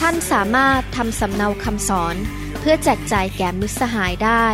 [0.00, 2.16] ท่านสามารถทำสำเนาคำสอน
[2.60, 4.46] เพื่อแจกจ่ายแก่มิตรสหายได้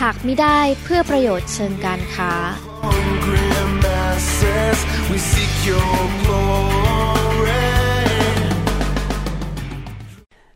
[0.00, 2.32] หากไม่ได้เพื่อประโยชน์เชิงการค้า
[2.84, 3.48] hungry
[3.84, 4.78] masses,
[5.10, 7.66] we seek your glory.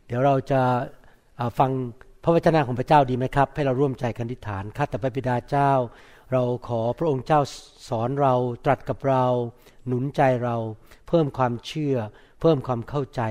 [0.07, 0.63] เดี๋ยวเราจะ
[1.39, 1.71] อ่าฟัง
[2.25, 5.73] พระวจนะของพระเจ้าดีไหมครับ ให้เราร่วมใจกันอธิษฐานข้าแต่พระบิดาเจ้า
[6.33, 7.41] เราขอพระองค์เจ้า
[7.89, 8.35] สอนเรา
[8.65, 9.25] ตรัสกับเรา
[9.87, 10.57] หนุนใจเรา
[11.09, 11.97] เพิ่มความเชื่อ
[12.41, 13.23] เพิ่มความเข้าใจ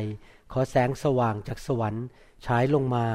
[0.52, 2.05] ขอแสงสว่างจากสวรรค์
[2.45, 3.05] ฉายลงมา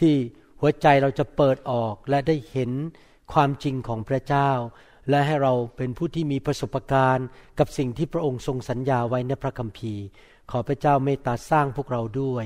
[0.00, 0.14] ที่
[0.60, 2.70] หัวใจเราจะเปิดออกและได้เห็น
[3.32, 4.50] ความจริงของพระเจ้า
[5.10, 7.26] และให้เราเป็นผู้ที่มีประสบการณ์
[7.58, 10.04] กับสิ่งที่พระองค์ทรงสัญญาไว้ในพระคัมภีร์
[10.50, 12.44] ขอพระเจ้าเมตตาสร้างพวกเราด้วย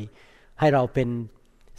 [0.61, 1.09] ให้เราเป็น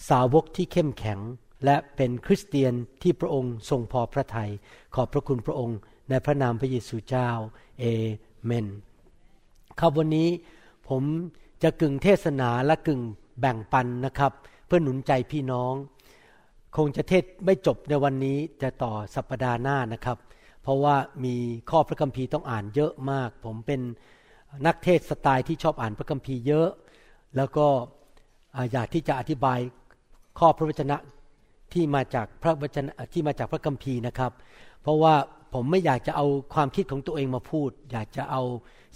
[0.10, 1.20] สาวกที่เข้มแข็ง
[1.66, 4.52] และเป็นคริสเตียนที่พระองค์ทรงพอพระทยัย
[4.96, 5.78] ขอบพระคุณพระองค์
[6.10, 7.30] ในพระนามพระเยซูเจ้า
[7.80, 7.86] เอ
[8.46, 8.68] เมน
[9.80, 10.30] ครับวันนี้
[10.90, 11.04] ผม
[11.64, 13.02] จะกึ่งเทศนาและกึ่ง
[13.40, 14.32] แบ่งปันนะครับ
[14.68, 15.74] เพื่อหนุนใจพี่น้อง
[16.78, 20.18] คงจะเทศไม่จบในวันนี้จะต่อสัปปดาห์หน้านะครับ
[20.64, 21.36] เพราะว่ามี
[21.70, 23.82] ข้อพระคัมภีร์ต้องอ่านเยอะมาก ผมเป็น
[24.66, 26.70] นักเทศสไตล์ที่ชอบอ่านพระคัมภีร์เยอะ
[27.38, 27.68] แล้วก็
[28.72, 29.60] อยากที่จะอธิบาย
[30.40, 30.98] ข้อพระวจนะ
[31.74, 34.32] ที่มาจากพระวจนะที่มาจากพระคัมภีร์นะครับ
[34.82, 35.14] เพราะว่า
[35.54, 38.42] ผมไม่อยากจะเอาความคิดของตัวเองมาพูด อยากจะเอา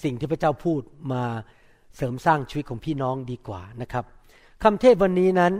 [0.03, 0.81] สิ่งที่พระเจ้าพูด
[1.13, 1.23] มา
[1.95, 4.05] เสริมสร้างชีวิตของพี่น้องดีกว่านะครับ
[4.63, 5.53] คำเทศวันนี้นั้น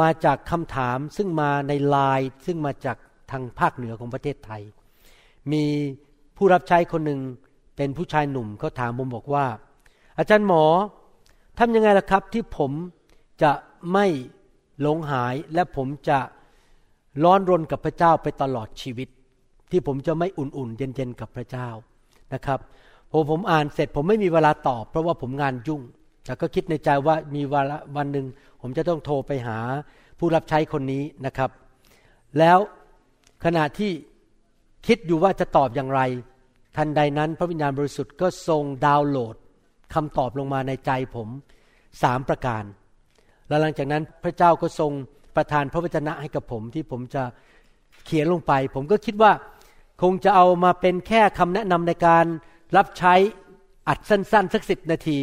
[0.00, 2.96] มาจากคำถามซึ่งมาในไลน์ซึ่งมาจาก
[3.30, 4.62] ทางภาคเหนือของประเทศไทย
[5.52, 5.64] มี
[6.36, 7.20] ผู้รับใช้คนหนึ่ง
[7.76, 9.46] เป็นผู้ชายหนุ่มเขาถามผมบอกว่า
[10.18, 10.64] อาจารย์หมอ
[11.58, 12.72] ทำยังไงล่ะครับที่ผม
[13.42, 13.52] จะ
[13.92, 14.06] ไม่
[14.80, 16.18] หลงหายและผมจะ
[17.24, 19.08] ร้อนรนกับพระเจ้าไปตลอดชีวิต
[19.70, 21.68] ที่ผมจะไม่อุ่นๆ เย็นๆ กับพระเจ้า
[22.34, 22.60] นะครับ
[23.10, 25.82] พอผมอ่านเสร็จผมไม่มีเวลาตอบ เพราะว่าผมงานยุ่ง
[26.24, 28.26] แต่ก็คิดในใจว่ามีวันวันหนึ่ง
[28.60, 29.58] ผมจะต้องโทรไปหา
[30.18, 31.50] ผู้รับใช้คนนี้นะครับ
[32.38, 32.58] แล้ว
[33.44, 33.92] ขณะที่
[34.86, 36.00] คิดอยู่ว่าจะตอบอย่างไร
[36.76, 39.36] ทันใดนั้น พระวิญญาณบริสุทธิ์ก็ทรงดาวน์โหลด
[39.94, 41.28] คำตอบลงมาในใจผม
[42.02, 42.64] สามประการ
[43.48, 44.92] แล้วหลังจากนั้นพระเจ้าก็ทรง
[45.36, 47.22] ประทานพระวจนะให้กับผมที่ผมจะ
[48.06, 49.32] เขียนลงไป ผมก็คิดว่า
[50.02, 52.26] คงจะเอามาเป็นแค่คำแนะนำในการ
[52.76, 53.14] รับใช้
[53.88, 55.18] อัดสั้นๆ สักสิบนาที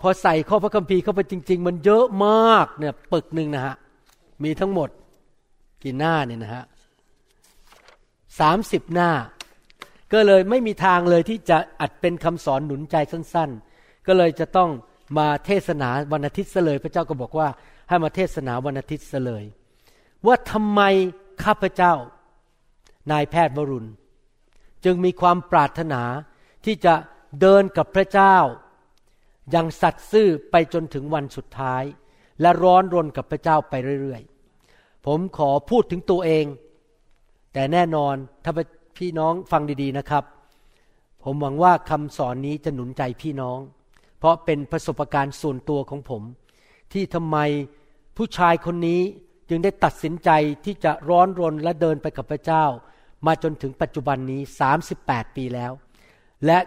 [0.00, 3.74] พอใส่ข้อพระคัมภีร์เข้าไปจริง ๆ มันเยอะมากเนี่ยปึกหนึ่งนะฮะ
[4.44, 4.88] มีทั้งหมด
[5.82, 6.64] กี่หน้าเนี่ยนะฮะ
[8.40, 9.10] สามสิบหน้า
[10.12, 14.70] ก็เลยไม่มีทางเลยที่จะอัดเป็นคำสอนหนุนใจสั้น ๆ ก็เลยจะต้อง
[15.18, 17.48] มาเทศนาวันอาทิตย์เลย พระเจ้าก็บอกว่า
[17.88, 19.44] ให้มาเทศนาวันอาทิตย์เสเลย
[20.26, 20.80] ว่าทำไม
[21.44, 21.94] ข้าพเจ้า
[23.10, 23.90] นายแพทย์วรุณ
[24.84, 26.02] จึงมีความปรารถนา
[26.66, 26.94] ที่จะ
[27.40, 28.36] เดินกับพระเจ้า
[29.50, 31.82] อย่างสัตย์ซื่อไปจนถึงวันสุดท้าย
[32.40, 36.46] และร้อนรนกับพระเจ้าไปเรื่อยๆ ผมขอพูดถึงตัวเอง
[37.52, 38.52] แต่แน่นอนถ้า
[38.98, 40.24] พี่น้องฟังดีๆนะครับ
[41.22, 43.58] ผมหวังว่าคำสอนนี้จะหนุนใจพี่น้อง
[44.18, 46.22] เพราะเป็นประสบการณ์ส่วนตัวของผม
[46.92, 47.36] ที่ทำไม
[48.16, 49.00] ผู้ชายคนนี้
[49.48, 50.30] จึงได้ตัดสินใจ
[50.64, 52.64] ที่จะร้อนรนและเดินไปกับพระเจ้า
[53.26, 54.40] มาจนถึงปัจจุบันนี้
[54.88, 55.72] 38 ปีแล้ว
[56.46, 56.58] และ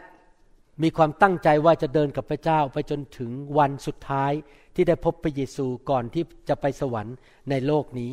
[0.84, 4.31] มีความตั้งใจว่าจะเดินกับพระเจ้าไปจนถึงวันสุดท้าย
[4.75, 7.16] ที่ได้พบพระเยซูก่อนที่จะไปสวรรค์
[7.50, 8.12] ในโลกนี้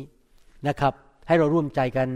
[0.67, 0.93] นะครับ
[1.27, 2.07] ให้เราร่วมใจกัน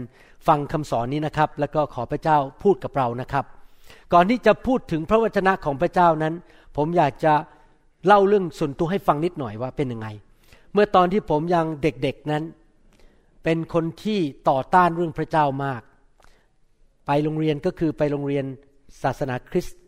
[0.48, 3.44] ฟังคำสอนนี้นะครับ แล้วก็ขอพระเจ้าพูดกับเรานะครับ
[4.12, 6.34] ก่อนที่จะพูดถึงพระวจนะของพระเจ้านั้น
[6.76, 7.34] ผมอยากจะ
[8.06, 10.08] เล่าเรื่องส่วนตัวให้ฟังนิดหน่อยว่าเป็นยังไง
[10.72, 12.42] เมื่อตอนที่ผมยังเด็กๆนั้น
[13.44, 15.82] เป็นคนที่ต่อต้านเรื่องพระเจ้ามาก
[17.06, 18.44] ไปโรงเรียนก็คือไปโรงเรียน
[19.02, 19.78] ศาสนาคริสต์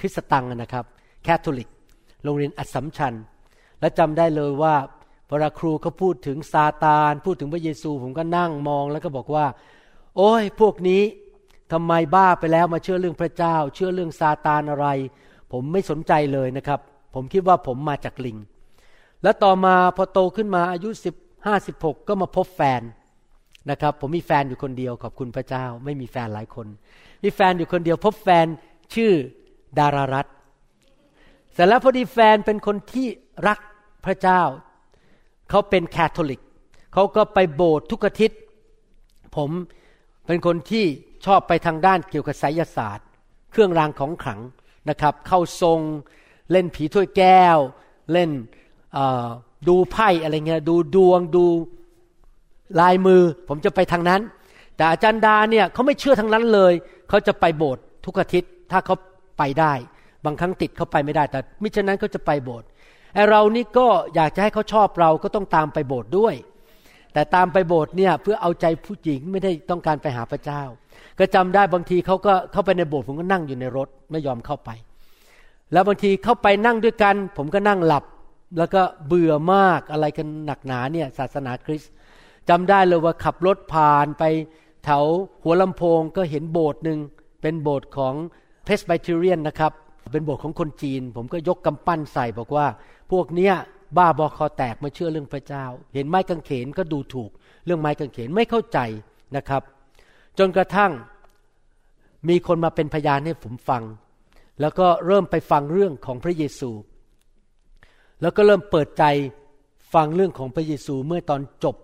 [0.00, 0.84] คริสตตังนะครับ
[1.24, 1.68] แคทอลิก
[2.24, 3.14] โรงเรียนอัสสัมชัญ
[3.80, 4.74] และจำได้เลยว่า
[5.28, 9.46] เวลาครูเขาพูดถึงซาตาน พูดถึงพระเยซู ผมก็นั่งมองแล้วก็บอกว่า
[10.16, 11.02] โอ้ยพวกนี้
[11.72, 14.86] ทำไมบ้าไปแล้วมาเชื่อเรื่องพระเจ้า เชื่อเรื่องซาตานอะไร
[15.52, 16.80] ผมไม่สนใจเลยนะครับ
[17.14, 18.38] ผมคิดว่าผมมาจากลิง
[19.22, 21.14] แล้วต่อมาพอโตขึ้นมาอายุสิบ
[21.46, 22.82] ห้าสิบหกก็มาพบแฟน
[23.70, 26.66] นะครับ ผมมีแฟนอยู่คนเดียวขอบคุณพระเจ้า ไม่มีแฟนหลายคน
[27.22, 28.46] มีแฟนอยู่คนเดียวพบแฟน
[28.94, 29.12] ชื่อ
[29.78, 30.26] ดารารัต
[31.52, 33.06] เสร็จแล้วพอดีแฟนเป็นคนที่
[33.48, 33.58] รัก
[34.04, 34.42] พระเจ้า
[35.50, 36.40] เขาเป็นแคทอลิก
[36.92, 38.38] เขาก็ไปโบสถ์ทุกอาทิตย์
[39.36, 39.50] ผม
[40.26, 40.84] เป็นคนที่
[41.26, 43.06] ชอบไปทางด้านเกี่ยวกับไสยศาสตร์
[43.50, 44.40] เครื่องรางของขลัง
[44.88, 45.80] นะครับ เข้าทรง
[46.50, 47.58] เล่นผีถ้วยแก้ว
[48.12, 48.30] เล่น
[49.68, 51.44] ดูไพ่อะไรเงี้ยดูดวงดู
[52.80, 54.20] ลายมือ ผมจะไปทางนั้น
[54.76, 56.72] แต่อาจารย์ดาเนี่ยเขาไม่เชื่อทางนั้นเลย
[57.08, 58.94] เขาจะไปโบสถ์ทุกอาทิตย์ถ้าเขา
[59.38, 59.72] ไปได้
[60.24, 62.66] บางครั้งติดเขาไปไม่ได้ แต่มิฉะนั้นเขาจะไปโบสถ์
[63.14, 66.34] ไอเรานี่ก็อยากจะให้เขาชอบเราก็ต้องตามไปโบสถ์ด้วย
[67.12, 70.62] แต่ตามไปโบสถ์เนี่ยเพื่อเอาใจผู้หญิงไม่ได้ต้องการไปหาพระเจ้า
[71.18, 74.70] ก็จำได้บางทีเขาก็เข้าไปในโบสถ์ผมก็นั่งอยู่ในรถไม่ยอมเข้าไป
[75.72, 78.04] แล้วบางทีเข้าไปนั่งด้วยกัน ผมก็นั่งหลับ
[78.58, 81.92] แล้วก็เบื่อมากอะไรกันหนักหนาเนี่ยศาสนาคริสต์
[82.48, 84.22] จำได้เลยว่าขับรถผ่านไป
[84.84, 85.04] แถว
[85.44, 86.98] หัวลำโพงก็เห็นโบสถ์หนึ่ง
[87.42, 88.14] เป็นโบสถ์ของ
[88.64, 89.72] เพสไบเทเรียนนะครับ
[90.12, 92.66] เป็นโบสถ์ของคนจีน ผมก็ยกกำปั้นใส่บอกว่า
[93.10, 93.54] พวกเนี้ย
[93.96, 95.64] บ้าบอคอแตกมาเชื่อเรื่องพระเจ้า
[95.94, 97.30] เห็นไม้กางเขนก็ดูถูก
[97.64, 98.78] เรื่องไม้กางเขนไม่เข้าใจ
[99.36, 99.62] นะครับ
[100.38, 100.92] จนกระทั่ง
[102.28, 103.82] มีคนมาเป็นพยานให้ผมฟัง
[104.60, 106.70] แล้วก็เริ่มไปฟังเรื่องของพระเยซู
[108.22, 109.04] แล้วก็เริ่มเปิดใจ
[109.94, 111.76] ฟังเรื่องของพระเยซูเมื่อตอนจบ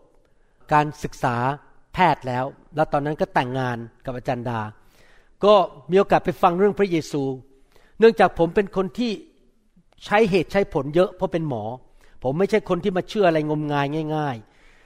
[0.73, 1.37] การศึกษา
[1.95, 2.45] แพทย์แล้ว
[2.75, 4.61] แล้วตอนนั้นก็แต่งงานกับอาจารย์ดา
[5.45, 5.55] ก็
[5.91, 7.23] มีโอกาสไปฟังเรื่องพระเยซู
[7.99, 9.13] เนื่องจากผมเป็นคนที่
[10.05, 11.65] ใช้เหตุใช้ผลเยอะเพราะเป็นหมอ
[12.23, 13.87] ผมไม่ใช่คนที่มาเชื่ออะไรงมงาย
[14.17, 14.37] ง่าย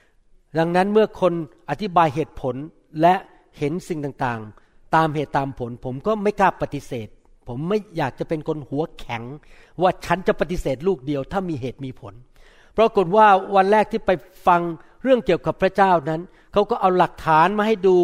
[0.03, 1.33] ๆ ดังนั้นเมื่อคน
[1.69, 2.55] อธิบายเหตุผล
[3.01, 3.15] และ
[3.57, 7.07] เห็นสิ่งต่างๆ ตามเหตุตามผล ผมก็ไม่กล้าปฏิเสธ
[7.47, 9.23] ผมไม่อยากจะเป็นคนหัวแข็ง
[9.81, 12.13] ว่าฉันจะปฏิเสธลูกเดียว ถ้ามีเหตุมีผล
[12.77, 14.11] ปรากฏว่าวันแรกที่ไป
[14.47, 14.61] ฟัง
[15.03, 16.21] เรื่องเกี่ยวกับพระเจ้านั้น
[16.53, 17.97] เขาก็เอาหลักฐานมาให้ดู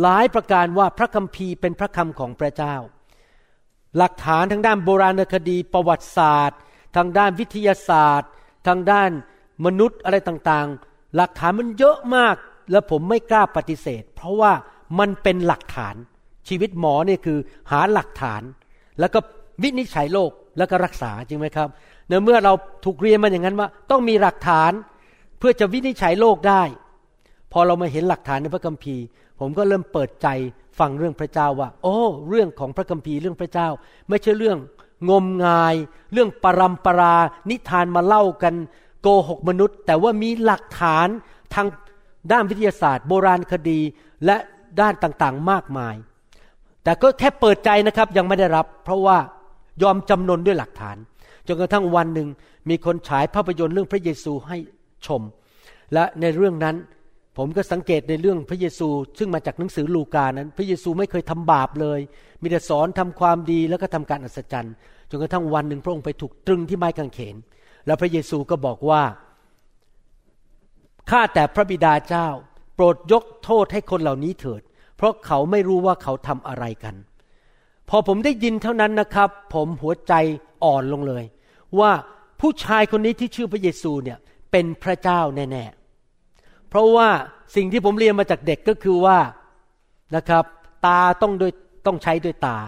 [0.00, 2.74] หลายประการว่าพระคัมภีร์เป็นพระคำของพระเจ้า
[3.98, 6.58] หลักฐานทางด้านโบราณคดีประวัติศาสตร์
[6.96, 8.30] ทางด้านวิทยาศาสตร์
[8.66, 9.10] ทางด้าน
[9.64, 12.36] มนุษย์อะไรต่างๆ หลักฐานมันเยอะมาก
[12.70, 14.52] แล้วผมไม่กล้าปฏิเสธ เพราะว่า
[14.98, 15.94] มันเป็นหลักฐาน
[16.48, 17.38] ชีวิตหมอเนี่ยคือ
[17.70, 18.42] หาหลักฐาน
[19.00, 19.18] แล้วก็
[19.62, 21.68] วินิจฉัยโรคแล้วก็รักษาจริงไหมครับ
[22.24, 22.52] เมื่อเรา
[22.84, 24.72] ถูกเรียนมาอย่างนั้นว่า ต้องมีหลักฐาน
[25.42, 26.62] พื่อจะวินิจฉัยโลกได้
[27.52, 29.04] พอเรามาเห็นหลักฐานในพระคัมภีร์
[29.40, 30.28] ผมก็เริ่มเปิดใจ
[30.78, 31.96] ฟังเรื่องพระเจ้าว่า โอ้
[32.28, 33.68] เรื่องของพระคัมภีร์เรื่องพระเจ้า
[34.08, 34.58] ไม่ใช่เรื่อง
[35.10, 35.74] งมงาย
[36.12, 37.16] เรื่องปรำปรา
[37.50, 38.54] นิทานมาเล่ากัน
[39.02, 41.08] โกหกมนุษย์ แต่ว่ามีหลักฐาน
[41.54, 41.66] ทาง
[42.32, 43.80] ด้านวิทยาศาสตร์ โบราณคดี
[44.24, 44.36] และ
[44.80, 45.94] ด้านต่างๆมากมาย
[46.84, 49.18] แต่ก็แค่เปิดใจนะครับยังไม่ได้รับ เพราะว่า
[49.82, 50.96] ยอมจำนนด้วยหลักฐาน
[51.46, 52.28] จนกระทั่งวันหนึ่ง
[52.68, 54.58] มีคนฉายภาพยนตร์เรื่องพระเยซูให้
[55.06, 55.22] ชม
[55.94, 56.76] และในเรื่องนั้น
[57.38, 58.88] ผมก็สังเกตในเรื่องพระเยซู
[59.18, 62.00] ซึ่งมาจากหนังสือลูกานั้น พระเยซูไม่เคยทำบาปเลย
[62.42, 64.74] มีแต่สอนทำความดีแล้วก็ทำการอัศจรรย์
[65.10, 67.36] จนกระทั่งวันหนึ่งพระองค์ไปถูกตรึงที่ไม้กางเขน
[67.86, 69.02] แล้วพระเยซูก็บอกว่า
[71.10, 72.28] ข้าแต่พระบิดาเจ้า
[72.74, 74.62] โปรดยกโทษให้คนเหล่านี้เถิด
[74.96, 76.94] เพราะเขาไม่รู้ว่าเขาทำอะไรกัน
[77.88, 80.12] พอผมได้ยินเท่านั้นนะครับ ผมหัวใจ
[80.64, 81.24] อ่อนลงเลย
[81.78, 81.90] ว่า
[82.40, 84.18] ผู้ชายคนนี้ที่ชื่อพระเยซูเนี่ย
[84.52, 87.08] เป็นพระเจ้าแน่ๆ เพราะว่า
[87.56, 89.18] สิ่งที่ผมเรียนมาจากเด็กก็คือว่า
[90.16, 90.44] นะครับ
[90.86, 91.52] ตาต้องด้วย
[91.86, 92.58] ต้องใช้ด้วยตา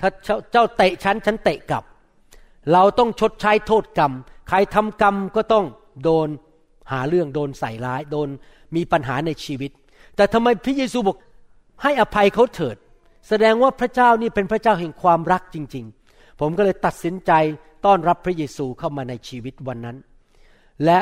[0.00, 0.10] ถ้า
[0.52, 1.84] เจ้าเตะฉันฉันเตะกลับ
[2.72, 4.12] เราต้องชดใช้โทษกรรม
[4.48, 5.64] ใครทำกรรมก็ต้อง
[6.02, 6.28] โดน
[6.92, 8.28] หาเรื่องโดนใส่ร้าย โดน
[8.76, 9.70] มีปัญหาในชีวิต
[10.16, 11.16] แต่ทำไมพระเยซูบอก
[11.82, 12.76] ให้อภัยเขาเถิด
[13.28, 17.32] แสดงว่าพระเจ้านี่เป็นพระเจ้าแห่งความรักจริง ๆ ผมก็เลยตัดสินใจ
[17.84, 19.96] ต้อนรับพระเยซูเข้ามาในชีวิตวันนั้น
[20.84, 20.98] และ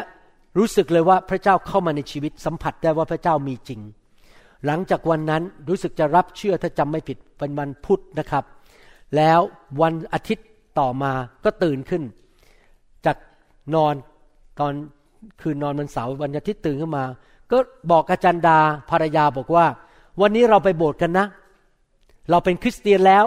[0.59, 3.81] รู้สึกเลยว่าพระเจ้าเข้ามาในชีวิตสัมผัสได้ว่าพระเจ้ามีจริง
[4.67, 8.45] หลังจากวันนั้นรู้สึกจะรับเชื่อถ้าจำไม่ผิดเป็นวันพุธนะครับ
[9.17, 9.41] แล้ว
[9.83, 10.47] วันอาทิตย์
[10.79, 11.13] ต่อมา
[11.45, 12.03] ก็ตื่นขึ้น
[13.07, 13.17] จาก
[13.75, 13.95] นอน
[14.61, 14.73] ตอน
[15.41, 17.05] คืนนอนวันเสาร์วันอาทิตย์ตื่นขึ้นมา
[17.51, 17.59] ก็
[17.91, 18.59] บอกอาจารย์ดา
[18.91, 19.67] ภรรยาบอกว่า
[20.21, 21.27] วันนี้เราไปโบสถ์กันนะ
[22.31, 23.25] เราเป็นคริสเตียนแล้ว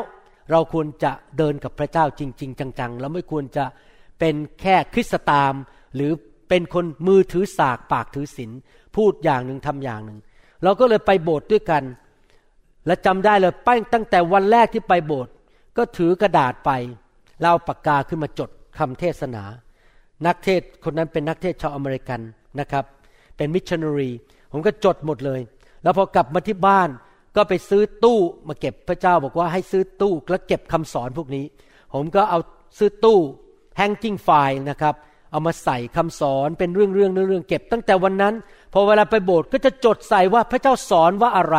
[0.51, 3.65] เราควรจะเดินกับพระเจ้าจริง ๆ จังๆ แล้วไม่ควรจะ
[4.19, 5.53] เป็นแค่คริสตาม
[5.95, 6.11] หรือ
[6.53, 8.51] เป็นคนมือถือสากปากถือศีล
[8.95, 10.19] พูดอย่างหนึ่งทำอย่างหนึ่ง
[10.63, 11.83] เราก็เลยไปโบสถ์ด้วยกัน
[12.87, 15.33] และจำได้เลยป้ตั้งแต่วันแรกที่ไปโบสถ์
[15.77, 16.71] ก็ถือกระดาษไป
[17.41, 19.43] เล่าปากกาขึ้นมาจดคำเทศนา
[20.25, 22.19] นักเทศคนนั้นเป็นนักเทศชาวอเมริกัน
[22.59, 22.85] นะครับ
[23.37, 24.11] เป็นมิชชันนารี
[24.51, 25.41] ผมก็จดหมดเลย
[25.83, 26.89] แล้วพอกลับมาที่บ้าน
[27.35, 31.45] ก็ไปซื้อตู้มาเก็บพระเจ้าบอกว่าให้ซื้อตู้แล้วเก็บคำสอนพวกนี้
[31.93, 32.39] ผมก็เอา
[32.77, 33.19] ซื้อตู้
[33.77, 34.95] แฮงกิ้งไฟล์นะครับ
[35.33, 38.33] เอามาใส่คำสอนเป็นเรื่องเรื่องเรื่องเก็บ ตั้งแต่วันนั้น
[38.73, 41.57] พอเวลาไปโบสถ์ก็จะจดใส่ว่าพระเจ้าสอนว่าอะไร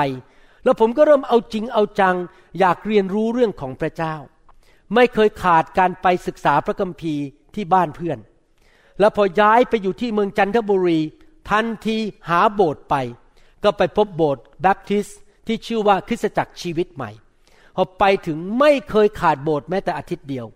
[0.64, 2.16] แล้วผมก็เริ่มเอาจริงเอาจัง
[2.58, 4.14] อยากเรียนรู้เรื่องของพระเจ้า
[4.94, 8.18] ไม่เคยขาดการไปศึกษาพระคัมภีร์ที่บ้านเพื่อน
[9.00, 11.00] แล้วพอย้ายไปอยู่ที่เมืองจันทบุรี
[11.50, 11.96] ทันที
[12.28, 12.94] หาโบสถ์ไป
[13.64, 15.06] ก็ไปพบโบสถ์แบปทิสต์
[15.46, 17.10] ที่ชื่อว่าคริสตจักรชีวิตใหม่
[17.76, 20.46] พอไปถึงไม่เคยขาดโบสถ์แม้แต่อาทิตย์เดียว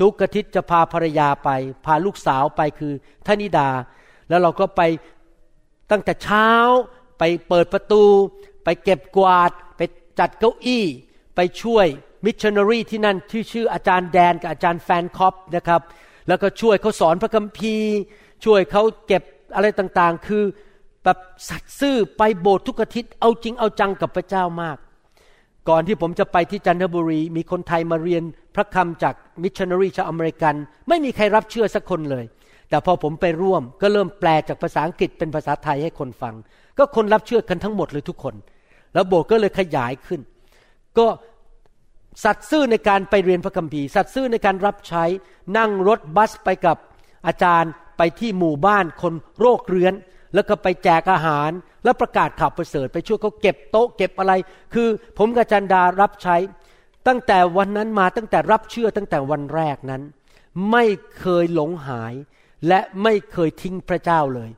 [0.00, 1.48] ทุกอาทิตย์จะพาภรรยาไป
[1.86, 2.92] พาลูกสาวไปคือ
[3.26, 3.68] ธนิดา
[4.28, 4.82] แล้วเราก็ไป
[5.90, 6.48] ตั้งแต่เช้า
[7.18, 8.04] ไปเปิดประตู
[8.64, 9.80] ไปเก็บกวาด ไป
[10.18, 10.84] จัดเก้าอี้
[11.36, 11.86] ไปช่วย
[12.24, 15.82] มิชชันนารีที่นั่นที่ชื่ออาจารย์แดนกับอาจารย์แฟนคอปนะครับ
[16.28, 17.92] แล้วก็ช่วยเขาสอนพระคัมภีร์
[18.44, 19.22] ช่วยเขาเก็บ
[19.54, 20.44] อะไรต่างๆ คือ
[21.04, 24.76] แบบสัตย์ซื่อไปโบสถ์ทุกอาทิตย์เอาจริงเอาจังกับพระเจ้ามาก
[25.68, 28.22] ก่อนที่ผมจะไปที่จันทบุรี มีคนไทยมาเรียน
[28.54, 30.54] พระคำจากมิชชันนารีชาวอเมริกัน
[30.88, 32.24] ไม่มีใครรับเชื่อสักคนเลย
[32.68, 36.34] แต่พอผมไปร่วมก็เริ่มแปลจากภาษาอังกฤษเป็นภาษาไทยให้คนฟัง
[36.78, 38.34] ก็คนรับเชื่อกันทั้งหมดเลยทุกคน
[38.94, 40.20] แล้วโบสถ์ก็เลยขยายขึ้น
[40.98, 41.06] ก็
[42.24, 45.04] สัตย์ซื่อในการไปเรียนพระคัมภีร์ สัตย์ซื่อในการรับใช้
[45.56, 46.76] นั่งรถบัสไปกับ
[47.26, 49.94] อาจารย์ไปที่หมู่บ้านคนโรคเรื้อน
[50.36, 51.50] แล้วก็ไปแจกอาหาร
[51.84, 54.32] แล้วประกาศข่าวประเสริฐ ไปช่วยเขาเก็บโต๊ะเก็บอะไร
[54.74, 54.88] คือ
[55.18, 56.36] ผมกับจันดารับใช้
[57.06, 60.02] ตั้งแต่วันนั้นมาตั้งแต่รับเชื่อตั้งแต่วันแรกนั้น
[60.70, 60.84] ไม่
[61.18, 62.14] เคยหลงหาย
[62.68, 64.50] และไม่เคยทิ้งพระเจ้าเลย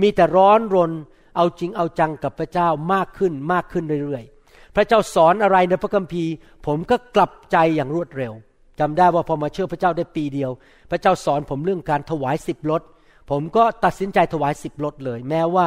[0.00, 0.92] มีแต่ร้อนรน
[1.36, 6.32] เอาจริงเอาจังกับพระเจ้ามากขึ้นมากขึ้นเรื่อยๆ พระเจ้าสอนอะไรในพระคัมภีร์
[6.66, 8.32] ผมก็กลับใจอย่างรวดเร็ว
[8.80, 10.50] จำได้ว่าพอมาเชื่อพระเจ้าได้ปีเดียว
[10.90, 12.82] พระเจ้าสอนผมเรื่องการถวายสิบรถ
[13.30, 15.66] ผมก็ตัดสินใจถวายสิบรถเลย แม้ว่า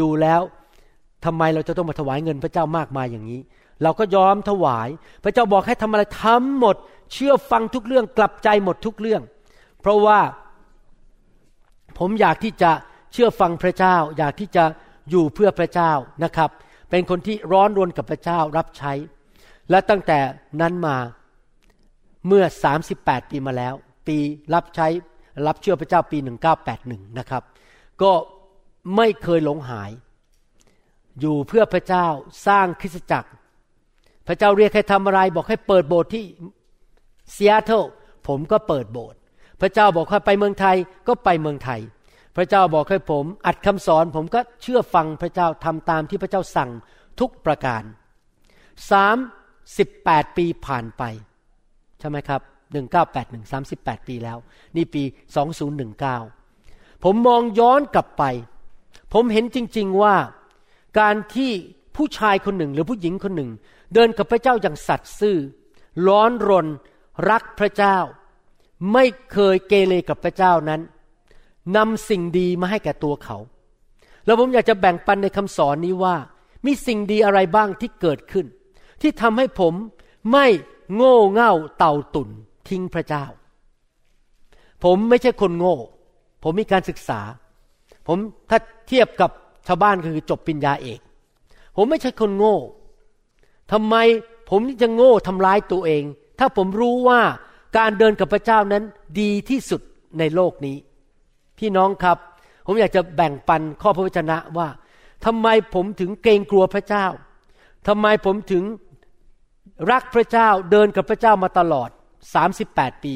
[0.00, 0.40] ดูแล้ว
[1.24, 3.40] ทำไมเราจะต้องมาถวายเงินพระเจ้ามากมายอย่างนี้
[3.82, 4.88] เราก็ยอมถวาย
[5.24, 6.76] พระเจ้าบอกให้ทำอะไรทำหมด
[7.12, 9.22] เชื่อฟังทุกเรื่องกลับใจหมดทุกเรื่อง
[9.80, 10.20] เพราะว่า
[11.98, 12.70] ผมอยากที่จะ
[13.12, 14.64] เชื่อฟังพระเจ้า อยากที่จะ
[15.10, 15.92] อยู่เพื่อพระเจ้า
[16.24, 16.50] นะครับ
[16.90, 18.92] เป็นคนที่ร้อนรนกับพระเจ้ารับใช้
[19.70, 20.18] และตั้งแต่
[20.60, 20.96] นั้นมา
[22.26, 22.44] เมื่อ
[22.86, 23.74] 38 ปีมาแล้ว
[24.06, 24.18] ปี
[24.54, 24.88] รับใช้
[25.46, 26.18] รับเชื่อพระเจ้าปี
[26.68, 27.42] 1981 นะครับ
[28.02, 28.12] ก็
[28.96, 29.90] ไม่เคยหลงหาย
[31.20, 32.06] อยู่เพื่อพระเจ้า
[32.46, 33.30] สร้างคริสตจักร
[34.26, 36.24] พระเจ้าเรียกให้ทำอะไร บอกให้เปิดโบสถ์ที่
[37.34, 37.82] ซีแอตเทิล
[38.28, 39.18] ผมก็เปิดโบสถ์
[39.60, 40.76] พระเจ้าบอกให้ไปเมืองไทย
[41.08, 41.80] ก็ไปเมืองไทย
[42.36, 46.70] พระเจ้าบอกให้ผมอัดคำสอน ผมก็เชื่อฟังพระเจ้าทำตามที่พระเจ้าสั่ง
[47.20, 47.82] ทุกประการ
[48.90, 49.16] สาม
[49.78, 51.02] สิบแปดปีผ่านไป
[52.00, 52.40] ใช่ไหมครับ
[52.72, 54.38] หนึ่งเก้าแปดหนึ่งสามสิบแปดปีแล้ว
[54.76, 55.02] นี่ปี
[55.36, 56.18] สองศูนย์หนึ่งเก้า
[57.04, 58.24] ผมมองย้อนกลับไป
[59.12, 60.16] ผมเห็นจริง ๆว่า
[60.98, 61.50] การที่
[61.96, 63.50] ผู้ชายคนหนึ่งหรือผู้หญิงคนหนึ่ง
[63.94, 65.36] เดินกับพระเจ้าอย่างสัตย์ซื่อ
[66.06, 66.66] ร้อนรน
[67.30, 67.98] รักพระเจ้า
[68.92, 70.80] ไม่เคยเกเรกับพระเจ้านั้น
[71.76, 73.36] นำสิ่งดีมาให้แก่ตัวเขา
[74.24, 76.16] แล้วผมอยากจะแบ่งปันในคำสอนนี้ว่า
[76.66, 78.46] มีสิ่งดีอะไรบ้างที่เกิดขึ้น
[79.02, 79.74] ที่ทำให้ผม
[80.32, 80.46] ไม่
[80.94, 82.28] โง่เง่าเต่าตุ่น
[82.70, 83.24] ทิ้งพระเจ้า
[84.84, 85.76] ผมไม่ใช่คนโง่
[86.42, 87.20] ผมมีการศึกษา
[88.06, 88.18] ผม
[88.50, 88.58] ถ้า
[88.88, 89.30] เทียบกับ
[89.66, 91.00] ชาวบ้านคือจบปริญญาเอก
[91.76, 92.56] ผมไม่ใช่คนโง่
[93.72, 93.94] ทำไม
[94.50, 96.04] ผมจะโง่ทำร้ายตัวเอง
[96.38, 97.20] ถ้าผมรู้ว่า
[97.76, 98.82] การเดินกับพระเจ้านั้น
[99.20, 99.80] ดีที่สุด
[100.18, 100.76] ในโลกนี้
[101.58, 102.18] พี่น้องครับ
[102.66, 104.68] ผมอยากจะแบ่งปันข้อพระวจนะว่า
[105.24, 107.06] ทำไมผมถึงเกรงกลัวพระเจ้า
[107.88, 108.64] ทำไมผมถึง
[109.90, 111.90] รักพระเจ้าเดินกับพระเจ้ามาตลอด
[112.34, 113.14] 38 ปี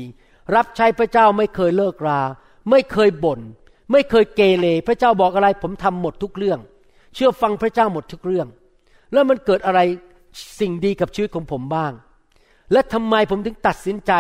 [0.55, 2.21] รับใช้พระเจ้าไม่เคยเลิกรา
[2.71, 3.41] ไม่เคยบน่น
[3.93, 6.61] ไม่เคยเกเรพระเจ้าบอกอะไรผมทำหมดทุกเรื่อง
[7.15, 8.49] เชื่อฟังพระเจ้าหมดทุกเรื่อง
[9.13, 9.81] แล้วมันเกิดอะไร
[10.61, 11.93] สิ่งดีกับชีวิตของผมบ้าง
[12.73, 14.13] และทำไมผมถึงตัดสินใจ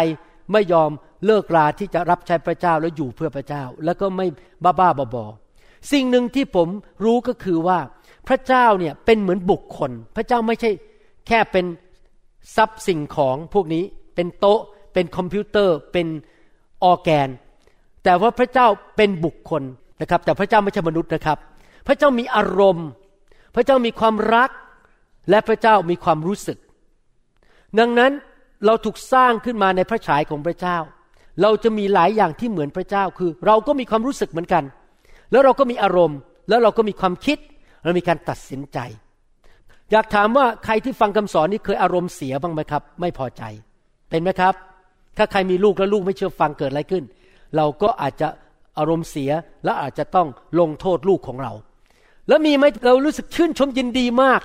[0.52, 0.90] ไม่ยอม
[1.26, 4.26] เลิกราที่จะรับใช้พระเจ้าแล้วอยู่เพื่อพระเจ้า แล้วก็ไม่
[4.64, 5.24] บ้าบ้าบอ
[5.92, 6.68] สิ่งหนึ่งที่ผม
[7.04, 7.78] รู้ก็คือว่า
[8.28, 10.70] พระเจ้าเนี่ยเป็นเหมือนบุคคล พระเจ้าไม่ใช่
[11.26, 11.66] แค่เป็น
[12.56, 14.60] ทรัพย์สิ่งของพวกนี้เป็นโต๊ะ
[14.92, 16.06] เป็นคอมพิวเตอร์เป็น
[16.84, 17.28] ออแกน
[18.04, 18.66] แต่ว่าพระเจ้า
[18.96, 19.62] เป็นบุคคล
[20.00, 21.38] นะครับ แต่พระเจ้าไม่ใช่มนุษย์นะครับ
[21.86, 22.88] พระเจ้ามีอารมณ์
[23.54, 24.50] พระเจ้ามีความรัก
[25.30, 26.58] และพระเจ้ามีความรู้สึก
[27.78, 28.12] ดังนั้น
[28.66, 30.78] เราถูกสร้างขึ้นมาในพระฉายของพระเจ้า
[31.42, 34.64] เราจะมีหลายอย่างที่เหมือนพระเจ้าคือ เราก็มีความรู้สึกเหมือนกัน
[35.32, 36.18] แล้วเราก็มีอารมณ์
[36.48, 37.38] แล้วเราก็มีความคิด
[37.84, 38.78] เรามีการตัดสินใจ
[39.92, 43.42] อยากถามว่าใครที่ฟังคำสอนนี้เคยอารมณ์เสียบ้างไหมครับ ไม่พอใจ
[44.10, 44.54] เป็นไหมครับ
[45.16, 47.04] ถ้าใครมีลูกแล้วลูกไม่เชื่อฟังเกิดอะไรขึ้น
[47.56, 48.28] เราก็อาจจะ
[48.78, 49.30] อารมณ์เสีย
[49.64, 50.28] และอาจจะต้อง
[50.60, 51.52] ลงโทษลูกของเรา
[52.28, 54.40] แล้วมีไหมเรารู้สึกชื่นชมยินดีมาก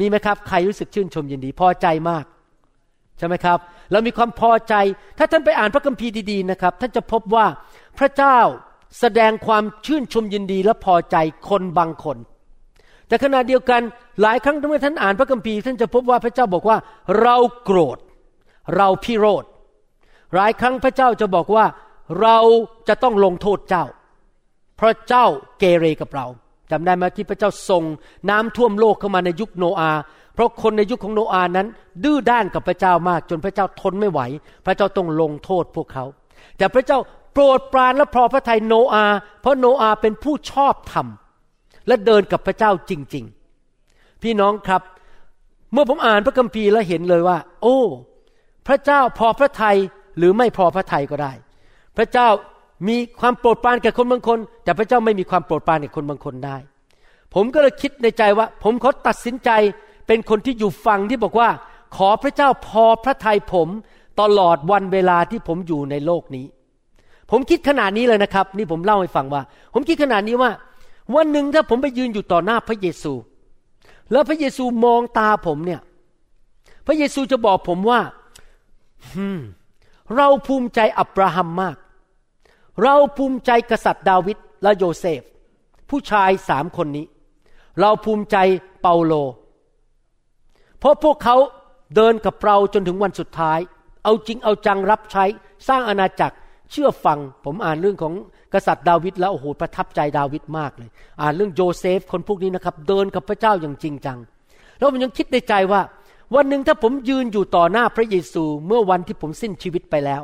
[0.00, 2.24] มีไหมครับ ใครรู้สึกชื่นชมยินดี พอใจมาก
[3.18, 3.58] ใช่ไหมครับ
[3.92, 4.74] เรามีความพอใจ
[5.18, 7.46] ถ้าท่านไปอ่านพระคัมภีร์ดีๆนะครับ ท่านจะพบว่า
[7.98, 8.38] พระเจ้า
[9.00, 11.16] แสดงความชื่นชมยินดีและพอใจ
[11.48, 12.16] คนบางคน
[13.08, 13.80] แต่ขณะเดียวกัน
[14.22, 16.76] หลายครั้งเมื่อท่านอ่านพระคัมภีร์ท่านจะพบว่าพระเจ้าบอกว่า
[17.20, 17.98] เราโกรธ
[18.76, 19.44] เราพิโรธ
[20.34, 21.64] หลายครั้งพระเจ้าจะบอกว่า
[22.20, 22.38] เรา
[22.88, 23.84] จะต้องลงโทษเจ้า
[24.76, 25.26] เพราะเจ้า
[25.58, 26.26] เกเรกับเรา
[26.70, 27.84] จำได้ไหมที่พระเจ้าส่ง
[28.30, 29.92] น้ำท่วมโลกเข้ามาในยุคโนอา
[30.34, 31.66] เพราะคนในยุคของโนอานั้น
[32.04, 34.20] ดื้อด้านกับพระเจ้ามากจนพระเจ้าทนไม่ไหว
[34.66, 36.04] พระเจ้าต้องลงโทษพวกเขา
[36.58, 36.98] แต่พระเจ้า
[37.32, 39.04] โปรดปรานและพอพระทัยโนอา
[39.40, 41.06] เพราะโนอาเป็นผู้ชอบธรรม
[41.86, 43.24] และเดินกับพระเจ้าจริง
[43.72, 44.82] ๆ พี่น้องครับ
[45.72, 47.78] เมื่อผมอ่านพระคัมภีร์แล้วเห็นเลยว่า โอ้
[48.66, 49.76] พระเจ้าพอพระทัย
[50.18, 51.32] หรือไม่พอพระทัยก็ได้
[51.96, 52.28] พระเจ้า
[52.88, 56.56] มีความโปรดปรานแก่คนบางคน แต่พระเจ้าไม่มีความโปรดปรานแก่คนบางคนได้
[57.34, 59.50] ผมก็เลยคิดในใจว่า ผมขอตัดสินใจ
[60.06, 61.48] เป็นคนที่อยู่ฝั่งที่บอกว่า
[61.96, 63.68] ขอพระเจ้าพอพระทัยผม
[64.20, 66.46] ตลอดวันเวลาที่ผมอยู่ในโลกนี้
[67.30, 69.42] ผมคิดขนาดนี้เลยนะครับ นี่ผมเล่าให้ฟังว่า
[69.74, 70.50] ผมคิดขนาดนี้ว่า
[71.14, 73.12] วันหนึ่งถ้าผมไปยืนอยู่ต่อหน้าพระเยซู
[74.12, 75.80] แล้วพระเยซูมองตาผมเนี่ย
[76.86, 78.00] พระเยซูจะบอกผมว่า
[79.12, 79.40] ฮึม
[80.16, 81.76] เราภูมิใจอับราฮัมมาก
[82.82, 85.22] เราภูมิใจกษัตริย์ดาวิดและโยเซฟ
[85.90, 87.06] ผู้ชายสามคนนี้
[87.80, 88.36] เราภูมิใจ
[88.82, 89.12] เปาโล
[90.78, 91.36] เพราะพวกเขา
[91.96, 93.58] เดินกับเราจนถึงวันสุดท้าย
[94.04, 95.24] เอาจริงเอาจังรับใช้
[95.68, 96.36] สร้างอาณาจักร
[96.70, 98.14] เชื่อฟัง ผมอ่านเรื่องของ
[98.54, 104.18] กษัตริย์ดาวิดแล้วโอ้โหประทับใจดาวิดมากเลย อ่านเรื่องโยเซฟคนพวกนี้นะครับ เดินกับพระเจ้าอย่างจริงจัง
[104.78, 105.80] แล้วผมยังคิดในใจว่า
[106.34, 110.22] วันหนึ่งถ้าผมยืนอยู่ต่อหน้าพระเยซูเมื่อวันที่ผมสิ้นชีวิตไปแล้ว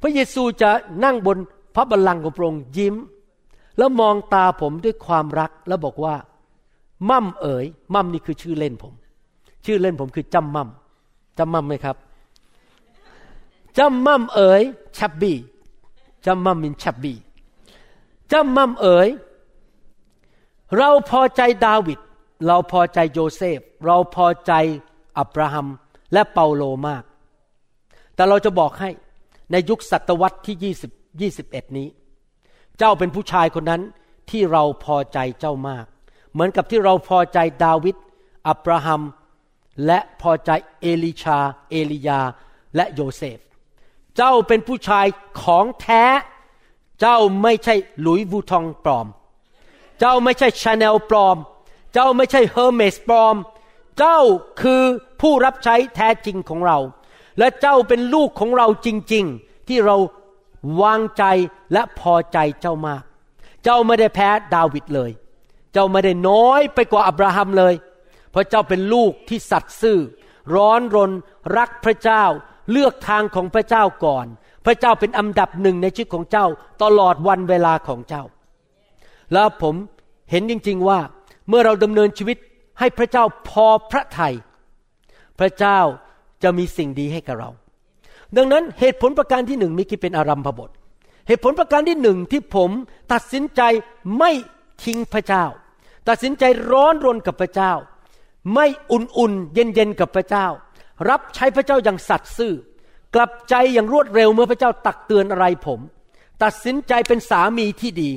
[0.00, 0.70] พระเยซูจะ
[1.04, 1.36] นั่งบน
[1.74, 2.94] พระบัลลังก์ของพระองค์ยิ้ม
[3.78, 6.14] แล้วมองตาผมด้วยความรักแล้วบอกว่า
[7.10, 8.94] มั่มเอ๋ย มั่มนี่คือชื่อเล่นผม
[9.66, 10.68] ชื่อเล่นผมคือจำมั่ม
[11.38, 11.96] จำมั่มไหมครับ
[13.78, 14.62] จำมั่มเอ๋ย
[14.98, 15.34] ชับบี
[16.26, 17.14] จำมั่มมินชับบี
[18.32, 19.08] จำมั่มเอ๋ย
[20.76, 21.98] เราพอใจดาวิด
[22.46, 24.52] เราพอใจโยเซฟ เราพอใจ
[25.18, 25.66] อับราฮัม
[26.12, 27.04] และเปาโลมาก
[28.14, 28.90] แต่เราจะบอกให้
[29.52, 30.74] ในยุคศตวรรษที่
[31.28, 31.88] 20 21 นี้
[32.78, 33.82] เจ้าเป็นผู้ชายคนนั้น
[34.30, 35.84] ที่เราพอใจเจ้ามาก
[36.32, 37.96] เหมือนกับที่เราพอใจดาวิด
[38.48, 39.02] อับราฮัม
[39.86, 41.38] และพอใจเอลิชา
[41.70, 42.20] เอลียา
[42.76, 43.38] และโยเซฟ
[44.16, 45.06] เจ้าเป็นผู้ชาย
[45.42, 46.04] ของแท้
[47.00, 49.06] เจ้าไม่ใช่ Louis Vuitton ปลอม
[49.98, 51.36] เจ้าไม่ใช่ชาแนลปลอม
[51.92, 53.36] เจ้าไม่ใช่ Hermès ปลอม
[54.00, 54.20] เจ้า
[54.62, 54.82] คือ
[55.20, 56.78] ผู้รับใช้แท้จริงของเรา
[57.38, 59.96] และเจ้าเป็นลูกของเราจริง ๆ ที่เรา
[60.82, 61.24] วางใจ
[61.72, 63.02] และพอใจเจ้ามาก
[63.64, 65.10] เจ้าไม่ได้แพ้ดาวิดเลย
[65.72, 67.74] เจ้าไม่ได้น้อยไปกว่าอับราฮัมเลย
[68.30, 69.98] เพราะเจ้าเป็นลูกที่สัตย์ซื่อ
[70.54, 71.12] ร้อนรน
[71.56, 72.24] รักพระเจ้า
[72.70, 74.26] เลือกทางของพระเจ้าก่อน
[74.66, 76.46] พระเจ้าเป็นอันดับหนึ่งในชีวิตของเจ้า
[76.82, 78.22] ตลอดวันเวลาของเจ้า
[79.32, 79.74] แล้วผม
[80.30, 80.98] เห็นจริง ๆว่า
[81.48, 82.36] เมื่อเราดำเนินชีวิต
[82.80, 84.34] ให้พระเจ้าพอพระทยัย
[85.38, 85.80] พระเจ้า
[86.42, 87.50] จะมีสิ่งดีให้กับเรา
[88.36, 90.70] ดังนั้นเหตุผลประการที่หนึ่งมีกี่เป็นอารัมพบท
[91.26, 92.70] เหตุผลประการที่หนึ่งที่ผม
[93.12, 93.62] ตัดสินใจ
[94.18, 94.30] ไม่
[94.84, 95.44] ทิ้งพระเจ้า
[96.08, 97.72] ตัดสินใจร้อนรนกับพระเจ้า
[98.54, 100.46] ไม่อุ่นๆเย็นๆกับพระเจ้า
[101.08, 102.54] รับใช้พระเจ้าอย่างสัตย์ซื่อ
[103.14, 105.80] กลับใจอย่างรวดเร็วเมื่อพระเจ้าตักเตือนอะไรผม
[106.42, 108.10] ตัดสินใจเป็นสามีที่ดี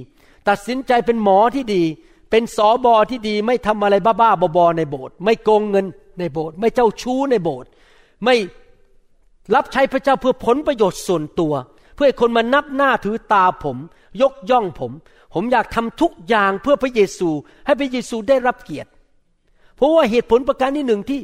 [0.50, 1.84] ตัดสินใจเป็นหมอที่ดี
[2.36, 5.86] เป็นสอบอที่ดีไม่ทำอะไรบ้าๆบอๆในโบสถ์ไม่โกงเงิน
[6.20, 7.70] ในโบสถ์ไม่เจ้าชู้ในโบสถ์
[8.26, 8.36] ไม่
[9.56, 11.54] รับใช้พระเจ้าเพื่อผลประโยชน์ส่วนตัว
[11.96, 13.78] เพื่อให้คนมานับหน้าถือตาผม
[14.22, 14.92] ยกย่องผม
[15.34, 17.30] ผมอยากทำทุกอย่างเพื่อพระเยซู
[17.66, 18.90] ให้พระเยซูได้รับเกียรติ
[19.76, 21.20] เพราะว่าเหตุผลประการที่หนึ่งที่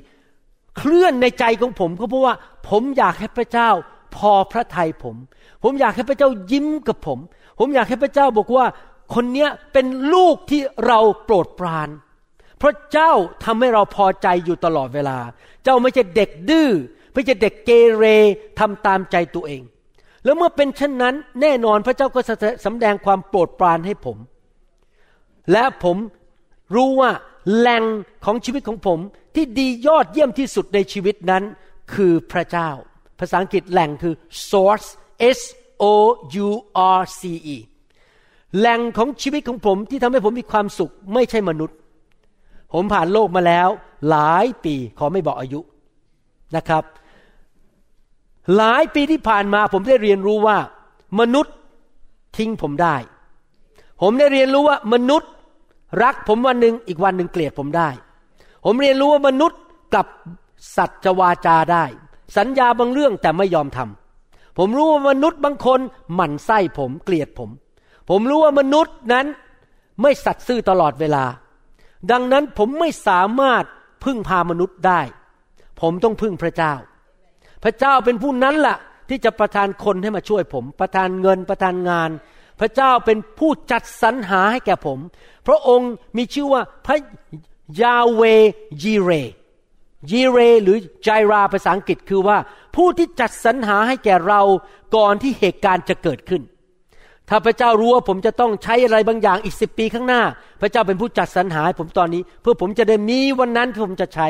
[0.78, 2.36] เคลื่อนในใจของผมก็เพราะว่า
[2.70, 3.70] ผมอยากให้พระเจ้า
[4.16, 5.16] พอพระทัยผม
[5.64, 7.20] ผมอยากให้พระเจ้ายิ้มกับผม
[7.60, 8.66] ผมอยากให้พระเจ้าบอกว่า
[9.14, 11.90] คนเนี้ยเป็นลูกที่เราโปรดปราน
[12.58, 13.12] เพราะเจ้า
[13.44, 15.18] ทำให้เราพอใจอยู่ตลอดเวลา
[15.64, 16.70] เจ้าไม่ใช่เด็กดื้อ
[17.14, 18.06] ไม่ใช่เด็กเกเร
[18.60, 19.62] ทำตามใจตัวเอง
[20.24, 22.20] แล้วเมื่อเป็นเช่นนั้นแน่นอนพระเจ้าก็
[22.66, 24.18] สำแดงความโปรดปรานให้ผม
[25.52, 25.98] และผม
[26.76, 27.12] รู้ว่า
[27.56, 27.84] แหล่ง
[28.26, 29.00] ของชีวิตของผม
[29.36, 31.44] ที่ดียอดเยี่ยมที่สุดในชีวิตนั้น
[31.94, 32.70] คือพระเจ้า
[33.20, 34.14] ภาษาอังกฤษแหล่งคือ
[34.50, 34.88] source
[35.38, 35.40] S
[35.82, 35.86] O
[36.46, 36.50] U
[36.98, 37.22] R C
[37.56, 37.58] E
[38.58, 41.78] แหล่งของชีวิตของผมที่ทำให้ผมมีความสุข ไม่ใช่มนุษย์
[42.74, 43.70] ผมผ่านโลกมาแล้ว
[44.10, 45.60] หลายปีขอไม่บอกอายุ
[46.56, 46.84] นะครับ
[48.58, 50.58] หลายปีที่ผ่านมาผมได้เรียนรู้ว่า
[51.20, 51.54] มนุษย์
[52.38, 52.96] ทิ้งผมได้
[54.02, 55.32] ผมได้เรียนรู้ว่ามนุษย์
[56.04, 57.90] รักผมวันหนึ่งอีกวันหนึ่งเกลียดผมได้
[58.66, 59.60] ผมเรียนรู้ว่ามนุษย์
[59.96, 60.06] กับ
[60.78, 61.86] สัตว์จวาจาได้
[62.38, 65.80] สัญญาบางเรื่องแต่ไม่ยอมทำผมรู้ว่ามนุษย์บางคน
[66.14, 67.50] หมั่นไส้ผมเกลียดผม
[68.10, 69.26] ผมรู้ว่ามนุษย์นั้น
[70.02, 71.26] ไม่สัตย์ซื่อตลอดเวลา
[72.12, 73.64] ดังนั้นผมไม่สามารถ
[74.04, 75.02] พึ่งพามนุษย์ได้
[75.82, 76.74] ผมต้องพึ่งพระเจ้า
[77.64, 78.78] พระเจ้าเป็นผู้นั้นละ่ะ
[79.10, 82.10] ที่จะประทานคนให้มาช่วยผม ประทานเงินประทานงาน
[82.60, 85.00] พระเจ้าเป็นผู้จัดสรรหาให้แก่ผม
[85.48, 86.98] พระองค์มีชื่อว่าพระ
[87.82, 88.22] ยาเว
[88.84, 89.12] ยีเร
[90.12, 92.38] ยีเรหรือไจราภาษาอังกฤษคือว่า
[92.76, 94.42] ผู้ที่จัดสรรหาให้แก่เรา
[94.96, 96.42] ก่อนที่เหตุการณ์จะเกิดขึ้น
[97.30, 100.22] ถ้าพระเจ้ารู้ว่าผมจะต้องใช้อะไรบางอย่างอีกสิปีข้างหน้า
[100.62, 104.28] พระเจ้าเป็นผู้จัดสรรหาผมตอนนี้ เพื่อผมจะได้มีวันนั้นที่ผมจะใช้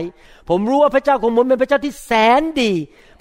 [0.49, 2.71] ผมรู้ว่าพระเจ้าของผมเป็นพระเจ้าที่แสนดี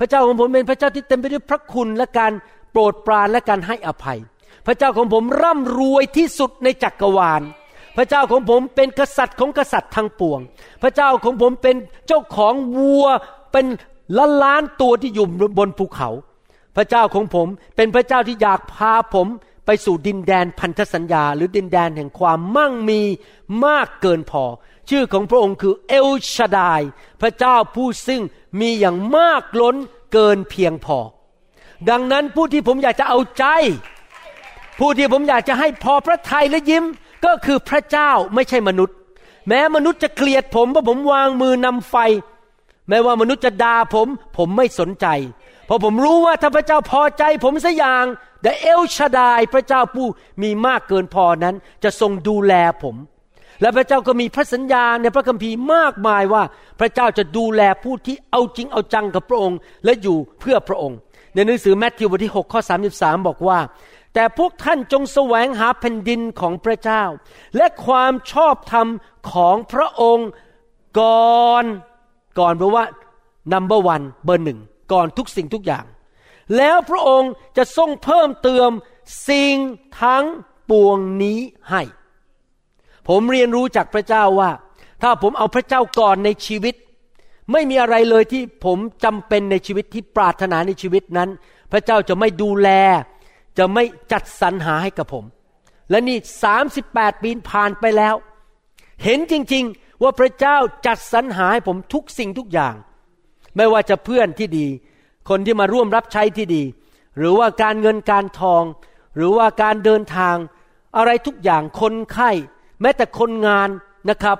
[0.00, 2.32] พระเจ้าของผมเป็นพระเจ้าที่เต็มไปด้วยพระคุณและการ
[2.72, 4.18] โปรดปรานและการให้อภัย
[4.66, 7.42] พระเจ้าของผมร่ำรวยที่สุดในจักรวาล
[7.96, 10.40] พระเจ้าของผมเป็นกษัตริย์ของกษัตริย์ทั้งปวง
[10.82, 13.06] พระเจ้าของผมเป็นเจ้าของวัว
[13.52, 13.66] เป็น
[14.18, 15.26] ล้านล้านตัวที่อยู่
[15.58, 16.10] บนภูเขา
[16.76, 19.26] พระเจ้าของผมเป็นพระเจ้าที่อยากพาผม
[19.70, 23.00] ไปสู่ดินแดนพันธสัญญา หรือดินแดนแห่งความมั่งมี
[23.64, 24.44] มากเกินพอ
[24.88, 26.80] ชื่อของพระองค์คือเอลชาดาย
[27.20, 28.22] พระเจ้าผู้ซึ่ง
[28.60, 29.76] มีอย่างมากล้น
[30.12, 30.98] เกินเพียงพอ
[31.90, 33.44] ดังนั้นผู้ที่ผมอยากจะเอาใจ
[34.78, 36.84] ผู้ที่ผมอยากจะให้พอพระทัยและยิ้ม
[37.24, 38.96] ก็คือพระเจ้าไม่ใช่มนุษย์
[39.48, 41.96] แม้มนุษย์จะเกลียดผมเพราะผมวางมือนำไฟ
[42.88, 45.06] แม้ว่ามนุษย์จะด่าผม ผมไม่สนใจ
[45.66, 48.04] เพราะผมรู้ว่าถ้าพระเจ้าพอใจผมสักอย่าง
[48.42, 50.06] แต่เอลชาดายพระเจ้าผู้
[50.42, 52.96] มีมากเกินพอนั้น จะทรงดูแลผม
[53.60, 56.42] และพระเจ้าก็มีพระสัญญาในพระคัมภีร์มากมายว่า
[56.80, 60.98] พระเจ้าจะดูแลผู้ที่เอาจริงเอาจังกับพระองค์ และอยู่เพื่อพระองค์
[61.34, 62.60] ในหนังสือแมทธิวบทที่6ข้อ
[62.94, 63.58] 33 บอกว่า
[64.14, 67.02] แต่พวกท่านจงแสวงหาแผ่นดินของพระเจ้า
[67.56, 68.86] และความชอบธรรม
[69.32, 70.28] ของพระองค์
[71.00, 71.64] ก่อน
[72.38, 72.84] ก่อนแปลว่า
[73.52, 74.58] number one เบอร์หนึ่ง
[74.92, 75.84] ก่อนทุกสิ่งทุกอย่าง
[76.56, 78.70] แล้วพระองค์จะทรงเพิ่มเติม
[79.28, 79.56] สิ่ง
[80.02, 80.24] ทั้ง
[80.70, 81.38] ปวงนี้
[81.70, 81.82] ให้
[83.08, 84.50] ผมเรียนรู้จากพระเจ้าว่า
[85.02, 86.74] ถ้าผมเอาพระเจ้าก่อนในชีวิต
[87.52, 91.30] ไม่มีอะไรเลยที่ผมจำเป็นในชีวิตที่ปรารถนาในชีวิตนั้น
[91.72, 92.68] พระเจ้าจะไม่ดูแล
[93.58, 95.24] จะไม่จัดสรรหาให้กับผม
[95.90, 98.14] และนี่สามสิบแปดปีผ่านไปแล้ว
[99.04, 100.56] เห็นจริงๆว่าพระเจ้า
[100.86, 102.74] จัดสรรหาให้ผมทุกสิ่งทุกอย่าง
[103.56, 104.66] ไม่ว่าจะเพื่อนที่ดี
[105.28, 106.62] คนที่มาร่วมรับใช้ที่ดี
[107.18, 108.62] หรือว่าการเงินการทอง
[109.16, 110.36] หรือว่าการเดินทาง
[110.96, 112.30] อะไรทุกอย่างคนไข้
[112.80, 113.68] แม้แต่คนงาน
[114.10, 114.38] นะครับ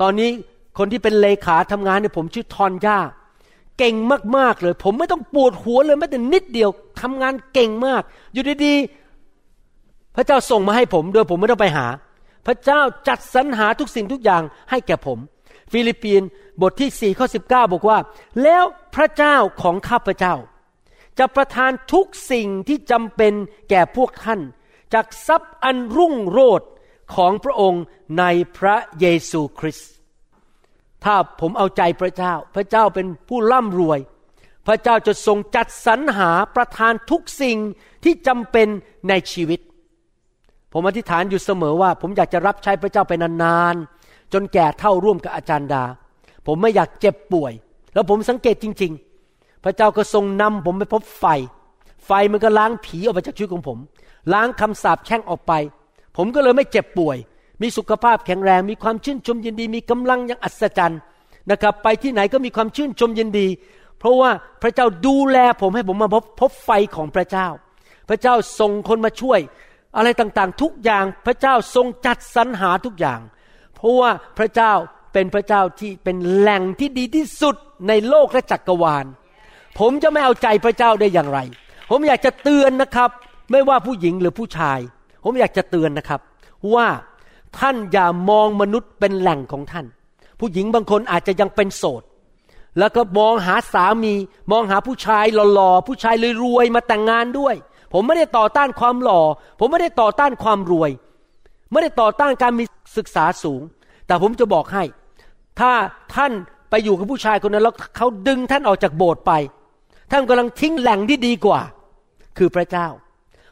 [0.00, 0.30] ตอนนี้
[0.78, 2.98] คนที่เป็นเลขาทำงานเนี่ยผมชื่อทอนย่า
[3.78, 3.94] เก่ง
[4.36, 6.70] มากๆเลย ผมไม่ต้องปวดหัวเลยแม้แต่นิดเดียว
[7.00, 11.86] ทำงานเก่งมาก อยู่ดีๆพระเจ้าส่งมาให้ผมโดยผมไม่ต้องไปหา
[12.46, 15.18] พระเจ้าจัดสรรหาทุกสิ่งทุกอย่างให้แก่ผม
[15.72, 16.22] ฟิลิปปีน
[16.62, 17.98] บทที่4ข้อ19 บอกว่า
[18.42, 20.34] แล้วพระเจ้าของข้าพเจ้า
[21.18, 23.32] จะประทานทุกสิ่งที่จำเป็น
[23.70, 24.40] แก่พวกท่าน
[24.94, 26.68] จากทรัพย์อันรุ่งโรจน์
[27.14, 27.82] ของพระองค์
[28.18, 28.24] ใน
[28.58, 29.90] พระเยซูคริสต์
[31.04, 33.98] ถ้าผมเอาใจพระเจ้า พระเจ้าเป็นผู้ร่ำรวย
[34.66, 37.58] พระเจ้าจะทรงจัดสรรหาประทานทุกสิ่ง
[38.04, 38.68] ที่จำเป็น
[39.08, 39.60] ในชีวิต
[40.72, 43.97] ผมอธิษฐานอยู่เสมอว่า ผมอยากจะรับใช้พระเจ้าไปนานๆ
[44.32, 45.82] จนแก่เท่าร่วมกับอาจารย์ดา
[46.46, 47.52] ผมไม่อยากเจ็บป่วย
[47.94, 48.92] แล้วผมสังเกตจริง
[49.28, 51.24] ๆ พระเจ้าก็ทรงนำผมไปพบไฟ
[52.06, 53.78] ไฟมันก็ล้างผีออกไปจากชีวิตของผม
[54.32, 55.52] ล้างคำสาปแช่งออกไป
[56.16, 57.16] ผมก็เลยไม่เจ็บป่วย
[57.62, 61.00] มีสุขภาพแข็งแรง มีความชื่นชมยินดี มีกำลังอย่างอัศจรรย์
[61.50, 63.46] นะครับ ไปที่ไหนก็มีความชื่นชมยินดี
[63.98, 64.30] เพราะว่า
[64.62, 67.48] พระเจ้าดูแลผมให้ผมมาพบพบไฟของพระเจ้า
[68.08, 69.40] พระเจ้าส่งคนมาช่วย
[69.96, 73.20] อะไรต่างๆ ทุกอย่าง พระเจ้าทรงจัดสรรหาทุกอย่าง
[73.78, 74.72] เพราะว่าพระเจ้า
[75.12, 77.56] เป็นพระเจ้าที่เป็นแหล่งที่ดีที่สุด
[77.88, 79.06] ในโลกและจักรวาล
[79.78, 81.38] ผมจะไม่เอาใจพระเจ้าได้อย่างไร
[81.90, 83.10] ผมอยากจะเตือนนะครับ
[83.50, 84.78] ไม่ว่าผู้หญิงหรือผู้ชาย
[85.24, 86.20] ผมอยากจะเตือนนะครับ
[86.74, 86.86] ว่า
[87.58, 89.86] ท่านอย่ามองมนุษย์เป็นแหล่งของท่าน
[90.40, 92.02] ผู้หญิงบางคนอาจจะยังเป็นโสด
[92.78, 94.14] แล้วก็มองหาสามี
[94.52, 96.14] มองหาผู้ชายหล่อๆผู้ชาย
[96.44, 97.54] รวยๆมาแต่งงานด้วย
[97.92, 99.22] ผมไม่ได้ต่อต้านความหล่อ
[99.58, 100.90] ผมไม่ได้ต่อต้านความรวย
[101.72, 102.64] ไม่ได้ต่อต้านการมี
[102.96, 103.62] ศึกษาสูง
[104.06, 104.84] แต่ผมจะบอกให้
[105.60, 105.72] ถ้า
[106.14, 106.32] ท่าน
[106.70, 109.32] ไปอยู่กับผู้ชายคนนั้นแล้วเขาดึงท่านออกจากโบสถ์ไป
[110.10, 111.60] ท่านกำลังทิ้งแหล่งที่ดีกว่า
[112.38, 112.86] คือพระเจ้า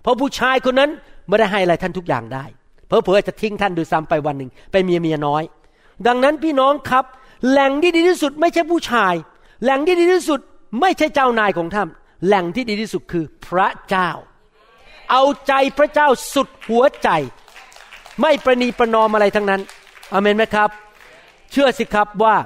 [0.03, 0.91] เพราะผู้ชายคนนั้น
[1.29, 2.45] ไม่ได้ให้อะไรท่านทุกอย่างได้
[2.87, 5.43] เพอเพอจะทิ้งท่านดูซ้ำไปวันหนึ่งไปเมียเมียน้อย
[6.07, 7.05] ดังนั้นพี่น้องครับ
[7.51, 9.15] แหล่งที่ดีที่สุดไม่ใช่ผู้ชาย
[9.63, 10.41] แหล่งที่ดีที่สุด
[10.81, 11.89] ไม่ใช่เจ้านายของท่าน
[12.27, 14.11] แหล่งที่ดีที่สุดคือพระเจ้า
[15.11, 17.09] เอาใจพระเจ้าสุดหัวใจ
[18.21, 19.61] ไม่ประนีประนอมอะไรทั้งนั้น
[20.13, 20.71] อเมนไหมครับ
[21.53, 22.37] เชื่อสิครับว่า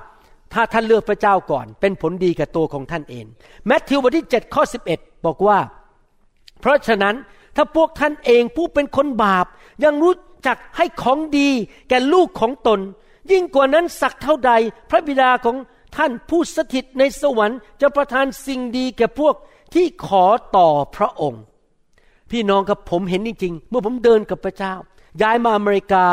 [0.52, 3.24] ถ้าท่านเลือกพระเจ้าก่อน เป็นผลดีกับตัวของท่านเอง
[3.66, 4.62] แมทธิวบทที่7ข้อ
[4.94, 5.58] 11 บอกว่า
[6.60, 7.14] เพราะฉะนั้น
[7.56, 9.46] ถ้าพวกท่านเองผู้เป็นคนบาป
[9.84, 10.14] ยังรู้
[10.46, 11.48] จักให้ของดี
[11.88, 12.80] แก่ลูกของตน
[13.30, 14.52] ยิ่งกว่านั้นสักเท่าใด
[14.90, 15.56] พระบิดาของ
[15.96, 19.34] ท่านผู้สถิตในสวรรค์ จะประทานสิ่งดีแก่พวก
[19.74, 20.24] ที่ขอ
[20.56, 21.42] ต่อพระองค์
[22.30, 24.74] พี่น้องครับผมเห็นจริงๆเมื่อผมเดินกับพระเจ้า
[25.22, 26.04] ย้ายมาอเมริกา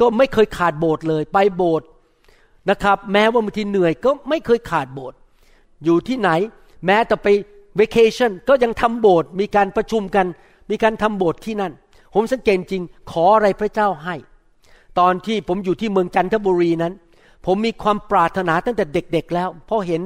[0.00, 1.86] ก็ไม่เคยขาดโบสถ์เลย ไปโบสถ์
[2.70, 5.16] นะครับ แม้ว่าบางทีเหนื่อยก็ไม่เคยขาดโบสถ์
[5.84, 6.30] อยู่ที่ไหน
[6.86, 7.26] แม้แต่ไป
[7.76, 10.26] เวกเคชั่นก็ยังทำโบสถ์มีการประชุมกัน
[10.70, 11.72] มีการทำโบสถ์ที่นั่น
[12.14, 14.14] ผมสังเกตจริง ขออะไรพระเจ้าให้
[14.98, 16.92] ตอนที่ผมอยู่ที่เมืองจันทบุรีนั้น
[17.46, 20.02] ผมมีความปรารถนาตั้งแต่เด็ก ๆ แล้วเพราะเห็น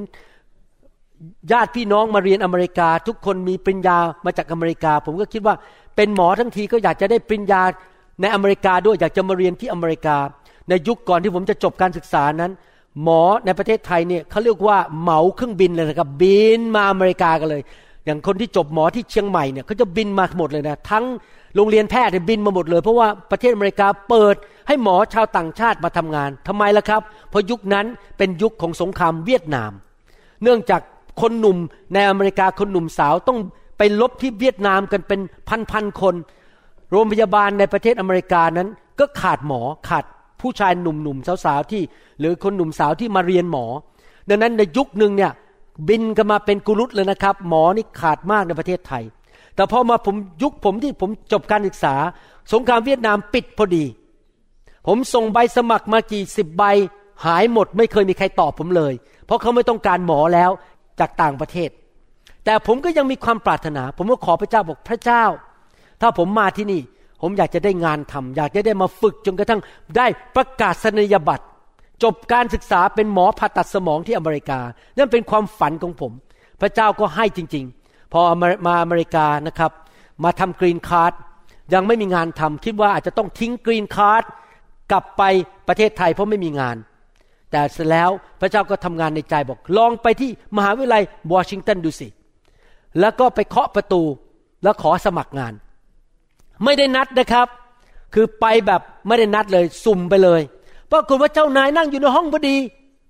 [1.53, 5.55] ญาติพี่น้องมาเรียนอเมริกา ทุกคนมีปริญญามาจากอเมริกา ผมก็คิดว่า
[5.96, 7.62] เป็นหมอทั้งทีก็อยากจะได้ปริญญา
[8.21, 10.17] ในอเมริกาด้วยอยากจะมาเรียนที่อเมริกา
[10.69, 12.53] ในยุคก่อนที่ผมจะจบการศึกษานั้น
[13.03, 17.63] หมอในประเทศไทยเนี่ยเขาเรียกว่าเหมาเครื่องบินเลยนะครับบินมาอเมริกากันเลย
[18.05, 21.05] อย่างคนที่จบหมอที่เชียงใหม่เนี่ยเขาจะบินมาหมดเลยนะทั้ง
[21.57, 24.37] โรงเรียนแพทย์บินมาหมดเลย เพราะว่าประเทศอเมริกาเปิด
[24.69, 27.87] ให้หมอชาวต่างชาติมาทำงานทำไมล่ะครับ เพราะยุคนั้น
[28.19, 29.73] เป็นยุคของสงครามเวียดนาม
[30.43, 30.81] เนื่องจาก
[31.21, 31.59] คนหนุ่ม
[31.95, 33.39] ในอเมริกาคนหนุ่มสาวต้อง
[33.79, 35.21] ไปลบที่เวียดนามกันเป็น
[35.71, 36.15] พันๆคน
[36.90, 38.68] โรงพยาบาลในประเทศอเมริกานั้น
[39.01, 40.05] ก็ขาดหมอขาด
[40.40, 41.83] ผู้ชายหนุ่มๆสาวๆที่
[42.20, 43.64] หรือคนหนุ่มสาวที่มาเรียนหมอ
[44.29, 45.33] ดังนั้นในยุคหนึ่งเนี่ย
[45.88, 49.05] บินกันมาเป็นกุลุตเลยนะครับ หมอนี่ขาดมากในประเทศไทย
[49.55, 51.94] แต่พอมาผมยุคผมที่ผมจบการศึกษา
[52.53, 53.85] สงครามเวียดนามปิดพอดี
[54.87, 56.64] ผมส่งใบสมัครมากี่สิบใบ
[57.27, 58.92] หายหมดไม่เคยมีใครตอบผมเลย
[59.27, 60.51] เพราะเขาไม่ต้องการหมอแล้ว
[61.01, 61.70] จากต่างประเทศ
[62.44, 65.24] แต่ผมก็ยังมีความปรารถนา ผมก็ขอพระเจ้าบอกพระเจ้า
[66.01, 66.81] ถ้าผมมาที่นี่
[67.23, 69.61] ผมอยากจะได้งานทำอยากจะได้มาฝึกจนกระทั่ง
[69.97, 70.07] ได้
[70.37, 71.45] ประกาศนียบัตร
[72.03, 74.61] จบการศึกษาเป็นหมอผ่าตัดสมองที่อเมริกา
[74.99, 76.13] นั่นเป็นความฝันของผม
[76.61, 78.21] พระเจ้าก็ให้จริง ๆ พอ
[78.67, 79.73] มาอเมริกานะครับ
[80.25, 81.12] มาทำ green card
[81.75, 84.23] ยังไม่มีงานทำคิดว่าอาจจะต้องทิ้ง green card
[84.91, 85.23] กลับไป
[85.69, 86.77] ประเทศไทยเพราะไม่มีงาน
[87.51, 92.09] แต่เสร็จแล้วพระเจ้าก็ทำงานในใจบอก ลองไปที่มหาวิทยาลัยวอชิงตันดูสิ
[93.01, 94.03] แล้วก็ไปเคาะประตู
[94.63, 95.53] แล้วขอสมัครงาน
[96.64, 97.47] ไม่ได้นัดนะครับ
[98.14, 100.40] คือไปแบบไม่ได้นัดเลยสุ่มไปเลย
[100.92, 102.57] ปรากฏว่าเจ้านายนั่งอยู่ในห้องพอดี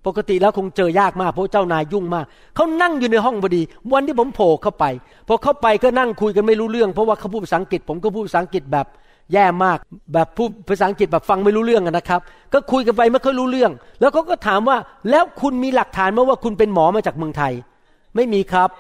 [0.07, 4.85] ปกติแล้วคงเจอยากมากเพราะเจ้านายยุ่งมากเขานั่งอยู่ในห้องพอดี วันที่ผมโผล่เข้าไป
[5.29, 8.87] พอเข้าไปก็นั่งคุยกันไม่รู้เรื่อง เพราะว่าเขาพูดภาษาอังกฤษ ผมก็พูดภาษาอังกฤษแบบ
[9.33, 9.79] แย่มาก
[10.13, 12.21] แบบพูดภาษาอังกฤษแบบฟังไม่รู้เรื่องนะครับ
[12.53, 14.77] ก็คุยกันไปไม่ค่อยรู้เรื่อง แล้วเขาก็ถามว่า
[15.11, 17.53] แล้วคุณมีหลักฐานไหมว่าคุณเป็นหมอมาจากเมืองไทย
[18.17, 18.71] ไม่มีครับ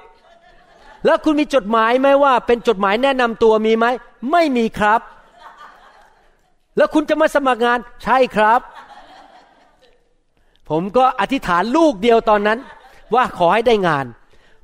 [1.09, 3.87] แล้วคุณมีจดหมายไหมว่า เป็นจดหมายแนะนำตัวมีไหม
[4.33, 5.01] ไม่มีครับ
[6.77, 8.61] แล้วคุณจะมาสมัครงานใช่ครับ
[10.68, 12.59] ผมก็อธิษฐานลูกเดียวตอนนั้น
[13.14, 14.07] ว่าขอให้ได้งาน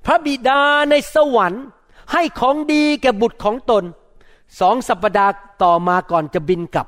[0.04, 1.64] พระบิดาในสวรรค์
[2.12, 3.84] ให้ของดีแก่บุตรของตน
[4.60, 6.86] สองสัปดาห์ต่อมาก่อนจะบินกลับ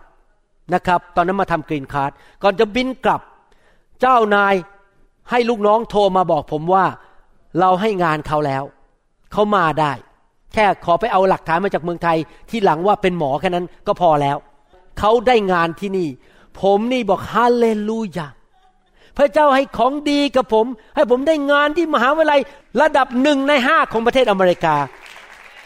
[0.74, 2.10] นะครับ ตอนนั้นมาทำกรีนคาร์ด
[2.42, 3.20] ก่อนจะบินกลับ
[4.00, 4.54] เจ้านาย
[5.30, 6.84] ให้ลูกน้องโทรมาบอกผมว่า
[7.58, 8.64] เราให้งานเขาแล้ว
[9.32, 9.92] เขามาได้
[10.52, 12.18] แค่ขอไปเอาหลักฐานมาจากเมืองไทย
[12.50, 14.36] ที่หลังว่าเป็นหมอแค่นั้นก็พอแล้ว
[14.98, 16.08] เขาได้งานที่นี่
[16.60, 18.26] ผมนี่บอกฮาเลลูยา
[19.18, 22.40] พระเจ้าให้ของดีกับผม ให้ผมได้งานที่มหาวิทยาลัย
[22.80, 24.76] ระดับหนึ่งในห้าของประเทศอเมริกา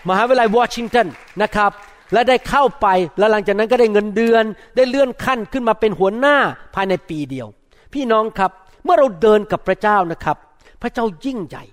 [0.09, 1.07] มหาวิทยาลัยวอชิงตัน
[1.43, 1.71] นะครับ
[2.13, 2.87] และได้เข้าไป
[3.19, 4.45] แล้วหลังจากนั้นก็ได้เงินเดือน
[4.77, 6.37] ได้เลื่อนขั้นขึ้นมาเป็นหัวหน้า
[6.75, 7.47] ภายในปีเดียว
[7.95, 8.51] พี่น้องครับ
[8.85, 10.37] เมื่อเราเดินกับพระเจ้านะครับ
[10.83, 11.65] พระเจ้ายิ่งใหญ่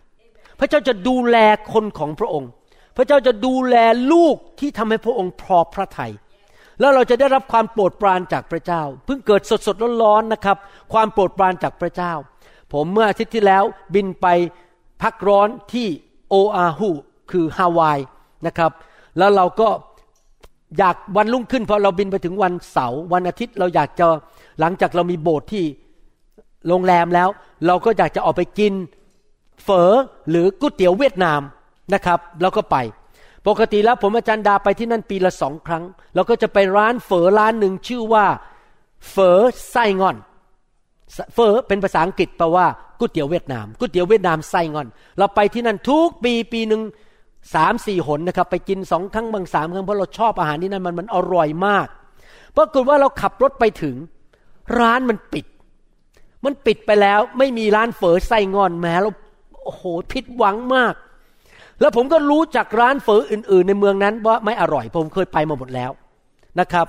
[0.60, 1.38] พระเจ้าจะดูแล
[1.74, 2.50] คนของพระองค์
[2.98, 3.76] พระเจ้าจะดูแล
[4.12, 6.12] ลูกที่ทำให้พระองค์พอพระทยัย
[6.80, 10.58] แล้วเราจะได้รับความโปรดปรานจากพระเจ้า เพิ่งเกิดสดสดร้อนๆนะครับ
[10.94, 12.14] ความโปรดปรานจากพระเจ้า
[12.74, 13.64] ผมเมื่ออาทิตย์ที่แล้ว
[13.96, 14.28] บินไป
[15.02, 15.88] พักร้อนที่
[16.30, 16.90] โออาฮู
[17.32, 18.00] คือฮาวาย
[18.48, 18.72] นะครับ
[19.18, 19.70] แล้วเราก็
[20.78, 24.08] อยากวันรุ่งขึ้นพอเราบินไปถึงวันเสาร์วันอาทิตย์เราอยากจะ
[24.60, 25.66] หลังจากเรามีโบสถ์ที่
[26.68, 27.30] โรงแรมแล้ว
[27.68, 28.74] เราก็อยากจะออกไปกิน
[29.68, 29.92] เฝอ
[30.30, 31.42] หรือก๋วยเตี๋ยวเวียดนาม
[31.94, 32.78] นะครับเราก็ไป
[33.48, 35.84] ปกติแล้วผมอาจารย์ดาไปที่นั่นปีละสองครั้ง
[36.16, 38.26] เราก็จะไปร้านเฝอร้านหนึ่งชื่อว่า
[39.12, 39.40] เฝอ
[39.72, 40.18] ไส้งอน
[41.34, 42.66] เฝอเป็นภาษาอังกฤษแปลว่า
[43.00, 46.82] ก๋วยเตี๋ยวเวียดนามก๋วยเตี๋ยวเวียดนามไส้งอน เราไปที่นั่นทุกปีปีหนึ่ง
[47.56, 51.88] สามสี่หนนะครับไปกินสองครั้งบางสามครั้งเพราะเราชอบอาหารที่นั่นมันมันอร่อยมาก
[52.56, 53.96] ปรากฏว่าเราขับรถไปถึง
[54.80, 55.46] ร้านมันปิด
[56.46, 59.12] มันปิดไปแล้วไม่มีร้านเฝอไส้งอนแม้เรา
[59.68, 60.94] โอ้โหผิดหวังมาก
[61.80, 65.92] แล้วผมก็รู้จากร้านเฝออื่น ๆ ในเมืองนั้นว่าไม่อร่อย ผมเคยไปมาหมดแล้ว
[66.60, 66.88] นะครับ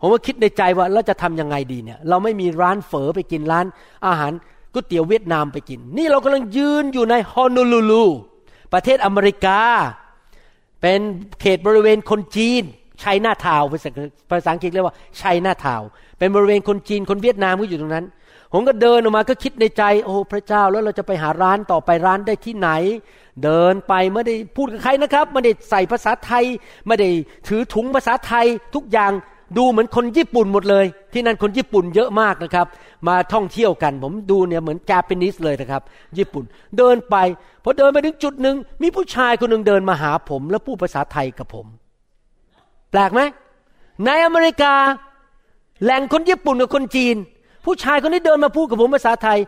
[0.00, 3.66] ผมก็คิดในใจว่าเราจะทํำยังไงดีเนี่ย เราไม่มีร้านเฝอไปกินร้าน
[4.06, 4.32] อาหาร
[4.72, 8.04] ก๋วยเตี๋ยวเวียดนามไปกิน นี่เรากำลังยืนอยู่ในฮอนอลูลู
[8.72, 9.60] ประเทศอเมริกา
[10.80, 11.00] เป็น
[11.40, 12.62] เขตบริเวณคนจีน
[13.02, 13.62] ชัยนาทาว
[14.30, 15.82] ภาษาอังกฤษเรียกว่าชัยนาทาว
[16.18, 18.06] เป็นบริเวณคนจีนคนเวียดนามก็อยู่ตรงนั้น
[18.52, 22.70] ผมก็เดินออกมาก็คิดในใจ โอ้พระเจ้าแล้วเราจะไปหาร้านต่อไปร้านได้ที่ไหน
[23.44, 26.44] เดินไปไม่ได้พูดกับใครนะครับไม่ได้ใส่ภาษาไทย
[26.86, 27.10] ไม่ได้
[27.48, 29.12] ถือถุงภาษาไทยทุกอย่าง
[29.58, 32.66] ดูเหมือนคนญี่ปุ่นหมดเลย ที่นั่นคนญี่ปุ่นเยอะมากนะครับ
[33.08, 35.82] มาท่องเที่ยวกัน ผมดูเนี่ยเหมือนแจปนิสเลยนะครับ
[36.18, 36.44] ญี่ปุ่น
[36.78, 37.16] เดินไป
[37.62, 41.66] พอเดินไปถึงจุดหนึ่งมีผู้ชายคนหนึ่งเดินมาหาผม แล้วพูดภาษาไทยกับผม
[42.90, 43.20] แปลกไหม
[44.04, 44.74] ในอเมริกา
[45.82, 47.16] แหล่งคนญี่ปุ่นกับคนจีน
[47.64, 49.38] ผู้ชายคนนี้เดินมาพูดกับผมภาษาไทย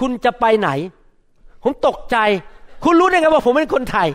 [0.00, 0.70] คุณจะไปไหน
[1.62, 2.16] ผมตกใจ
[2.84, 4.08] คุณรู้ได้ไงว่าผมเป็นคนไทย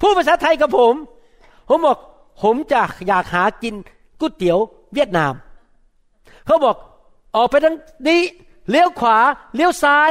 [0.00, 0.94] พูดภาษาไทยกับผม
[1.68, 1.98] ผมบอก
[2.42, 3.74] ผมจะอยากหากิน
[4.20, 4.58] ก๋วยเตี๋ยว
[4.94, 5.32] เวียดนาม
[6.46, 6.76] เขาบอก
[7.36, 7.76] ออกไปทาง
[8.08, 8.20] นี้
[8.70, 9.18] เลี้ยวขวา
[9.54, 10.10] เลี้ยวซ้าย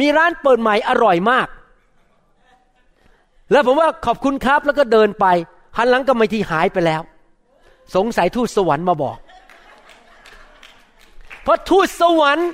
[0.00, 1.48] มีร้านเปิดใหม่อร่อยมาก
[3.52, 5.26] แล้วผมว่าขอบคุณครับแล้วก็เดินไป
[5.76, 7.02] หันหลังก็ไม่ทีหายไปแล้ว
[7.94, 9.16] สงสัยทูตสวรรค์มาบอก
[11.46, 12.50] เพราะทูตสวรรค์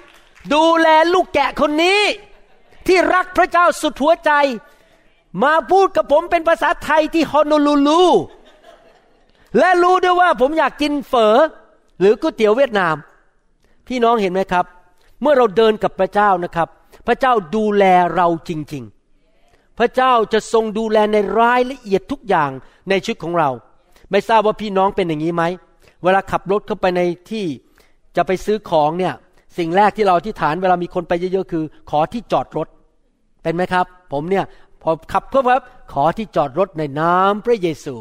[0.54, 2.00] ดูแลลูกแกะคนนี้
[2.86, 4.30] ที่รักพระเจ้าสุดหัวใจ
[5.42, 8.02] มาพูดกับผมเป็นภาษาไทยที่ฮอนลูลู
[9.58, 11.36] และรู้ด้วยว่าผมอยากกินเฝอ
[11.98, 12.96] หรือก๋วยเตี๋ยวเวียดนาม
[13.86, 14.64] พี่น้องเห็นไหมครับ
[15.20, 16.68] เมื่อเราเดินกับพระเจ้านะครับ
[17.06, 18.84] พระเจ้าดูแลเราจริง
[19.30, 22.50] ๆ พระเจ้าจะทรงดูแลในรายละเอียดทุกอย่าง
[22.88, 23.50] ในชีวิตของเรา
[24.10, 25.42] ไม่ทราบว่าพี่น้องเป็นอย่างนี้ไหม
[26.02, 27.00] เวลาขับรถเข้าไปใน
[27.30, 27.46] ที่
[28.16, 29.14] จะไปซื้อของเนี่ย
[29.58, 32.68] สิ่งแรกที่เราที่ฐานเวลามีคนไปเยอะๆคือ ขอที่จอดรถ
[33.42, 34.44] เป็นไหมครับ ผมเนี่ย
[34.82, 37.94] พอขับเพื่อครับขอที่จอดรถในน้ำพระเยซู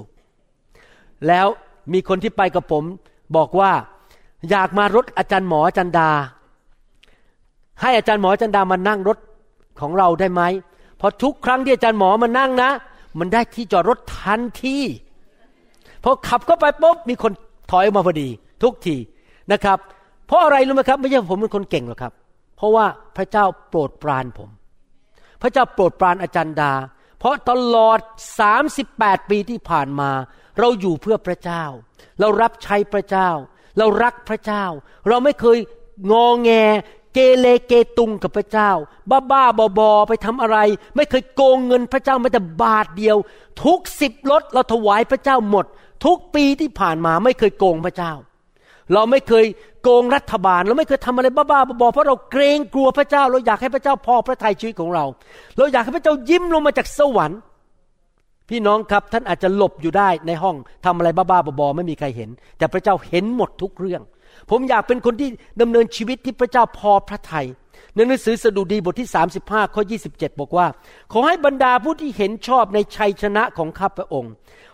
[1.28, 1.47] แล้ว
[1.93, 2.84] มีคนที่ไปกับผม
[3.36, 3.71] บอกว่า
[4.50, 6.12] อยากมารถอาจารย์หมออาจารย์ดา
[7.82, 9.17] ให้อาจารย์หมออาจารย์ดามานั่งรถ
[9.82, 10.41] ของเราได้ไหม
[11.02, 12.69] พราะทุกครั้งที่อาจารย์หมอมานั่งนะ
[13.19, 14.78] มันได้ที่จอดรถทันที
[16.04, 17.32] พอขับเข้าไปปุ๊บมีคน
[17.71, 18.28] ถอยออกมาพอดี
[18.63, 18.95] ทุกที
[19.52, 19.78] นะครับ
[20.32, 22.13] เพราะอะไรรู้ไหมครับ ไม่ใช่ผมเป็นคนเก่งหรอกครับ
[22.58, 22.86] เพราะว่า
[23.17, 24.50] พระเจ้าโปรดปรานผม
[25.41, 26.74] พระเจ้าโปรดปรานอาจารย์ดา
[27.20, 28.00] เพราะตลอด
[28.65, 30.12] 38 ปีที่ผ่านมา
[30.60, 31.63] เราอยู่เพื่อพระเจ้า
[32.20, 33.30] เรารับใช้พระเจ้า
[33.78, 34.65] เรารักพระเจ้า
[35.08, 35.58] เราไม่เคย
[36.12, 36.52] งอแง
[37.13, 38.72] เกเรเกตุงกับพระเจ้า
[39.10, 40.58] บ้าบ้าบอบอไปทำอะไร
[40.96, 43.17] ไม่เคยโกงเงินพระเจ้าแม้แต่บาทเดียว
[43.63, 45.65] ทุกสิบรถเราถวายพระเจ้าหมด
[46.06, 48.13] ทุกปีที่ผ่านมาไม่เคยโกงพระเจ้า
[48.94, 49.46] เราไม่เคย
[49.84, 55.06] โกงรัฐบาล เราไม่เคยทำอะไรบ้าๆบอๆเพราะเราเกรงกลัวพระเจ้า เราอยากให้พระเจ้าพอพระทัยชีวิตของเรา
[55.58, 57.39] เราอยากให้พระเจ้ายิ้มลงมาจากสวรรค์
[58.50, 64.02] พี่น้องครับท่านอาจจะหลบอยู่ได้ในห้องทำอะไรบ้าๆบอๆไม่มีใครเห็น แต่พระเจ้าเห็นหมดทุกเรื่อง
[64.50, 65.30] ผมอยากเป็นคนที่
[65.62, 67.48] ดำเนินชีวิตที่พระเจ้าพอพระทัย
[67.96, 69.10] ในหนังสือสดุดีบทที่
[69.41, 70.67] 35 ข้อ 27 บอกว่า
[71.12, 74.32] ขอให้บรรดาผู้ที่เห็นชอบในชัยชนะของข้าพระองค์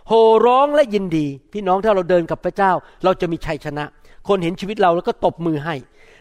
[0.08, 2.72] โห่ร้องและยินดี พี่น้องถ้าเราเดินกับพระเจ้า
[3.04, 3.86] เราจะมีชัยชนะ
[4.28, 5.76] คนเห็นชีวิตเราแล้วก็ตบมือให้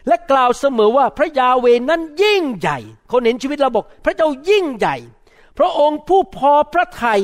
[0.09, 2.79] และกล่าวเสมอว่าพระยาเวนั้นยิ่งใหญ่
[3.13, 4.97] คนเห็นชีวิตเราบอก พระเจ้ายิ่งใหญ่
[5.59, 7.23] พระองค์ผู้พอพระทัย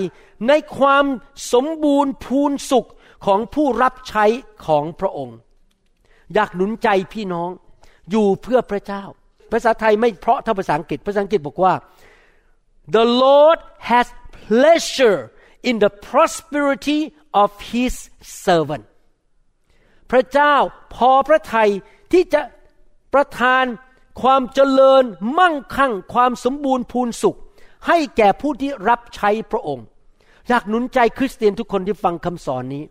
[0.49, 1.05] ในความ
[1.53, 2.89] สมบูรณ์พูนสุข
[3.27, 4.25] ของผู้รับใช้
[4.67, 5.37] ของพระองค์
[6.35, 7.51] อยากหนุนใจพี่น้อง
[8.11, 9.05] อยู่เพื่อพระเจ้า
[9.53, 11.75] ภาษาไทยไม่เพราะเท่าภาษาอังกฤษ ภาษาอังกฤษบอกว่า
[12.97, 13.59] the Lord
[13.91, 14.07] has
[14.47, 15.21] pleasure
[15.69, 17.01] in the prosperity
[17.43, 17.95] of his
[18.45, 18.85] servant
[20.13, 20.55] พระเจ้า
[20.95, 21.71] พอพระทัย
[22.13, 22.41] ที่จะ
[23.15, 23.65] ประทาน
[24.23, 25.05] ความเจริญ
[25.39, 27.39] มั่งคั่ง ความสมบูรณ์พูนสุข
[27.87, 29.87] ให้แก่ผู้ที่รับใช้พระองค์
[30.49, 32.85] อยากหนุนใจคริสเตียนทุกคนที่ฟังคำสอนนี้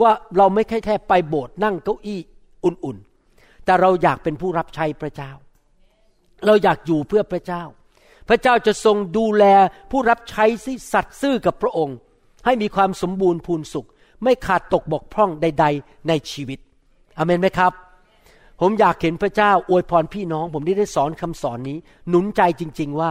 [0.00, 2.20] ว่าเราไม่แค่แค่ไปโบสถ์นั่งเก้าอี้
[2.64, 5.32] อุ่นๆ แต่เราอยากเป็นผู้รับใช้พระเจ้า
[6.46, 7.62] เราอยากอยู่เพื่อพระเจ้า
[8.28, 9.44] พระเจ้าจะทรงดูแล
[9.90, 11.96] ผู้รับใช้ที่สัตย์ซื่อกับพระองค์
[12.44, 13.88] ให้มีความสมบูรณ์พูนสุข
[14.22, 16.58] ไม่ขาดตกบกพร่องใด ๆ ในชีวิต
[17.18, 17.72] อเมนไหมครับ
[18.60, 23.10] ผมอยากเห็นพระเจ้าอวยพรพี่น้อง ผมได้ได้สอนคำสอนนี้ หนุนใจจริง ๆว่า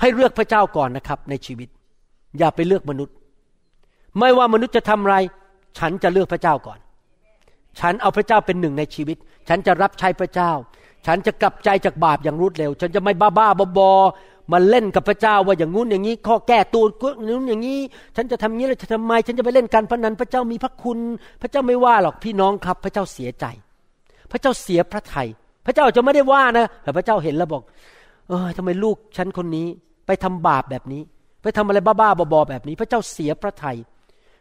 [0.00, 1.68] ให้เลือกพระเจ้าก่อนนะครับ ในชีวิต
[2.38, 3.14] อย่าไปเลือกมนุษย์
[4.18, 5.16] ไม่ว่ามนุษย์จะทำอะไร
[5.78, 6.78] ฉันจะเลือกพระเจ้าก่อน
[7.80, 9.16] ฉันเอาพระเจ้าเป็นหนึ่งในชีวิต
[9.48, 10.50] ฉันจะรับใช้พระเจ้า
[11.06, 13.48] ฉันจะกลับใจจากบาปอย่างรวดเร็ว ฉันจะไม่บ้าบ้า
[13.78, 13.90] บอ
[14.52, 16.84] มาเล่นกับพระเจ้าว่าอย่างงู้นอย่างนี้ ข้อแก้ตัว
[17.28, 17.80] นู้นอย่างนี้
[18.16, 20.98] ฉันจะทำงี้แล้วจะทำไม ฉันจะไปเล่นการพนันพระเจ้ามีพระคุณ
[21.42, 23.44] พระเจ้าไม่ว่าหรอกพี่น้องครับ พระเจ้าเสียใจ
[24.30, 25.28] พระเจ้าเสียพระทยัย
[25.66, 27.62] พระเจ้าจะไม่ได้ว่านะแต่พระเจ้าเห็นแล้วบอก
[28.28, 29.66] เออทำไมลูกฉันคนนี้
[30.06, 31.02] ไปทำบาปแบบนี้
[31.42, 33.76] ไปทำอะไรบ้าๆบอๆแบบนี้ พระเจ้าเสียพระทยัย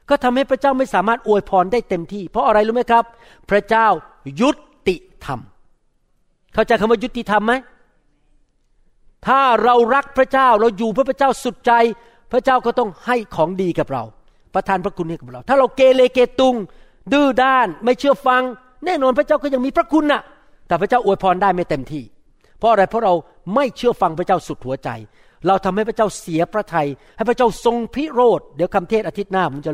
[0.09, 3.03] ก็ทำให้พระเจ้าไม่สามารถอวยพรได้เต็มที่ เพราะอะไรรู้ไหมครับ
[3.49, 3.87] พระเจ้า
[4.41, 4.49] ยุ
[4.87, 4.95] ติ
[5.25, 5.39] ธรรม
[6.53, 7.53] เข้าใจคำว่ายุติธรรมไหม
[9.27, 11.71] ถ้าเรารักพระเจ้าเราอยู่เพื่อพระเจ้าสุดใจ
[12.31, 14.03] พระเจ้าก็ต้องให้ของดีกับเรา
[14.53, 16.55] ประทานพระคุณให้กับเรา ถ้าเราเกเรเกตุง
[17.13, 18.41] ดื้อด้านไม่เชื่อฟัง
[18.85, 20.21] แน่นอนพระเจ้าก็ยังมีพระคุณน่ะ
[20.67, 22.03] แต่พระเจ้าอวยพรได้ไม่เต็มที่
[22.57, 23.13] เพราะอะไรเพราะเรา
[23.55, 24.89] ไม่เชื่อฟังพระเจ้าสุดหัวใจ
[25.47, 29.73] เราทำให้พระเจ้าเสียพระทยัยให้พระเจ้าทรงพิโรธเดี๋ยวคำเทศอาทิตย์หน้าผมจะ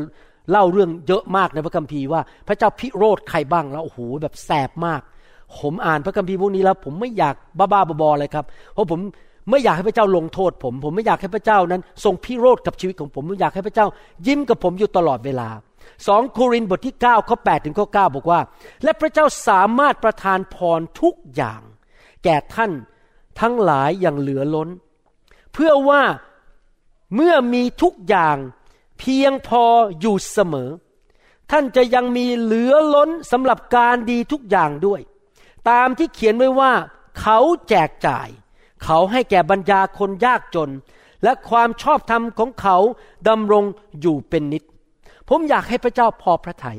[0.50, 5.00] เล่าเรื่องเยอะมากในพระคัมภีร์ว่าพระเจ้าพิโรธใครบ้างแล้วโอ้โหแบบแสบมาก
[5.60, 9.00] ผมอ่านพระคัมภีร์พวกนี้แล้ว ผมไม่อยากบ้าๆบอๆเลยครับเพราะผม
[9.50, 13.86] ไม่อยากให้พระเจ้าลงโทษผม ผมไม่อยากให้พระเจ้านั้น ทรงพิโรธกับชีวิตของผมผมอยากให้พระเจ้า
[14.26, 15.48] ยิ้มกับผมอยู่ตลอดเวลา
[16.06, 18.40] สองโครินธ์บทที่9ข้อ8ถึงข้อ9บอกว่า
[18.84, 21.62] และพระเจ้าสามารถประทานพรทุกอย่าง
[22.24, 22.72] แก่ท่าน
[23.40, 24.68] ทั้งหลายอย่างเหลือล้น
[25.52, 26.02] เพื่อว่า
[27.14, 28.36] เมื่อมีทุกอย่าง
[28.98, 29.64] เพียงพอ
[30.00, 30.70] อยู่เสมอ
[31.50, 35.00] ท่านจะยังมีเหลือล้นสำหรับการดีทุกอย่างด้วย
[35.70, 36.72] ตามที่เขียนไว้ว่า
[37.20, 37.38] เขา
[37.68, 38.28] แจกจ่าย
[38.84, 40.70] เขาให้แก่บรรดาคนยากจน
[41.24, 42.76] และความชอบธรรมของเขา
[43.28, 43.64] ดำรง
[44.00, 44.62] อยู่เป็นนิด
[45.28, 46.78] ผมอยากให้พระเจ้าพอพระทยัย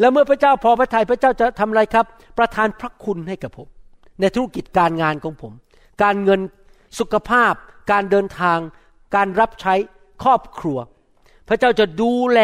[0.00, 2.06] และเมื่อพระเจ้าพอพระทยัยพระเจ้าจะทำอะไรครับ
[2.38, 3.68] ประทานพระคุณให้กับผม
[4.20, 5.52] ในธุรกิจการงานของผม
[6.02, 6.40] การเงิน
[6.98, 7.52] สุขภาพ
[7.90, 8.58] การเดินทาง
[9.14, 9.74] การรับใช้
[10.22, 10.78] ครอบครัว
[11.48, 12.40] พระเจ้าจะดูแล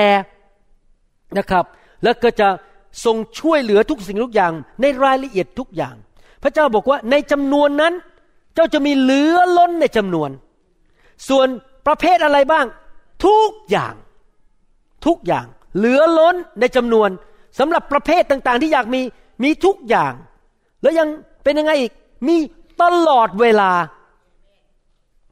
[1.38, 1.64] นะครับ
[2.02, 2.48] แล้วก็จะ
[3.04, 5.94] ทรงช่วยเหลือทุกสิ่งทุกอย่าง ในรายละเอียดทุกอย่าง
[6.42, 7.94] พระเจ้าบอกว่าในจำนวนนั้น
[8.57, 10.30] เจ้าจะมีเหลือล้นในจำนวน
[11.28, 11.48] ส่วน
[11.86, 12.66] ประเภทอะไรบ้าง
[13.26, 13.94] ทุกอย่าง
[15.07, 15.46] ทุกอย่าง
[15.76, 17.09] เหลือล้นในจำนวน
[17.59, 19.00] สำหรับประเภทต่างๆ ที่อยากมี
[19.44, 20.12] มีทุกอย่าง
[20.82, 21.09] แล้วยัง
[21.44, 21.92] เป็นยังไงอีก
[22.28, 22.36] มี
[22.82, 23.70] ตลอดเวลา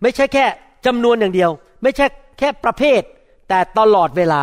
[0.02, 0.44] ไม่ใช่แค่
[0.86, 1.50] จำนวนอย่างเดียว
[1.82, 2.06] ไม่ใช่
[2.38, 3.00] แค่ประเภท
[3.48, 4.42] แต่ตลอดเวลา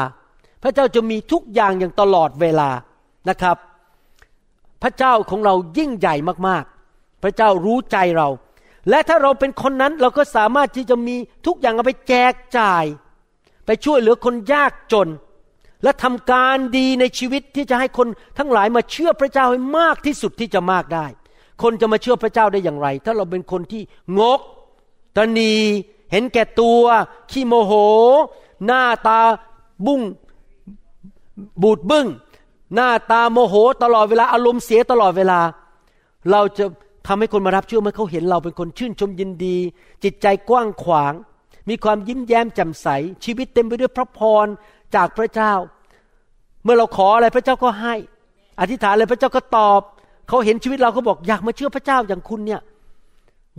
[0.64, 2.70] พระเจ้าจะมีทุกอย่างอย่างตลอดเวลา
[3.30, 3.58] นะครับ
[4.84, 6.16] พระเจ้าของเรายิ่งใหญ่
[6.48, 8.28] มากๆ พระเจ้ารู้ใจเรา
[8.90, 11.16] และถ้าเราเป็นคนนั้นเราก็สามารถที่จะมี
[11.46, 12.86] ทุกอย่างเอาไปแจกจ่าย
[13.66, 15.08] ไปช่วยเหลือคนยากจน
[15.84, 18.08] และทำการดีในชีวิตที่จะให้คน
[18.38, 21.06] ทั้งหลายมาเชื่อพระเจ้าให้มากที่สุดที่จะมากได้
[21.62, 23.82] คนจะมาเชื่อพระเจ้าได้อย่างไร ถ้าเราเป็นคนที่
[24.20, 24.40] งก
[25.16, 25.54] ตนี
[26.12, 26.84] เห็นแก่ตัว
[27.32, 27.74] ขี้โมโห
[28.66, 29.20] หน้าตา
[29.86, 30.02] บุ้ง
[31.62, 32.08] บูดบึง้ง
[32.76, 35.40] หน้าตาโมโหตลอดเวลาอารมณ์เสียตลอดเวลา
[36.32, 36.66] เราจะ
[37.08, 39.58] ทำให้คนมารับเชื่อเมื่อเขาเห็นเราเป็นคนชื่นชมยินดี
[40.04, 41.14] จิตใจกว้างขวาง
[41.70, 42.88] มีความยิ้มแย้มแจ่มใส
[43.26, 44.48] ชีวิตเต็มไปด้วยพระพร
[44.96, 45.54] จากพระเจ้า
[46.64, 47.96] เมื่อเราขออะไรพระเจ้าก็ให้
[48.60, 49.82] อธิษฐานอะไรพระเจ้าก็ตอบ
[50.28, 52.62] เขาเห็นชีวิตเราเขาบอกอยากมาเชื่อพระเจ้าอย่างคุณเนี่ย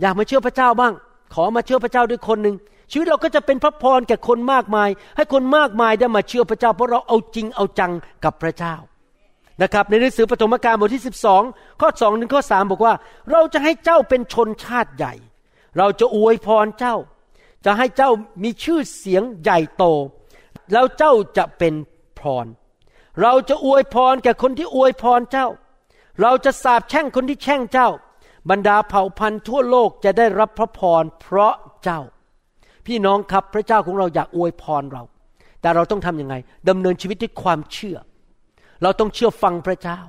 [0.01, 0.93] อยากมาเชื่อพระเจ้าบ้าง
[1.33, 2.55] ขอมาเชื่อพระเจ้าด้วยคนหนึ่ง
[2.91, 7.91] ชีวิตเราก็จะเป็นพระพรแก่คนมากมาย ให้คนมากมายได้มาเชื่อพระเจ้า เพราะเราเอาจริงเอาจัง
[8.23, 8.75] กับพระเจ้า
[9.61, 11.03] นะครับในหนังสือปฐมกาลบทที่
[11.41, 12.93] 12 ข้อ2ถึงข้อ3บอกว่า
[13.31, 15.13] เราจะให้เจ้าเป็นชนชาติใหญ่
[15.77, 16.95] เราจะอวยพรเจ้า
[17.65, 18.09] จะให้เจ้า
[18.43, 19.83] มีชื่อเสียงใหญ่โต
[20.73, 21.73] แล้วเจ้าจะเป็น
[22.19, 22.47] พร
[23.21, 25.47] เราจะอวยพรแก่คนที่อวยพรเจ้า
[26.21, 27.89] เราจะสาบแช่งคนที่แช่งเจ้า
[28.49, 32.01] บรรดาเผ่าพันธุ์ทั่วโลกจะได้รับพระพรเพราะเจ้า
[32.85, 35.03] พี่น้องครับพระเจ้าของเราอยากอวยพรเรา
[35.61, 36.35] แต่เราต้องทำยังไง
[36.69, 37.97] ดำเนินชีวิตด้วยความเชื่อ
[38.83, 39.99] เราต้องเชื่อฟังพระเจ้า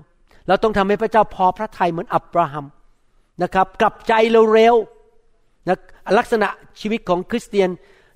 [0.49, 2.67] เราต้องทำให้พระเจ้าพอพระทัยเหมือนอับราฮัม
[3.43, 4.13] นะครับกลับใจ
[4.53, 4.75] เร็ว
[5.69, 5.77] นะ
[6.19, 6.49] ลักษณะ
[6.81, 7.69] ชีวิตของคริสเตียน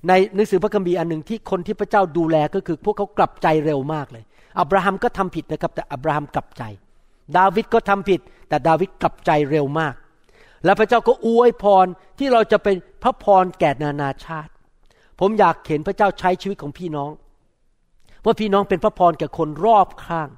[0.07, 4.23] ในหนังสือพระคัมภีร์อันหนึ่งที่คนที่พระเจ้าดูแลก็คือ พวกเขากลับใจเร็วมากเลย
[4.59, 6.63] อับราฮัมก็ทำผิดนะครับ แต่อับราฮัมกลับใจ
[7.37, 9.93] ดาวิดก็ทำผิด แต่ดาวิดกลับใจเร็วมาก
[10.65, 11.85] แล้วพระเจ้าก็อวยพร
[12.19, 14.51] ที่เราจะเป็นพระพรแก่นานาชาติ
[15.19, 17.11] ผมอยากเห็นพระเจ้าใช้ชีวิตของพี่น้อง
[18.25, 20.29] ว่าพี่น้องเป็นพระพรแก่คนรอบข้าง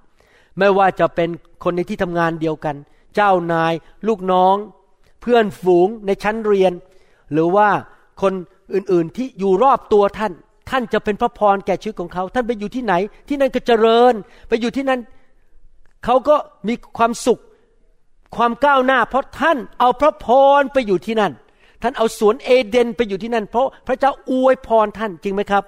[0.60, 1.30] ไม่ว่าจะเป็น
[1.64, 2.76] คนในที่ทำงานเดียวกัน
[3.16, 3.74] เจ้านาย
[4.08, 4.56] ลูกน้อง
[5.22, 6.74] เพื่อนฝูงในชั้นเรียน
[7.32, 7.70] หรือว่า
[8.22, 8.34] คน
[8.74, 10.34] อื่นๆที่อยู่รอบตัวท่าน
[10.70, 12.94] ท่านจะเป็นพระพรแก่ชีวิตของเขา ท่านไปอยู่ที่ไหน
[13.28, 14.14] ที่นั่นก็เจริญ
[14.48, 15.00] ไปอยู่ที่นั่น
[16.06, 16.36] เขาก็
[16.68, 17.42] มีความสุข
[18.36, 20.28] ความก้าวหน้า เพราะท่านเอาพระพ
[20.60, 21.32] รไปอยู่ที่นั่น
[21.82, 25.64] ท่านเอาสวนเอเดนไปอยู่ที่นั่น เพราะพระเจ้าอวยพรท่านจริงไหมครับ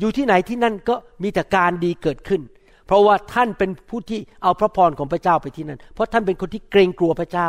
[0.00, 2.40] อยู่ที่ไหนที่นั่นก็มีแต่การดีเกิดขึ้น
[2.86, 7.48] เพราะว่าท่านเป็นผู้ที่เอาพระพรของพระเจ้าไปที่นั่น เพราะท่านเป็นคนที่เกรงกลัวพระเจ้า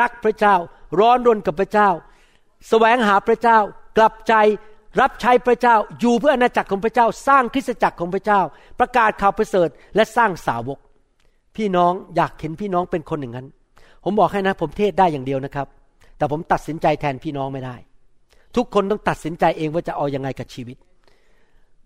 [0.00, 0.54] รักพระเจ้า
[0.98, 1.88] ร้อนรนกับพระเจ้า
[2.68, 3.58] แสวงหาพระเจ้า
[3.96, 4.34] กลับใจ
[5.00, 8.40] รับใช้พระเจ้า อยู่เพื่ออาณาจักรของพระเจ้า สร้างคริสตจักรของพระเจ้า
[8.80, 10.78] ประกาศข่าวประเสริฐ และสร้างสาวก
[11.56, 13.46] พี่น้องอยากเห็นพี่น้องเป็นคนอย่างนั้น
[14.04, 15.66] ผมบอกให้นะ ผมเทศได้อย่างเดียวนะครับ
[16.16, 17.76] แต่ผมตัดสินใจแทนพี่น้องไม่ได้
[18.56, 20.76] ทุกคนต้องตัดสินใจเองว่าจะเอาอยัางไงกับชีวิต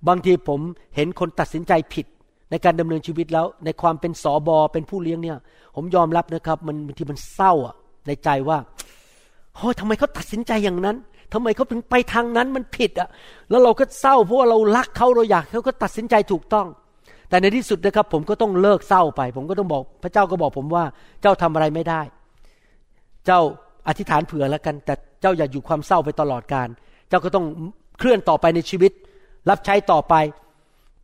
[0.09, 0.61] บางทีผม
[0.97, 2.07] เห็นคนตัดสินใจผิด
[2.51, 5.37] ในการดำเนินชีวิตแล้ว ในความเป็นสอบอเป็นผู้เลี้ยงเนี่ย
[5.77, 7.75] ผมยอมรับนะครับ มันบางทีมันเศร้าอะ
[8.07, 8.59] ในใจว่า
[9.55, 10.97] โอ้ทำไมเขาตัดสินใจอย่างนั้น
[11.33, 13.09] ทำไมเขาถึงไปทางนั้นมันผิดอะ
[13.51, 16.67] แล้วเราก็เศร้าเพราะว่าเรารักเขาเราอยากเขาก็ตัดสินใจถูกต้อง
[17.29, 20.85] แต่ในที่สุดนะครับ ผมก็ต้องเลิกเศร้าไป ผมก็ต้องบอก พระเจ้าก็บอกผมว่า
[21.23, 22.01] เจ้าทำอะไรไม่ได้
[23.27, 23.41] เจ้า
[23.89, 26.69] อธิษฐานเผื่อแล้วกัน แต่เจ้าอย่าอยู่ความเศร้าไปตลอดการ
[27.09, 27.47] เจ้าก็ต้อง
[27.99, 28.93] เคลื่อนต่อไปในชีวิต
[29.51, 30.15] รับใช้ต่อไป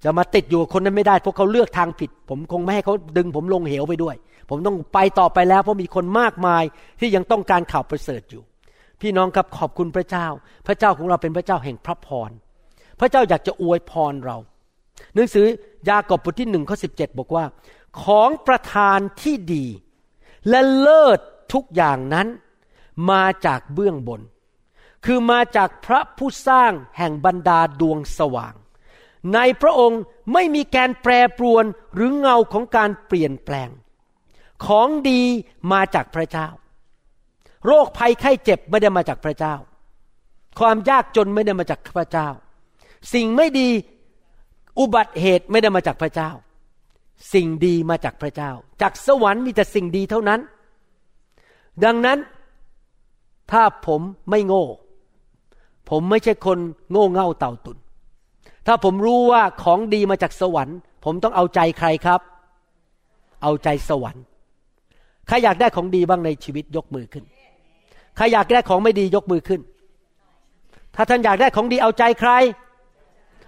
[0.06, 4.16] จะมาติดอยู่คนนั้นไม่ได้เพราะเขาเลือกทางผิด ผมคงไม่ให้เขาดึงผมลงเหวไปด้วย
[4.50, 6.62] ผมต้องไปต่อไปแล้ว เพราะมีคนมากมาย
[7.00, 8.42] ที่ยังต้องการข่าวประเสริฐอยู่
[9.00, 10.26] พี่น้องครับขอบคุณพระเจ้า
[10.66, 12.30] พระเจ้าของเราเป็นพระเจ้าแห่งพระพร
[13.00, 14.36] พระเจ้าอยากจะอวยพรเรา
[15.14, 15.46] หนังสือ
[15.88, 17.44] ยากอบบทที่หนึ่งข้อสิบเจ็ดบอกว่า
[18.02, 19.66] ของประทานที่ดี
[20.48, 21.18] และเลิศ
[21.52, 22.26] ทุกอย่างนั้น
[23.10, 24.20] มาจากเบื้องบน
[25.04, 28.54] คือมาจากพระผู้สร้างแห่งบรรดาดวงสว่าง
[29.34, 30.00] ในพระองค์
[30.32, 31.64] ไม่มีการแปรปรวน
[31.94, 33.70] หรือเงาของการเปลี่ยนแปลง
[34.66, 35.22] ของดี
[35.72, 36.48] มาจากพระเจ้า
[37.66, 39.54] โรคภัยไข้เจ็บไม่ได้มาจากพระเจ้า
[40.58, 42.28] ความยากจนไม่ได้มาจากพระเจ้า
[43.14, 43.68] สิ่งไม่ดี
[44.78, 46.30] อุบัติเหตุไม่ได้มาจากพระเจ้า
[47.32, 48.50] สิ่งดีมาจากพระเจ้า
[48.82, 50.40] จากสวรรค์มีแต่สิ่งดีเท่านั้น
[51.84, 52.18] ดังนั้น
[53.52, 54.00] ถ้าผม
[54.30, 54.64] ไม่โง่
[55.90, 56.58] ผมไม่ใช่คน
[56.90, 57.76] โง่เง่าเต่าตุน
[58.66, 62.20] ถ้าผมรู้ว่าของดีมาจากสวรรค์ ผมต้องเอาใจใครครับ
[63.42, 64.24] เอาใจสวรรค์
[65.26, 67.24] ใครอยากได้ของดีบ้างในชีวิตยกมือขึ้น
[68.16, 69.60] ใครอยากได้ของไม่ดียกมือขึ้น
[70.94, 72.30] ถ้าท่านอยากได้ของดีเอาใจใคร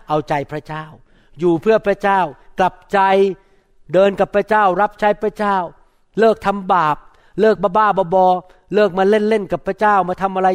[0.09, 0.85] เอาใจพระเจ้า
[1.39, 2.21] อยู่เพื่อพระเจ้า
[2.59, 2.99] กลับใจ
[3.93, 5.57] เดินกับพระเจ้า รับใช้พระเจ้า
[6.19, 6.97] เลิกทำบาป
[7.41, 8.26] เลิกบ้าบ้าบอ
[8.74, 10.49] เลิกมาเล่นเล่นกับพระเจ้ามาทำอะไร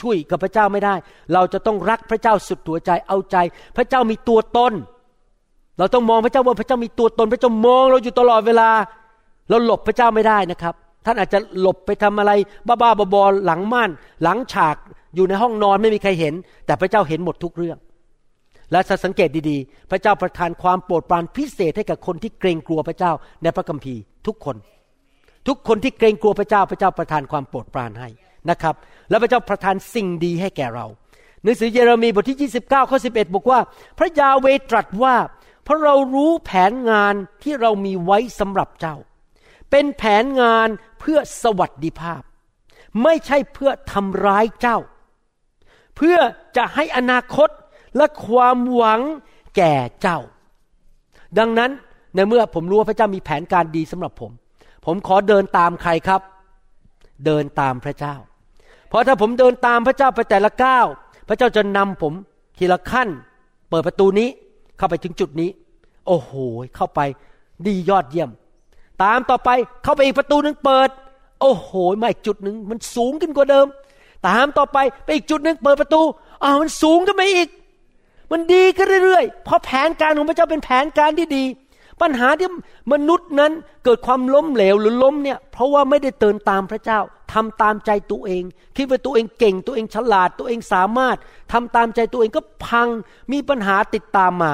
[0.00, 0.94] ชุยๆกับพระเจ้าไม่ได้
[1.32, 3.36] เราจะต้องรักพระเจ้าสุดหัวใจเอาใจ
[3.76, 4.72] พระเจ้ามีตัวตน
[5.78, 8.68] เราต้องมองพระเจ้าว่าพระเจ้ามีตัวตน พระเจ้ามองเราอยู่ตลอดเวลา
[9.48, 10.74] เราหลบพระเจ้าไม่ได้นะครับ
[11.06, 12.32] ท่านอาจจะหลบไปทำอะไร
[12.66, 13.90] บ้าๆบอๆหลังม่าน
[14.22, 14.76] หลังฉาก
[15.14, 16.34] อยู่ในห้องนอนไม่มีใครเห็น
[16.66, 17.78] แต่พระเจ้าเห็นหมดทุกเรื่อง
[18.72, 23.12] และสังเกตดีๆ พระเจ้าประทานความโปรดปรานพิเศษให้กับคนที่เกรงกลัวพระเจ้า
[23.42, 24.56] ในพระคัมภีร์ทุกคน
[25.46, 28.08] ทุกคนที่เกรงกลัวพระเจ้าพระเจ้าประทานความโปรดปรานให้
[28.50, 28.74] นะครับ
[29.10, 30.86] แล้วพระเจ้าประทานสิ่งดีให้แก่เรา
[31.42, 33.60] หนังสือเยเรมีบทที่ 29ข้อ11 บอกว่า
[33.98, 35.16] พระยาเวตรัสว่า
[35.64, 38.96] เพราะเรารู้แผนงานที่เรามีไว้สำหรับเจ้า
[39.70, 40.68] เป็นแผนงาน
[41.00, 42.22] เพื่อสวัสดิภาพ
[43.02, 44.78] ไม่ใช่เพื่อทำร้ายเจ้า
[45.96, 46.18] เพื่อ
[46.56, 47.48] จะให้อนาคต
[47.96, 49.00] และความหวัง
[49.56, 50.18] แก่เจ้า
[51.38, 51.70] ดังนั้น
[52.14, 54.32] ในเมื่อผมรู้ว่าพระเจ้ามีแผนการดีสำหรับผม
[54.90, 56.20] ผมขอเดินตามใครครับ
[57.26, 58.14] เดินตามพระเจ้า
[58.88, 60.86] เพราะถ้าผมเดินตามพระเจ้าไปแต่ละก้าว
[61.28, 62.12] พระเจ้าจะนำผม
[62.58, 63.08] ทีละขั้น
[63.70, 64.28] เปิดประตูนี้
[64.78, 65.50] เข้าไปถึงจุดนี้
[66.06, 66.32] โอ้โห
[66.76, 67.00] เข้าไป
[67.66, 68.30] ดียอดเยี่ยม
[69.02, 69.50] ตามต่อไป
[69.84, 70.88] เข้าไปอีกประตูหนึ่งเปิด
[71.40, 71.70] โอ้โห
[72.02, 73.66] มาอีกจุดหนึ่งมันสูงขึ้นกว่าเดิม
[74.28, 76.02] ตามต่อไปไปอีกจุดหนึ่งเปิดประตู
[76.42, 77.48] อ้าวมันสูงขึ้นไปอีก
[78.30, 81.44] มันดีขึ้นเรื่อยๆเพราะแผนการของพระเจ้าเป็นแผนการที่ดี
[82.02, 82.48] ปัญหาที่
[82.92, 83.52] มนุษย์นั้น
[83.84, 86.98] เกิดความล้มเหลวหรือล้มเนี่ย เพราะว่าไม่ได้เตือนตามพระเจ้า
[87.32, 88.42] ทำตามใจตัวเอง
[88.76, 91.16] คิดว่าตัวเองเก่งตัวเองฉลาดตัวเองสามารถ
[91.52, 92.88] ทำตามใจตัวเองก็พัง
[93.32, 94.52] มีปัญหาติดตามมา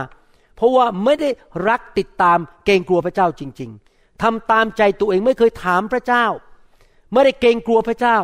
[0.57, 1.31] เพราะว่าไม่ได้
[1.69, 6.27] รักติดตามเกรงกลัวพระเจ้าจริง ๆทำตามใจตัวเองไม่เคยถามพระเจ้า
[7.13, 8.19] ไม่ได้เกรงกลัวพระเจ้า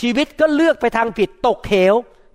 [0.00, 1.94] ชีวิตก็เลือกไปทางผิด ตกเหว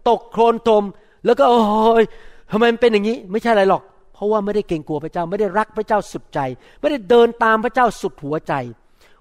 [0.09, 0.83] ตกโคลนตม
[1.25, 1.61] แล้วก็โอ้
[2.01, 2.03] ย
[2.51, 3.83] ทำไมมันเป็นอย่างนี้ ไม่ใช่อะไรหรอก
[4.21, 6.39] ราะว่าไม่ได้เกรงกลัวพระเจ้าไม่ได้รักพระเจ้าสุดใจ
[6.79, 8.53] ไม่ได้เดินตามพระเจ้าสุดหัวใจ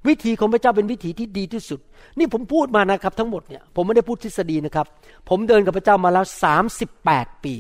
[0.09, 1.81] วิธีของพระเจ้าเป็นวิธีที่ดีที่สุด
[2.19, 4.87] นี่ผมพูดมานะครับ ทั้งหมดเนี่ยผมไม่ได้พูดทฤษฎีนะครับ
[5.29, 7.55] ผมเดินกับพระเจ้ามาแล้วสามสิบแปดปี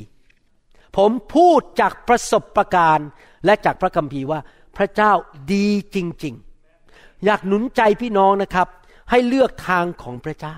[0.97, 3.09] ผมพูดจากประสบะการณ์
[3.45, 4.41] และจากพระคัมภีร์ว่า
[4.77, 5.13] พระเจ้า
[5.53, 6.35] ดีจริง
[6.81, 8.69] ๆ อยากหนุนใจพี่น้องนะครับ
[9.11, 10.57] ให้เลือกทางของพระเจ้า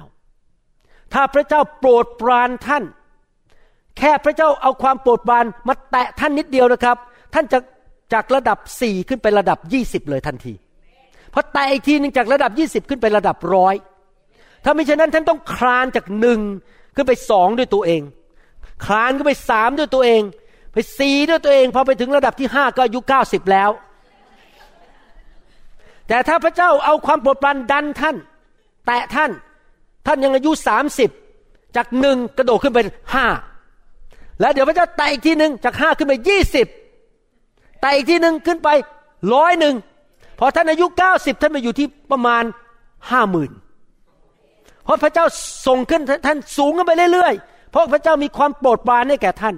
[1.13, 2.85] ถ้าพระเจ้าโปรดปรานท่าน
[3.99, 6.97] แค่พระเจ้าเอาความโปรดปรานมาแตะท่านนิดเดียวนะครับ
[7.35, 7.59] ท่านจะ
[8.13, 10.55] จากระดับสี่ขึ้นไประดับยี่สิบเลยทันที
[11.33, 13.75] พอแตะอีกทีหนึ่งจากระดับยี่สิบขึ้นไประดับร้อย
[14.65, 16.41] ถ้าไม่เช่นนั้นท่านต้องคลานจากหนึ่ง
[16.95, 18.03] ขึ้นไปสองด้วยตัวเอง
[18.85, 20.23] คลานขึ้นไปสามด้วยตัวเอง
[20.73, 23.71] ไปสี่ด้วยตัวเองพอไปถึงระดับที่ห้าก็อายุเก้าสิบแล้ว
[26.09, 28.17] แต่ถ้าพระเจ้าเอาความโปรดปรานดันท่าน
[28.87, 29.31] แตะท่าน
[30.07, 31.11] ท่านยังอายุสามสิบ
[31.77, 32.79] จากหนึ่งกระโดดขึ้นไป
[33.15, 33.27] ห้า
[34.41, 36.67] แล้วเดี๋ยวพระเจ้าไต่อีกทีหนึ่งจากห้าขึ้นไปยี่สิบ
[37.81, 38.69] ไต่อีกทีหนึ่งขึ้นไป
[39.35, 39.75] ร้อยหนึ่ง
[40.39, 42.45] พอท่านอายุเก้าสิบท่านมาอยู่ที่ประมาณ
[43.11, 43.51] ห้าหมื่น
[44.85, 45.27] เพราะพระเจ้า
[45.67, 49.55] ส่งขึ้นท่านสูงขึ้นไปเรื่อยๆ เพราะพระเจ้ามีความโปรดปรานให้แก่ท่าน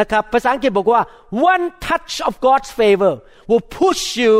[0.00, 1.02] นะครับภาษาอังกฤษบอกว่า
[1.52, 3.14] one touch of God's favor
[3.50, 4.36] will push you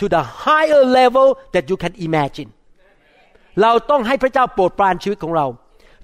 [0.00, 2.50] to the higher level that you can imagine
[3.62, 5.46] เราต้องให้พระเจ้าโปรดปรานชีวิตของเรา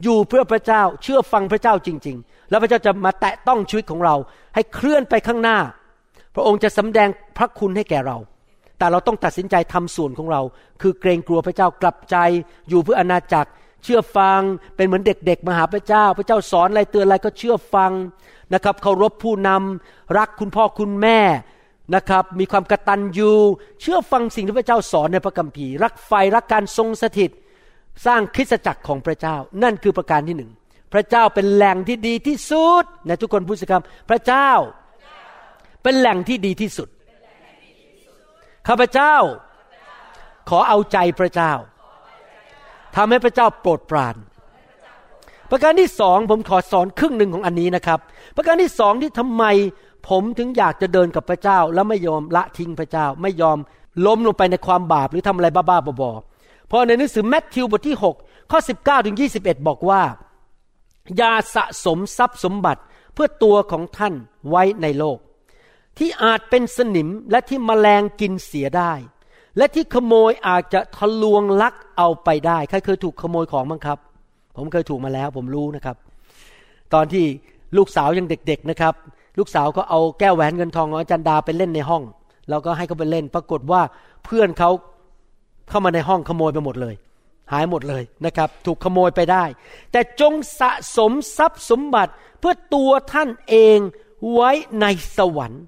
[0.03, 4.15] อยู่เพื่อพระเจ้าเชื่อฟังพระเจ้าจริง ๆ แล้วพระเจ้าจะมาแตะต้องชีวิตของเรา
[4.55, 5.59] ให้เคลื่อนไปข้างหน้า
[6.35, 8.17] พระองค์จะสำแดงพระคุณให้แก่เรา
[8.79, 10.43] แต่เราต้องตัดสินใจทำส่วนของเรา
[10.81, 12.17] คือเกรงกลัวพระเจ้ากลับใจ
[12.69, 13.51] อยู่เพื่ออนาจักร
[13.85, 14.41] เชื่อฟัง
[14.77, 17.93] เป็นเหมือนเด็กๆมาหาพระเจ้า พระเจ้าสอนอะไรเตือนอะไรก็เชื่อฟัง
[18.55, 21.21] นะครับเคารพผู้นำรักคุณพ่อคุณแม่
[21.95, 23.33] นะครับมีความกระตัญญู
[23.81, 27.31] เชื่อฟังสิ่งที่พระเจ้าสอนในพระคัมภีร์ รักไฟรักการทรงสถิต
[28.07, 30.51] สร้างคริสตจักรของพระเจ้า นั่นคือประการที่หนึ่ง
[30.93, 34.51] พระเจ้าเป็นแหล่งที่ดีที่สุดในทุกคนพูดสิครับพระเจ้า
[35.83, 36.89] เป็นแหล่งที่ดีที่สุด
[38.69, 39.15] ข้าพเจ้า
[40.49, 41.53] ขอเอาใจพระเจ้า
[42.97, 44.17] ทำให้พระเจ้าโปรดปราน
[45.51, 47.99] ประการที่สองผมขอสอนครึ่งหนึ่งของอันนี้นะครับ
[48.37, 49.45] ประการที่สองที่ทำไม
[50.09, 53.59] ผมถึงอยากจะเดินกับพระเจ้า แล้วไม่ยอมละทิ้งพระเจ้า ไม่ยอม
[54.07, 60.03] ล้มลงไปในความบาปหรือทำอะไรบ้าๆบอๆเพราะในหนังสือแมทธิวบทที่ 6 ข้อ 19ถึง21 บอกว่า
[61.17, 62.81] อย่าสะสมทรัพย์สมบัติ
[63.15, 64.15] เพื่อตัวของท่าน
[64.51, 65.19] ไว้ในโลก
[65.99, 68.93] ที่อาจเป็นสนิมและที่มแมลงกินเสียได้
[69.57, 73.99] และที่ขโมยอาจจะทะลวงลักเอาไปได้ใครเคยถูกขโมยของบ้างครับ
[74.57, 75.97] ผมเคยถูกมาแล้วผมรู้นะครับ
[76.95, 77.25] ตอนที่
[77.77, 78.95] ลูกสาวยังเด็กๆนะครับ
[79.39, 82.03] ลูกสาวก็เอาแก้วแหวนเงินทองของอาจารย์ดาไปเล่นในห้อง
[82.51, 83.83] เราก็ให้เขาไปเล่น ปรากฏว่า
[84.25, 84.71] เพื่อนเขา
[85.69, 86.95] เข้ามาในห้องขโมยไปหมดเลย
[87.53, 89.45] หายหมดเลยนะครับ ถูกขโมยไปได้
[89.93, 93.79] แต่จงสะสมทรัพย์สมบัติเพื่อตัวท่านเอง
[94.33, 94.87] ไว้ใน
[95.17, 95.63] สวรรค์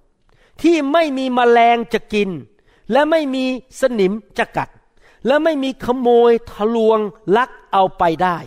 [0.62, 2.30] ที่ไม่มีมแมลงจะกิน
[2.92, 3.44] และไม่มี
[3.80, 4.68] สนิมจะกัด
[5.26, 6.98] และไม่มีขโมยทะลวง
[7.36, 8.38] ลักเอาไปได้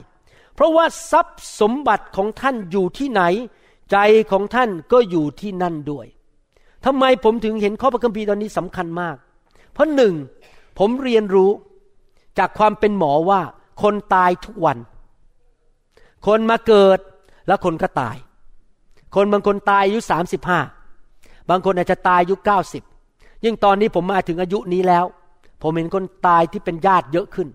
[0.55, 3.21] เพราะว่าทรัพย์สมบัติของท่านอยู่ที่ไหน
[3.91, 3.97] ใจ
[4.31, 6.07] ของท่านก็อยู่ที่นั่นด้วย
[6.85, 9.15] ทำไมผมถึงเห็นข้อพระคัมภีร์ตอนนี้สำคัญมาก
[9.73, 10.13] เพราะหนึ่ง
[10.79, 11.51] ผมเรียนรู้
[12.39, 13.41] จากความเป็นหมอว่า
[13.81, 14.77] คนตายทุกวัน
[16.27, 16.99] คนมาเกิด
[17.47, 18.17] แล้วคนก็ตาย
[19.15, 20.59] คนบางคนตายอายุสามสิบห้า
[21.49, 22.83] บางคนอาจจะตายอายุเก้าสิบ
[23.43, 25.05] ยิ่งตอนนี้ผมมาถึงอายุนี้แล้ว
[25.61, 27.47] ผมเห็นคนตายที่เป็นญาติเยอะขึ้น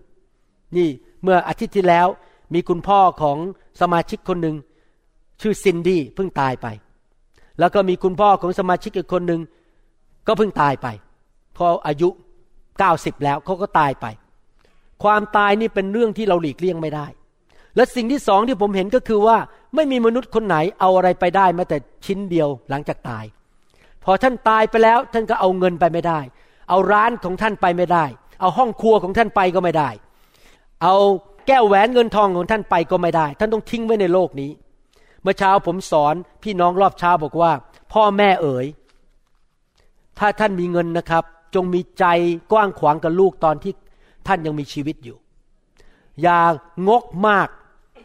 [0.77, 0.89] นี่
[1.23, 2.07] เมื่ออาทิตย์ที่แล้ว
[2.53, 3.37] มีคุณพ่อของ
[3.81, 4.55] สมาชิกคนหนึ่ง
[5.41, 6.67] ชื่อซินดี้เพิ่งตายไป
[7.59, 9.41] แล้วก็มีคุณพ่อของสมาชิกอีกคนหนึ่ง
[10.27, 10.87] ก็เพิ่งตายไป
[11.57, 12.09] พออายุ
[12.79, 14.05] เก้าสิบแล้วเขาก็ตายไป
[15.03, 17.05] ความตายนี่เป็นเรื่องที่เราหลีกเลี่ยงไม่ได้
[17.75, 19.37] และสิ่งที่สองที่ผมเห็นก็คือว่า
[19.75, 23.23] ไม่มีมนุษย์คนไหนเอาอะไรไปได้แม้แต่ชิ้นเดียวหลังจากตาย
[24.03, 26.19] พอท่านตายไปแล้วท่านก็เอาเงินไปไม่ได้
[26.69, 28.05] เอาร้านของท่านไปไม่ได้
[28.41, 29.89] เอาห้องครัวของท่านไปก็ไม่ได้
[30.83, 30.95] เอา
[31.47, 34.51] แก้วแหวนเงินทองของท่านไปก็ไม่ได้ ท่านต้องทิ้งไว้ในโลกนี้
[35.21, 37.51] เมื่อเช้าผมสอนพี่น้องรอบเช้าบอกว่า
[37.93, 38.65] พ่อแม่เอ๋ย
[40.19, 41.23] ถ้าท่านมีเงินนะครับ
[41.55, 42.05] จงมีใจ
[42.51, 43.73] กว้างขวางกับลูกตอนที่
[44.27, 45.17] ท่านยังมีชีวิตอยู่
[46.21, 46.51] อย่าง
[46.87, 47.47] งกมาก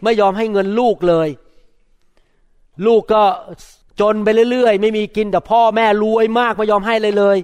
[0.02, 1.28] ไม่ยอมให้เงินลูกเลย
[2.86, 3.22] ลูกก็
[4.00, 7.38] จนไปเรื่อยๆ ไม่มีกินแต่พ่อแม่รวยมากไม่ยอมให้เลยเลย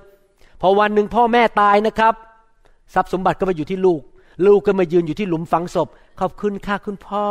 [0.61, 2.15] พอวันหนึ่งพ่อแม่ตายนะครับ
[2.95, 4.03] ทรัพย์สมบัติก็ไปอยู่ที่ลูก
[4.47, 5.89] ลูกก็มายืนอยู่ที่หลุมฝังศพ
[6.21, 7.27] ขอบคุณค่ะคุณพ่อ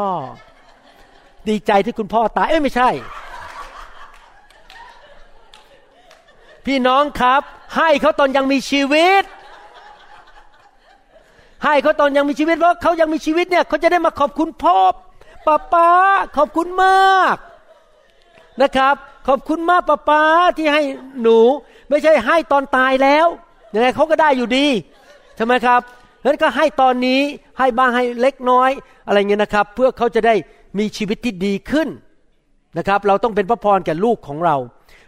[1.48, 2.90] ดีใจที่คุณพ่อตาย เอ้ยไม่ใช่
[6.66, 7.42] พี่น้องครับ
[7.76, 9.24] ให้เขาตอนยังมีชีวิต
[11.64, 14.78] ให้เขาตอนยังมีชีวิตเพราะเขายังมีชีวิตเนี่ยเขาจะได้มาขอบคุณพ่อ
[15.46, 15.90] ป้าป้า
[16.38, 17.36] ขอบคุณมาก
[18.62, 18.96] นะครับ
[19.28, 20.22] ขอบคุณมากป้าป้า
[20.58, 20.82] ที่ให้
[21.22, 21.38] หนู
[21.90, 23.28] ไม่ใช่ให้ตอนตายแล้ว
[23.74, 24.68] ยังไงเขาก็ได้อยู่ดี
[25.36, 25.82] ใช่ไหมครับ
[26.26, 27.22] นั้นก็ให้ตอนนี้
[27.60, 28.70] ให้บ้างให้เล็กน้อย
[29.08, 30.36] อะไรเงี้ยนะครับ เพื่อเขาจะได้
[30.80, 31.88] มีชีวิตที่ดีขึ้น
[32.78, 34.56] นะครับ เราต้องเป็นพระพรแก่ลูกของเรา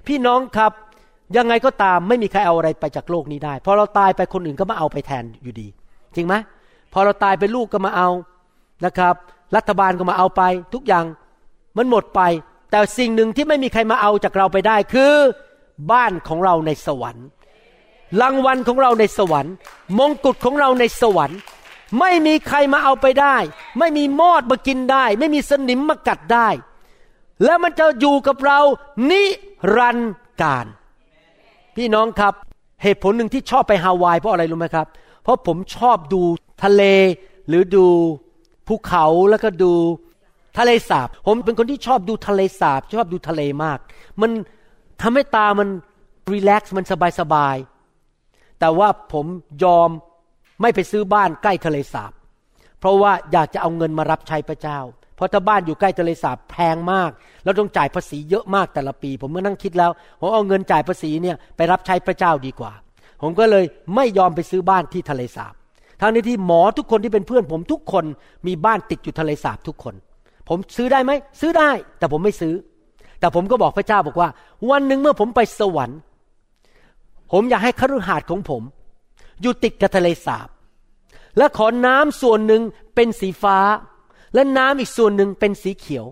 [0.07, 0.71] พี่น้องครับ
[1.37, 5.67] ยังไงก็ตามไม่มีใครเอาอะไรไปจากโลกนี้ได้พอเราตายไปคนอื่นก็มาเอาไปแทนอยู่ดี
[6.15, 6.35] จริงไหม
[6.93, 8.09] พอเราตายไปลูกก็มาเอา
[8.85, 9.15] นะครับ
[9.55, 10.41] รัฐบาลก็มาเอาไป
[10.73, 11.05] ทุกอย่าง
[11.77, 12.21] มันหมดไป
[12.71, 15.13] แต่สิ่งหนึ่งที่ไม่มีใครมาเอาจากเราไปได้คือ
[15.91, 17.27] บ้านของเราในสวรรค์
[18.21, 19.53] รางวัลของเราในสวรรค์
[19.99, 21.39] มงกุฎของเราในสวรรค์
[21.99, 23.35] ไม่มีใครมาเอาไปได้
[23.79, 26.49] ไม่มีมอดมากินได้ ไม่มีสนิมมากัดได้
[27.43, 28.59] แล้วมันจะอยู่กับเรา
[29.11, 29.23] นิ
[29.75, 30.65] รันดร์การ
[31.75, 32.33] พี่น้องครับ
[32.83, 36.21] เหตุผลหนึ่งที่ชอบไปฮาวายเพราะอะไรรู้ไหมครับเราะผมชอบดู
[36.63, 36.83] ทะเล
[37.47, 37.87] หรือดู
[38.67, 39.73] ภูเขาแล้วก็ดู
[40.57, 43.79] ทะเลสาบ ผมเป็นคนที่ชอบดูทะเลสาบ ชอบดูทะเลมาก
[44.21, 44.31] มัน
[45.01, 45.67] ทำให้ตามัน
[46.31, 47.55] รีแลกซ์มันสบายสบาย
[48.59, 49.25] แต่ว่าผม
[49.63, 49.89] ยอม
[50.61, 52.11] ไม่ไปซื้อบ้านใกล้ทะเลสาบ
[52.79, 54.79] เพราะว่าอยากจะเอาเงินมารับใช้พระเจ้า
[55.15, 57.11] เพราะถ้าบ้านอยู่ใกล้ทะเลสาบแพงมาก
[57.43, 62.71] แล้วต้องจ่ายภาษีเยอะมากแต่ละปี ผมก็นั่งคิดแล้ว ผมเอาเงินจ่ายภาษีเนี่ยไปรับใช้พระเจ้าดีกว่า
[63.21, 63.65] ผมก็เลย
[63.95, 65.53] ไม่ยอมไปซื้อบ้านที่ทะเลสาบ
[66.01, 68.05] ทางนี้ที่หมอทุกคนที่เป็นเพื่อน ผมทุกคน
[68.47, 69.95] มีบ้านติดอยู่ทะเลสาบทุกคน
[70.49, 72.53] ผมซื้อได้ไหมซื้อได้ แต่ผมไม่ซื้อ
[73.19, 74.29] แต่ผมก็บอกพระเจ้าบอกว่า
[74.69, 75.99] วันหนึ่งเมื่อผมไปสวรรค์
[77.31, 78.61] ผมอยากให้คฤหาสน์ของผม
[79.41, 80.47] อยู่ติดกับทะเลสาบ
[81.37, 82.61] และขอน้ำส่วนหนึ่ง
[82.95, 83.57] เป็นสีฟ้า
[84.33, 86.05] และน้ำอีกส่วนหนึ่งเป็นสีเขียว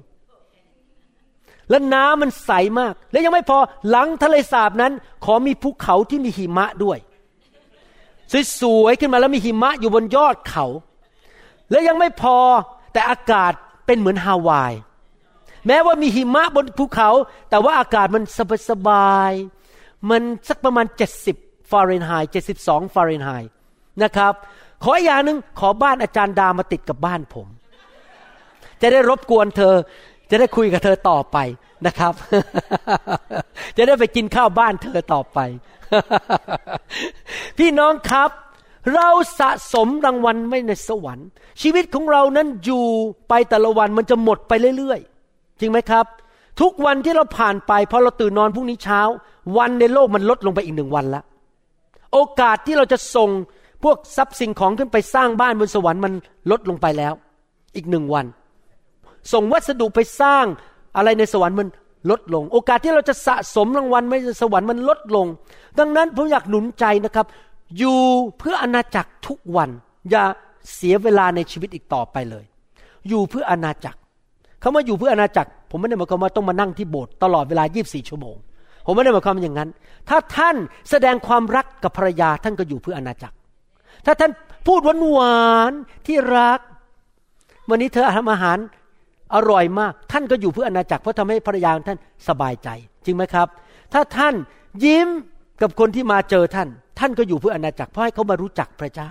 [1.70, 3.57] และน้ำมันใสมาก และยังไม่พอ
[3.89, 4.93] หลังทะเลสาบนั้น
[5.26, 6.97] ขอมีภูเขาที่มีหิมะด้วย
[8.59, 10.65] สวยๆขึ้นมาแล้วมีหิมะอยู่บนยอดเขา
[11.72, 12.38] และยังไม่พอ
[12.93, 13.53] แต่อากาศ
[13.86, 14.74] เป็นเหมือนฮาวาย
[15.68, 17.09] แม้ว่ามีหิมะบนภูเขา
[17.49, 18.24] แต่ว่าอากาศมัน
[18.70, 20.86] สบายๆมันสักประมาณ
[21.28, 23.51] 70 ฟาเรนไฮต์72 ฟาเรนไฮต์
[24.03, 24.34] นะครับ
[24.84, 27.47] ขออย่างหนึ่งขอบ้านอาจารย์ดามาติดกับบ้านผม
[28.82, 29.76] จะได้รบกวนเธอ
[30.30, 31.38] จะได้คุยกับเธอต่อไป
[31.86, 32.13] นะครับ
[33.78, 35.39] จะได้ไปกินข้าวบ้านเธอต่อไป
[37.57, 38.30] พี่น้องครับ
[38.95, 39.09] เรา
[39.39, 41.28] สะสมรางวัลไว้ในสวรรค์
[41.61, 42.86] ชีวิตของเรานั้นอยู่
[43.30, 46.05] ไปแต่ละวันมันจะหมดไปเรื่อยๆ จริงไหมครับ
[46.61, 49.01] ทุกวันที่เราผ่านไปพอเราตื่นนอนพรุ่งนี้เช้า
[49.57, 51.23] วันในโลกมันลดลงไปอีกหนึ่งวันละ
[52.13, 53.30] โอกาสที่เราจะส่ง
[53.84, 56.13] พวกทรัพย์สิ่งของขึ้นไปสร้างบ้านบนสวรรค์มัน
[56.51, 57.13] ลดลงไปแล้ว
[57.75, 58.25] อีกหนึ่งวัน
[59.34, 60.45] ส่งวัสดุไปสร้าง
[60.97, 61.67] อะไรในสวรรค์มัน
[62.11, 65.28] ลดลง โอกาสที่เราจะสะสมรางวัลไว้ในสวรรค์มันลดลง
[65.80, 67.25] ดังนั้นผมอยากหนุนใจนะครับ
[67.78, 67.99] อยู่
[68.39, 69.69] เพื่ออาณาจักรทุกวัน
[70.11, 70.23] อย่า
[70.75, 72.45] เสียเวลาในชีวิตอีกต่อไปเลย
[73.09, 73.99] อยู่เพื่ออาณาจักร
[74.61, 78.36] คาว่าอยู่เพื่ออาณาจักร ผมไม่ได้หมายความว่าต้องมานั่งที่โบสถ์ตลอดเวลา 24 ชั่วโมง
[78.86, 79.69] ผมไม่ได้หมายความอย่างนั้น
[80.09, 80.55] ถ้าท่าน
[80.89, 83.36] แสดงความรักกับภรรยาท่านก็อยู่เพื่ออาณาจักร
[84.05, 84.32] ถ้าท่าน
[84.67, 86.59] พูดหวานๆที่รัก
[87.69, 88.57] วันนี้เธอทำอาหาร
[89.36, 92.69] อร่อยมาก ท่านก็อยู่เพื่ออาณาจักรเพราะทำให้ภรรยาท่านสบายใจ
[93.05, 93.47] จริงไหมครับ
[93.93, 94.34] ถ้าท่าน
[94.86, 95.07] ยิ้ม
[95.61, 96.69] กับคนที่มาเจอท่าน
[96.99, 99.09] ท่านก็อยู่เพื่ออาณาจักรเพราะให้เขามารู้จักพระเจ้า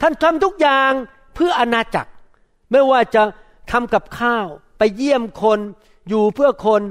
[0.00, 0.92] ท่านทำทุกอย่าง
[1.34, 2.10] เพื่ออาณาจักร
[2.70, 3.22] ไม่ว่าจะ
[3.72, 4.46] ทำกับข้าว
[4.78, 5.58] ไปเยี่ยมคน
[6.08, 6.82] อยู่เพื่อคน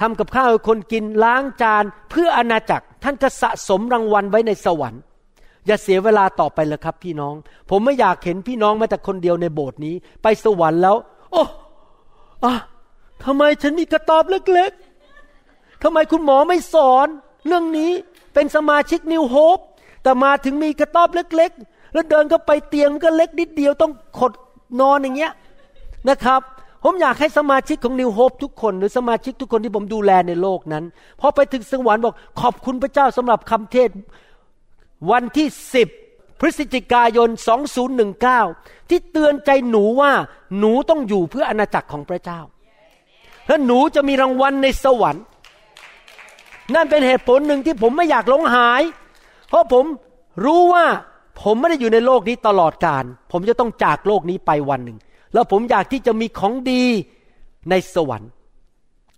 [0.00, 5.02] ทำกับข้าวให้คนกินล้างจานเพื่ออาณาจักร ท่านก็สะสมรางวัลไว้ในสวรรค์
[5.66, 7.34] อย่าเสียเวลาต่อไปเลยครับพี่น้อง
[7.70, 10.96] ผมไม่อยากเห็นพี่น้องแม้แต่คนเดียวในโบสถ์นี้ ไปสวรรค์แล้ว
[11.32, 11.42] โอ้
[12.44, 12.54] อะ
[13.24, 17.06] ทำไมฉันมีกระตอบเล็กๆทำไมคุณหมอไม่สอน
[17.46, 17.90] เรื่องนี้
[18.34, 19.58] เป็นสมาชิกนิวโฮป
[20.02, 24.32] แต่มาถึงมีกระตอบเล็ก ๆ แล้วเดินก็ไปเตียงก็เล็กนิดเดียวต้องขด
[24.80, 25.32] นอนอย่างเงี้ย
[26.08, 26.40] นะครับ
[26.84, 30.84] ผมอยากให้สมาชิกของนิวโฮปทุกคน หรือสมาชิกทุกคนที่ผมดูแลในโลกนั้น
[31.20, 33.90] พอไปถึงสวรรค์บอกขอบคุณพระเจ้าสำหรับคำเทศ
[35.10, 35.88] วันที่สิบ
[36.42, 37.28] พฤศจิกายน
[38.08, 40.12] 2019 ที่เตือนใจหนูว่า
[40.58, 42.40] หนูต้องอยู่เพื่ออาณาจักรของพระเจ้า
[43.46, 45.24] แล้วหนูจะมีรางวัลในสวรรค์
[46.74, 48.82] นั่นเป็นเหตุผลหนึ่งที่ผมไม่อยากหลงหาย
[49.48, 49.84] เพราะผม
[50.44, 50.86] รู้ว่า
[51.42, 54.98] ผมไม่ได้อยู่ในโลกนี้ตลอดกาล ผมจะต้องจากโลกนี้ไปวันหนึ่ง
[55.34, 56.84] แล้วผมอยากที่จะมีของดี
[57.70, 58.30] ในสวรรค์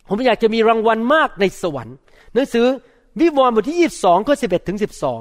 [0.09, 1.97] ผมอยากจะมีรางวัลมากในสวรรค์
[2.35, 2.66] หนังสือ
[3.20, 4.79] วิวรณ์บทที่ 22ข้อ11ถึง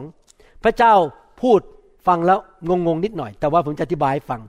[0.09, 0.93] 12 พระเจ้า
[1.41, 1.59] พูด
[2.07, 2.39] ฟังแล้ว
[2.69, 4.41] งงงนิดหน่อย แต่ว่าผมจะอธิบายให้ฟัง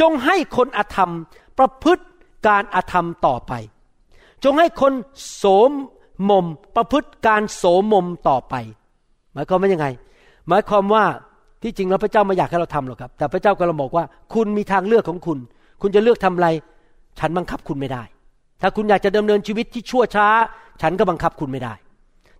[0.00, 1.10] จงให้คนอธรรม
[1.58, 2.04] ประพฤติ
[2.48, 3.52] การอธรรมต่อไป
[4.44, 4.92] จงให้คน
[5.36, 5.70] โสม
[6.30, 6.46] มม
[6.76, 8.54] ประพฤติการโสมมต่อไป
[9.32, 9.86] หมายความว่ายังไง
[10.48, 11.04] หมายความว่า
[11.62, 14.04] ที่จริงแล้วพระเจ้าไม่อยากให้เราทำหรอกครับ แต่พระเจ้ากำลังบอกว่า
[14.34, 15.38] คุณมีทางเลือกของคุณ
[15.82, 16.48] คุณจะเลือกทำอะไร
[17.18, 18.02] ฉันบังคับคุณไม่ได้
[18.62, 20.28] ถ้าคุณอยากจะดำเนินชีวิตที่ชั่วช้า
[20.82, 21.74] ฉันก็บังคับคุณไม่ได้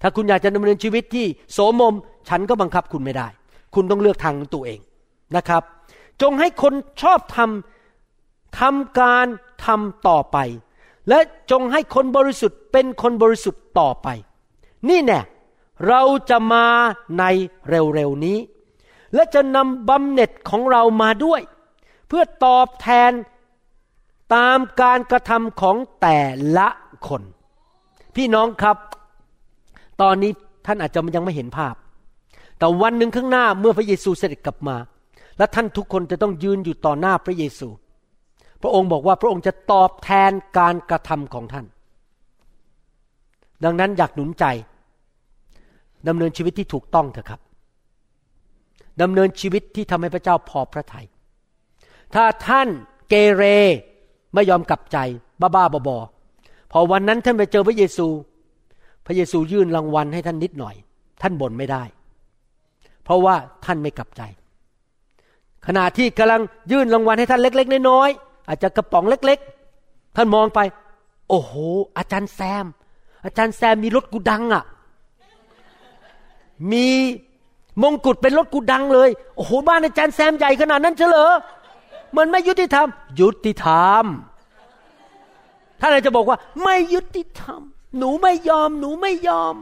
[0.02, 1.94] ถ้าคุณอยากจะดำเนินชีวิตที่โสมม
[2.28, 3.26] ฉันก็บังคับคุณไม่ได้
[3.74, 4.80] คุณต้องเลือกทางของตัวเอง
[5.36, 5.62] นะครับ
[6.22, 9.26] จงให้คนชอบทำทำการ
[9.66, 10.38] ทำต่อไป
[11.08, 11.18] และ
[11.50, 14.08] จงให้คนบริสุทธิ์เป็นคนบริสุทธิ์ต่อไป
[14.88, 15.20] นี่แน่
[15.88, 16.66] เราจะมา
[17.18, 17.24] ใน
[17.68, 18.38] เร็วๆนี้
[19.14, 21.40] และจะนำบำเหน็จของเรามาด้วย
[22.08, 23.12] เพื่อตอบแทน
[24.34, 26.18] ตามการกระทำของแต่
[26.58, 26.68] ละ
[27.08, 27.22] คน
[28.16, 28.76] พี่น้องครับ
[30.00, 30.30] ตอนนี้
[30.66, 31.74] ท่านอาจจะยังไม่เห็นภาพ
[32.60, 34.76] แต่วันหนึ่งข้างหน้าเมื่อพระเยซูเสด็จกลับมา
[35.38, 37.68] และท่านทุกคนจะต้องยืนอยู่ต่อหน้าพระเยซู
[38.62, 41.66] พระองค์บอกว่าพระองค์จะตอบแทนการกระทำของท่าน
[43.64, 44.44] ดังนั้นอยากหนุนใจ
[46.08, 47.40] ดำเนินชีวิตที่ถูกต้องเถอะครับ
[49.02, 51.06] ดำเนินชีวิตที่ทำให้พระเจ้าพอพระทยัย
[52.14, 52.68] ถ้าท่าน
[53.08, 53.42] เกเร
[54.34, 54.98] ไม่ยอมกลับใจ
[55.40, 58.06] บ้าๆบอๆพอวันนั้นท่านไปเจอพระเยซู
[59.06, 60.74] พระเยซูยื่นรางวัลให้ท่านนิดหน่อย
[61.22, 61.82] ท่านบ่นไม่ได้
[63.10, 64.22] ราะว่าท่านไม่กลับใจ
[65.66, 66.40] ขณะที่กำลัง
[66.70, 69.38] ยื่นรางวัลให้ท่านเล็ก ๆ น้อยๆอาจจะกระป๋องเล็ก
[69.78, 70.60] ๆ ท่านมองไป
[71.28, 71.52] โอ้โห
[71.96, 72.66] อาจารย์แซม
[73.24, 74.64] อาจารย์แซมมีรถกูดังอะ่ะ
[76.72, 76.86] มี
[77.82, 81.30] มงกุฎเป็นรถกูดังเลย โอ้โห บ้านอาจารย์แซมใหญ่ขนาดนั้นเฉลอ
[82.16, 82.88] มันไม่ยุติธรรม
[83.20, 84.04] ยุติธรรม
[85.80, 87.60] ท่านอาจจะบอกว่า ไม่ยุติธรรม
[87.98, 89.54] หนูไม่ยอม หนูไม่ยอม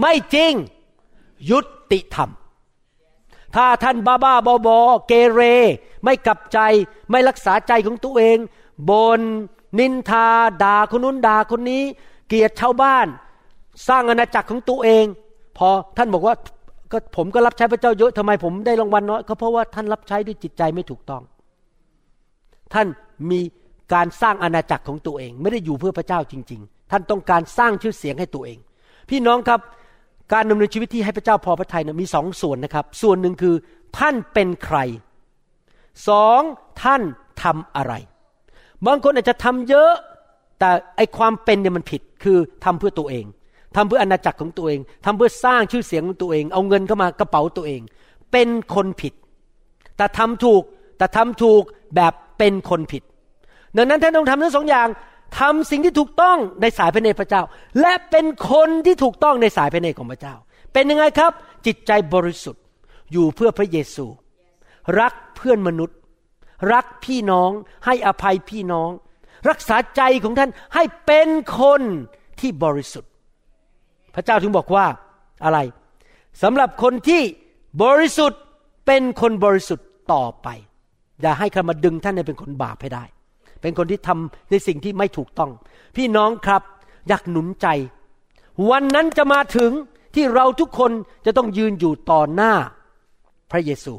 [0.00, 0.52] ไม่จริง
[1.50, 1.58] ยุ
[1.92, 2.30] ติธรรม
[3.56, 4.78] ถ้าท่านบ้าบ้าบอบอ
[5.08, 5.40] เกเร
[6.04, 6.58] ไม่กลับใจ
[7.10, 8.38] ไม่รักษาใจของตัวเอง
[8.90, 9.20] บน
[9.78, 10.28] นินทา
[10.62, 11.82] ด่าคนนู้นด่าคนนี้
[12.28, 13.06] เกลียดชาวบ้าน
[13.88, 15.04] สร้างอาณาจักรของตัวเอง
[15.58, 16.34] พอท่านบอกว่า
[16.92, 21.22] ก็ผมก็รับใช้พระเจ้าเยอะทำไมผมได้รางวัลน้อยก็เพราะว่าท่านรับใช้ด้วยจิตใจไม่ถูกต้อง
[22.74, 22.86] ท่าน
[23.30, 23.40] มี
[23.94, 28.58] การสร้างอาณาจักรของตัวเอง ไม่ได้อยู่เพื่อพระเจ้าจริง ๆ ท่านต้องการสร้างชื่อเสียงให้ตัวเอง
[29.10, 29.60] พี่น้องครับ
[30.32, 33.54] การดำเนินชีวิตที่ให้พระเจ้าพอพระทัยนะมีสองส่วนนะครับ ส่วนหนึ่งคือ
[33.98, 34.78] ท่านเป็นใคร
[36.08, 36.40] สอง
[36.82, 37.02] ท่าน
[37.42, 37.92] ทำอะไร
[38.86, 39.92] บางคนอาจจะทำเยอะ
[40.58, 43.24] แต่ไอความเป็นเนี่ยมันผิด คือทำเพื่อตัวเอง
[43.76, 47.80] ทำเพื่ออาณาจักรของตัวเอง ทำเพื่อสร้างชื่อเสียงของตัวเอง เอาเงินเข้ามากระเป๋าตัวเอง
[48.32, 49.14] เป็นคนผิด
[49.96, 50.62] แต่ทำถูก
[50.98, 51.62] แต่ทำถูก
[51.96, 53.02] แบบเป็นคนผิด
[53.76, 54.88] ดังนั้นท่านต้องทำทั้งสองอย่าง
[55.38, 57.42] ทำสิ่งที่ถูกต้องในสายพระเนตรพระเจ้า
[57.80, 60.34] และเป็นคนที่ถูกต้องในสายพระเนตรของพระเจ้า
[60.72, 61.32] เป็นยังไงครับ
[61.66, 62.62] จิตใจบริสุทธิ์
[63.12, 64.06] อยู่เพื่อพระเยซู
[65.00, 65.96] รักเพื่อนมนุษย์
[66.72, 67.50] รักพี่น้อง
[67.86, 68.90] ให้อภัยพี่น้อง
[69.48, 71.28] รักษาใจของท่านให้เป็น
[71.60, 71.82] คน
[72.40, 73.10] ที่บริสุทธิ์
[74.14, 74.86] พระเจ้าถึงบอกว่า
[75.44, 75.58] อะไร
[76.42, 77.22] สำหรับคนที่
[77.82, 78.40] บริสุทธิ์
[78.86, 80.48] เป็นคนบริสุทธิ์ต่อไป
[81.22, 83.04] อย่าให้ใครมาดึงท่านให้เป็นคนบาปให้ได้
[83.60, 85.50] เป็นคนที่ทำในสิ่งที่ไม่ถูกต้อง
[85.96, 86.62] พี่น้องครับ
[87.08, 87.66] อยากหนุนใจ
[88.70, 89.70] วันนั้นจะมาถึง
[90.14, 90.92] ที่เราทุกคน
[91.26, 92.52] จะต้องยืนอยู่ต่อหน้า
[93.50, 93.94] พระเยซู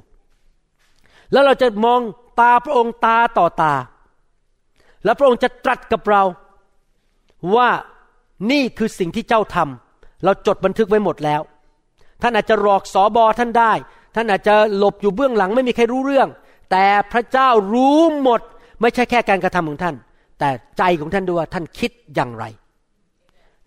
[1.31, 1.99] แล้วเราจะมอง
[2.39, 3.73] ตาพระองค์ตาต่อตา
[5.03, 6.23] แล้วพระองค์จะตรัสกับเรา
[7.55, 7.69] ว่า
[8.51, 11.41] นี่คือสิ่งที่เจ้าทำเราจดบันทึกไว้หมดแล้ว
[12.21, 13.73] ท่านอาจจะหลอกสอบอท่านได้
[14.15, 16.27] ท่านอาจจะหลบอยู่เบื้องหลังไม่มีใครรู้เรื่อง
[16.71, 18.41] แต่พระเจ้ารู้หมด
[18.81, 19.95] ไม่ใช่แค่การกระทำของท่าน
[20.39, 22.45] แต่ใจของท่านด้วยว่าท่านคิดอย่างไร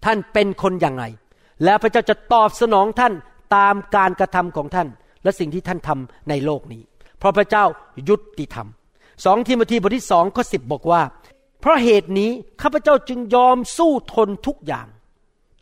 [0.05, 1.05] ท่านเป็นคนอย่างไร
[1.65, 3.12] แล้วพระเจ้าจะตอบสนองท่าน
[3.57, 4.89] ตามการกระทำของท่าน
[5.23, 6.83] และสิ่งที่ท่านทำในโลกนี้
[7.19, 7.65] เพราะพระเจ้า
[8.09, 8.69] ยุติธรรม
[9.25, 11.03] สองทิโมธีบทที่สองข้อสิบบอกว่า
[11.61, 12.31] เพราะเหตุนี้
[12.62, 14.87] ข้าพเจ้าจึงยอมสู้ทนทุกอย่าง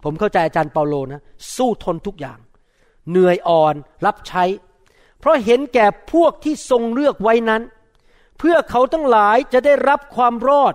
[0.04, 1.22] ผมเข้าใจอาจารย์เปาโลนะ
[1.56, 2.38] สู้ทนทุกอย่าง
[3.10, 3.74] เหนื่อยอ่อน
[4.06, 4.44] รับใช้
[5.20, 7.62] เพราะเห็นแก่พวกที่ทรงเลือกไว้นั้น
[8.42, 10.74] พื่อเขาทั้งหลายจะได้รับความรอด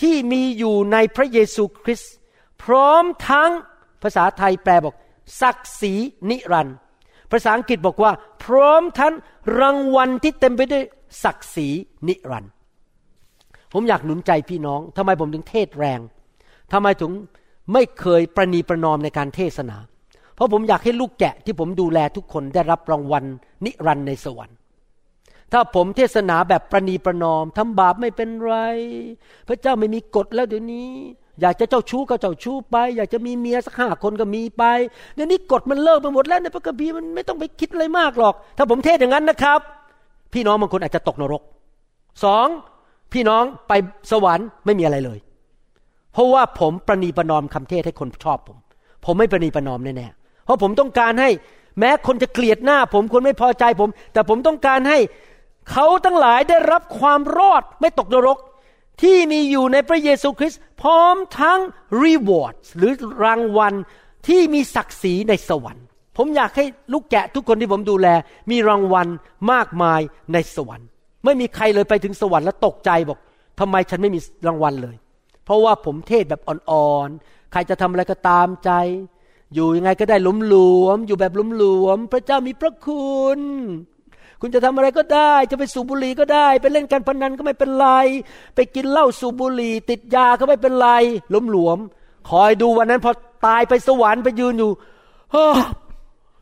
[0.00, 2.12] ที่มีอยู่ในพระเยซูคริสต์
[2.62, 3.50] พร้อมทั้ง
[4.02, 4.94] ภาษาไทยแปลบอก
[5.40, 5.94] ศักดิ์ศรี
[6.30, 6.76] นิรันดร์
[7.30, 8.12] ภาษาอังกฤษบอกว่า
[8.44, 9.14] พร้อมทั้ง
[9.60, 10.84] รางวัลที่เต็มไปด้วย
[11.24, 11.68] ศักดิ์ศรี
[12.08, 12.52] นิรันดร์
[13.72, 16.00] ผมอยากหนุนใจพี่น้องทำไมผมถึงเทศแรง
[16.72, 17.10] ทำไมถึง
[17.72, 19.76] ไม่เคยประนีประนอมในการเทศนา
[20.34, 23.24] เพราะผมอยากให้ลูกแกะที่ผมดูแลทุกคนได้รับรางวัล
[23.64, 24.56] นิรันดร์ในสวรรค์
[25.52, 28.54] ถ้าผมเทศนาแบบประนีประนอมทำบาปไม่เป็นไร
[29.48, 30.90] พระเจ้าไม่มีกฎแล้วเดี๋ยวนี้
[31.40, 34.64] อยากจะเจ้าชู้ก็เจ้าชู้ไป อยากจะมีเมียสักห้าคนก็มีไป
[35.14, 39.60] เดี๋ยวนี้กฎมันเลิกไปหมดแล้วในพระคัมภีร์มันไม่ต้องไปคิดอะไรมากหรอก ถ้าผมเทศอย่างนั้นนะครับ
[40.32, 41.42] พี่น้องบางคนอาจจะตกนรก
[42.24, 42.46] สอง
[43.12, 43.72] พี่น้องไป
[44.10, 45.18] สวรรค์ไม่มีอะไรเลย
[46.12, 48.58] เพราะว่าผมประนีประนอมคำเทศให้คนชอบผม
[49.04, 51.30] ผมไม่ประนีประนอมแน่ๆเพราะผมต้องการให้
[51.78, 54.98] แม้คนจะเกลียดหน้า ผมคนไม่พอใจผม แต่ผมต้องการให้
[55.70, 58.38] เขาทั้งหลายได้รับความรอดไม่ตกนรก
[59.02, 61.60] ที่มีอยู่ในพระเยซูคริสต์พร้อมทั้ง
[62.02, 62.92] รีวอร์ดหรือ
[63.24, 63.74] รางวัล
[64.28, 65.86] ที่มีศักดิ์ศรีในสวรรค์
[66.16, 68.08] ผมอยากให้ลูกแกะทุกคนที่ผมดูแล
[68.50, 69.08] มีรางวัล
[69.52, 70.00] มากมาย
[70.32, 70.88] ในสวรรค์
[71.24, 73.18] ไม่มีใครเลยไปถึงสวรรค์แล้วตกใจบอก
[73.60, 74.96] ทำไมฉันไม่มีรางวัลเลย
[75.44, 78.70] เพราะว่าผมเทศแบบอ่อนๆ ใครจะทำอะไรก็ตามใจ
[79.54, 83.40] อยู่ยังไงก็ได้ล้มหลวม อยู่แบบล้มหลวม พระเจ้ามีพระคุณ
[84.44, 87.88] คุณจะทำอะไรก็ได้ จะไปสูบบุหรี่ก็ได้ ไปเล่นการพนันก็ไม่เป็นไร
[88.54, 90.88] ไปกินเหล้าสูบบุหรี่ ติดยาก็ไม่เป็นไร
[91.34, 91.78] ล้มหลวม
[92.30, 93.12] คอยดูวันนั้นพอ
[93.46, 94.70] ตายไปสวรรค์ไปยืนอยู่
[95.32, 95.46] เฮ้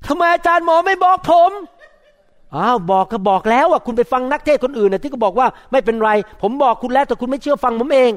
[0.07, 1.51] ทำไมอาจารย์หมอไม่บอกผม
[2.57, 6.11] อ้าวบอกก็บอกแล้วอะคุณไปฟังนักเทศคนอื่นนะที่ก็บอกว่าไม่เป็นไร
[6.43, 8.13] ผมบอกคุณแล้วแต่คุณไม่เชื่อฟังผมเอง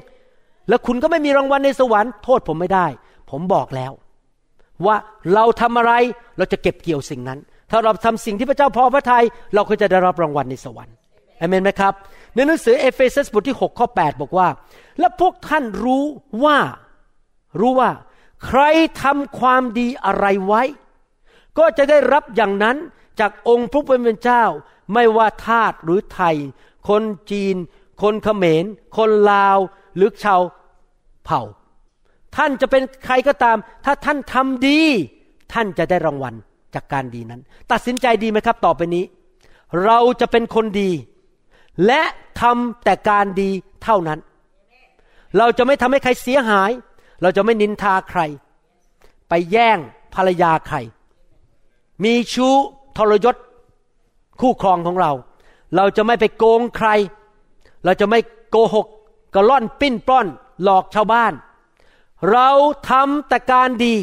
[0.69, 2.85] แล้วคุณก็ไม่มีรางวัลในสวรรค์โทษผมไม่ได้
[3.31, 3.91] ผมบอกแล้ว
[4.85, 4.95] ว่า
[5.33, 5.93] เราทำอะไร
[6.37, 7.39] เราจะเก็บเกี่ยวสิ่งนั้น
[7.75, 10.95] ถ้าเราทำสิ่งที่พระเจ้าพอพระทยัยเราก็จะได้รับรางวัลในสวรรค์
[11.37, 11.93] เอเมนไหมครับ
[12.35, 14.47] ในหนังสือเอเฟซัสบทที่ 6 ข้อ 8 บอกว่า
[14.99, 16.05] และพวกท่านรู้
[16.43, 16.59] ว่า
[17.59, 17.91] รู้ว่า
[18.45, 18.61] ใคร
[19.01, 20.63] ทำความดีอะไรไว้
[21.57, 22.77] ก็จะได้รับอย่างนั้น
[23.19, 24.43] จากองค์พระผู้เป็นเจ้า
[24.93, 26.35] ไม่ว่าทาสหรือไทย
[26.89, 27.55] คนจีน
[28.01, 28.65] คนเขมร
[28.97, 29.57] คนลาว
[29.95, 30.41] หรือชาว
[31.25, 31.41] เผ่า
[32.35, 34.81] ท่านจะเป็นใครก็ตาม ถ้าท่านทำดี
[35.53, 36.35] ท่านจะได้รางวัล
[36.75, 39.03] จากการดีนั้น ตัดสินใจดีไหมครับ ต่อไปนี้
[39.85, 40.91] เราจะเป็นคนดี
[41.85, 42.01] และ
[42.41, 43.49] ทำแต่การดี
[43.83, 44.19] เท่านั้น
[45.37, 46.71] เราจะไม่ทำให้ใครเสียหาย
[47.21, 48.21] เราจะไม่นินทาใคร
[49.29, 49.77] ไปแย่ง
[50.15, 50.77] ภรรยาใคร
[52.03, 52.55] มีชู้
[52.97, 53.35] ทรยศ
[54.39, 55.11] คู่ครองของเรา
[55.75, 56.89] เราจะไม่ไปโกงใคร
[57.85, 58.19] เราจะไม่
[58.49, 58.87] โกหก
[59.33, 60.27] กระล่อนปิ้นป้อน
[60.63, 61.33] หลอกชาวบ้าน
[62.31, 62.49] เรา
[62.89, 63.95] ทำแต่การดี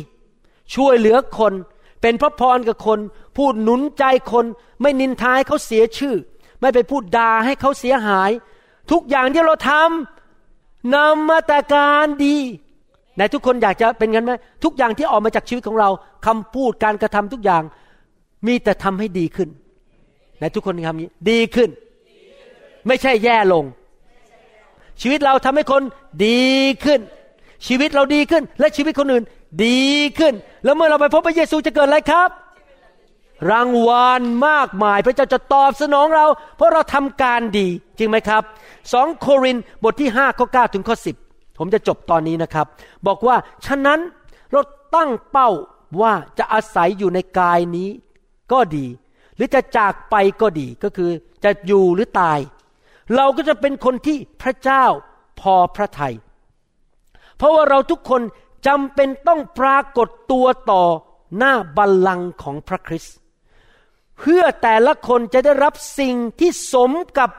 [0.75, 1.53] ช่วยเหลือคน
[2.01, 2.99] เป็นพระพรกับคน
[3.37, 4.45] พูดหนุนใจคน
[4.83, 6.15] ไม่นินทายเขาเสียชื่อ
[6.61, 8.31] ไม่ไปพูดด่าให้เขาเสียหาย
[8.91, 12.37] ทุกอย่างที่เราทำนำมาแต่การดี
[13.15, 14.33] ไหนทุกคนอยากจะเป็นงั้นไหม
[14.65, 15.89] ทุกอย่างที่ออกมาจากชีวิตของเรา
[16.27, 17.63] คำพูดการกระทำทุกอย่าง
[18.47, 19.49] มีแต่ทำให้ดีขึ้น
[20.39, 21.71] ไหนทุกคนทำนี้ดีขึ้น
[22.87, 23.65] ไม่ใช่แย่ลง
[25.01, 25.83] ชีวิตเราทำให้คน
[26.27, 26.43] ดี
[26.85, 27.01] ขึ้น
[27.67, 29.25] ชีวิตเราดีขึ้น และชีวิตคนอื่น
[29.65, 29.89] ดี
[30.19, 30.35] ขึ้น
[30.65, 32.31] แล้วเมื่อเราไปพบพระเยซูจะเกิดอะไรครับ
[33.51, 38.43] รางวัลมากมาย พระเจ้าจะตอบสนองเรา เพราะเราทำการดีจริงไหมครับ
[38.93, 40.97] สองโครินบทที่5ข้อ9ถึงข้อ
[41.27, 42.67] 10 ผมจะจบตอนนี้นะครับ
[43.07, 43.37] บอกว่า
[43.67, 44.01] ฉะนั้น
[44.53, 44.61] เรา
[44.95, 45.51] ตั้งเป้า
[46.01, 47.89] ว่าจะอาศัยอยู่ในกายนี้
[48.53, 48.87] ก็ดี
[49.37, 51.11] หรือจะจากไปก็ดีก็คือ
[51.45, 52.39] จะอยู่หรือตาย
[53.17, 54.85] เราก็จะเป็นคนที่พระเจ้า
[55.41, 56.15] พอพระทยัย
[57.41, 58.23] เพราะว่าเราทุกคน
[58.67, 60.85] จำเป็นต้องปรากฏตัวต่อ
[61.39, 63.15] หน้าบัลลังก์ของพระคริสต์
[64.19, 67.31] เพื่อแต่ละคนจะได้รับสิ่งที่สมกับ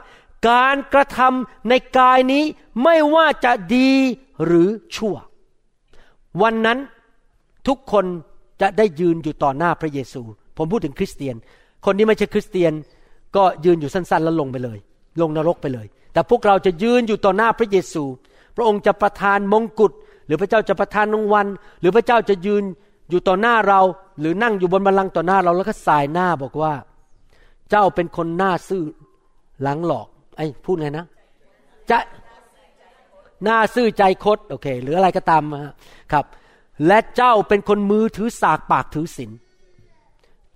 [0.48, 2.44] การกระทำในกายนี้
[2.82, 3.92] ไม่ว่าจะดี
[4.44, 5.16] หรือชั่ว
[6.42, 6.78] วันนั้น
[7.68, 8.04] ทุกคน
[8.60, 10.22] จะได้ยืนอยู่ต่อหน้าพระเยซู
[10.56, 11.36] ผมพูดถึงคริสเตียน
[11.84, 12.72] คนที่ไม่ใช่คริสเตียน
[13.36, 14.78] ก็ยืนอยู่สั้นๆ แล้วลงไปเลย
[15.20, 18.04] ลงนรกไปเลย แต่พวกเราจะยืนอยู่ต่อหน้าพระเยซู
[18.56, 19.92] พระองค์จะประทานมงกุฎ
[20.26, 21.46] หรือพระเจ้าจะประทานรางวัล
[21.80, 22.64] หรือพระเจ้าจะยืน
[23.10, 23.80] อยู่ต่อหน้าเรา
[24.20, 26.72] หรือนั่งอยู่บนบัลลังก์ต่อหน้าเราแล้วก็สายหน้าบอกว่า
[27.70, 28.84] เจ้าเป็นคนหน้าซื่อ
[29.62, 31.06] หลังหลอกไอ้พูดไงนะ
[31.90, 31.98] จะ
[33.44, 35.42] หน้าซื่อใจคดโอเค หรืออะไรก็ตาม
[36.12, 36.24] ครับ
[36.86, 39.30] และเจ้าเป็นคนมือถือสากปากถือศีล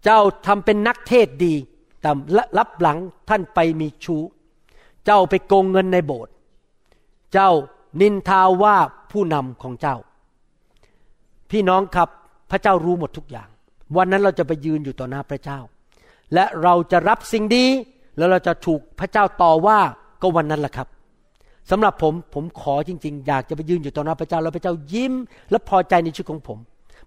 [0.04, 1.54] เจ้าทำเป็นนักเทศดี
[2.00, 2.10] แต่
[2.58, 4.22] รับหลังท่านไปมีชู้
[5.06, 6.32] เจ้าไปโกงเงินในโบสถ์
[7.32, 7.50] เจ้า
[8.00, 8.76] นินทาว่า
[9.12, 9.96] ผู้นำของเจ้า
[11.50, 12.08] พี่น้องครับ
[12.50, 13.48] พระเจ้ารู้หมดทุกอย่าง
[13.96, 15.58] วันนั้นเราจะไปยืนอยู่ต่อหน้าพระเจ้า
[16.34, 17.66] และเราจะรับสิ่งดี
[18.18, 19.78] แล้วเราจะถูกพระเจ้าต่อว่า
[20.22, 20.88] ก็วันนั้นแหละครับ
[21.70, 25.12] สำหรับผมผมขอจริง ๆ อยากจะไปยืนอยู่ต่อหน้าพระเจ้า แล้วพระเจ้ายิ้ม
[25.50, 26.58] และพอใจในชีวิตของผม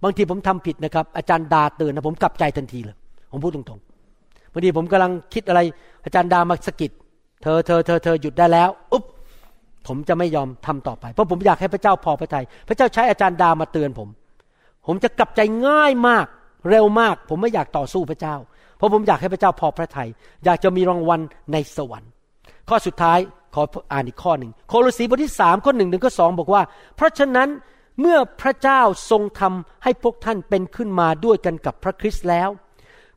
[0.04, 2.96] บางทีผมทำผิดนะครับ อาจารย์ดาเตือนนะผมกลับใจทันทีเลย
[3.32, 5.60] ผมพูดตรงๆบางทีผมกำลังคิดอะไร
[6.06, 6.92] อาจารย์ดามาสกิด
[7.44, 9.04] เธอเธอเธอเธอหยุดได้แล้วอุ๊บ
[9.88, 14.10] ผมจะไม่ยอมทำต่อไป เพราะผมอยากให้พระเจ้าพอพระทยัยพระเจ้าใช้อาจารย์ดามาเตือนผม
[14.88, 16.26] ผมจะกลับใจง่ายมาก
[16.70, 18.36] เร็วมาก ผมไม่อยากต่อสู้พระเจ้า
[18.78, 20.10] เพราะผมอยากให้พระเจ้าพอพระทยัย
[20.46, 21.20] อยากจะมีรางวัล
[21.54, 22.12] ในสวรรค์
[22.70, 23.20] ข้อสุดท้าย
[23.56, 23.62] ขอ
[23.94, 26.62] อ่านอีกข้อหนึ่งโคลสีบทที่สามข้อหนึ่งถึงข้อสองบอกว่า
[26.96, 27.50] เพราะฉะนั้น
[28.00, 32.50] เมื่อพระเจ้าทรงทำให้พวกท่านเป็นขึ้นมาด้วยกันกับพระคริสต์แล้ว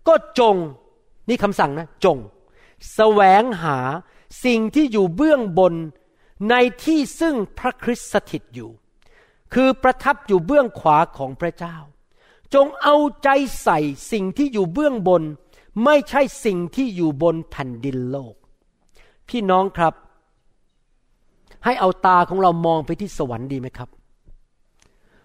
[0.09, 0.57] ก็จง
[1.29, 2.23] นี่คำสั่งนะจงส
[2.95, 3.79] แสวงหา
[4.45, 5.75] สิ่งที่อยู่เบื้องบน
[6.51, 8.71] ในที่ซึ่งพระคริสต์สถิตอยู่
[9.55, 11.77] คือประทับอยู่เบื้องขวาของพระเจ้า
[12.55, 13.29] จงเอาใจ
[13.63, 13.79] ใส่
[14.13, 15.23] สิ่งที่อยู่เบื้องบน
[15.85, 18.35] ไม่ใช่สิ่งที่อยู่บนแผ่นดินโลก
[19.29, 19.95] พี่น้องครับ
[21.65, 23.89] ให้เอาตาของเรามองไปที่สวรรค์ดีไหมครับ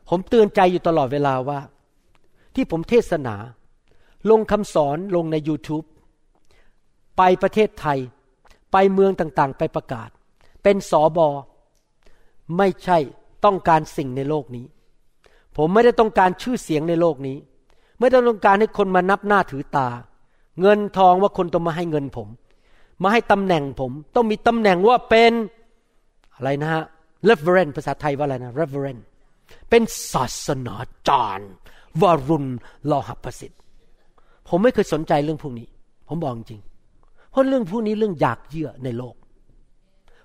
[0.10, 1.60] ผมเตือนใจอยู่ตลอดเวลาว่า
[2.56, 3.36] ที่ผมเทศนา
[4.30, 5.86] ลงคำสอนลงใน YouTube
[7.18, 8.00] ไปประเทศไทย
[8.72, 10.10] ไปเมืองต่างๆ ไปประกาศ
[10.68, 11.28] เป็นสอบอ
[12.58, 12.98] ไม่ใช่
[13.46, 14.66] ต้องการสิ่งในโลกนี้
[15.58, 17.38] ผมไม่ได้ต้องการชื่อเสียงในโลกนี้
[18.00, 19.88] ไม่ได้ต้องการให้คนมานับหน้าถือตา
[20.62, 22.28] เงินทองว่าคนต้องมาให้เงินผม
[23.04, 25.34] มาให้ตำแหน่งผม ต้องมีตำแหน่งว่าเป็น
[26.36, 26.84] อะไรนะฮะ
[27.30, 29.02] reverend ภาษาไทยว่าอะไรนะ reverend
[29.70, 30.76] เป็นศาสนา
[31.08, 31.52] จารย์
[32.02, 32.48] วารุณ
[32.90, 33.60] ลอหับประสิทธิ์
[34.48, 35.68] ผมไม่เคยสนใจเรื่องพวกนี้
[36.08, 36.62] ผมบอกจริง
[37.32, 39.16] เพราะเรื่องพวกนี้เรื่องอยากเยื่อในโลก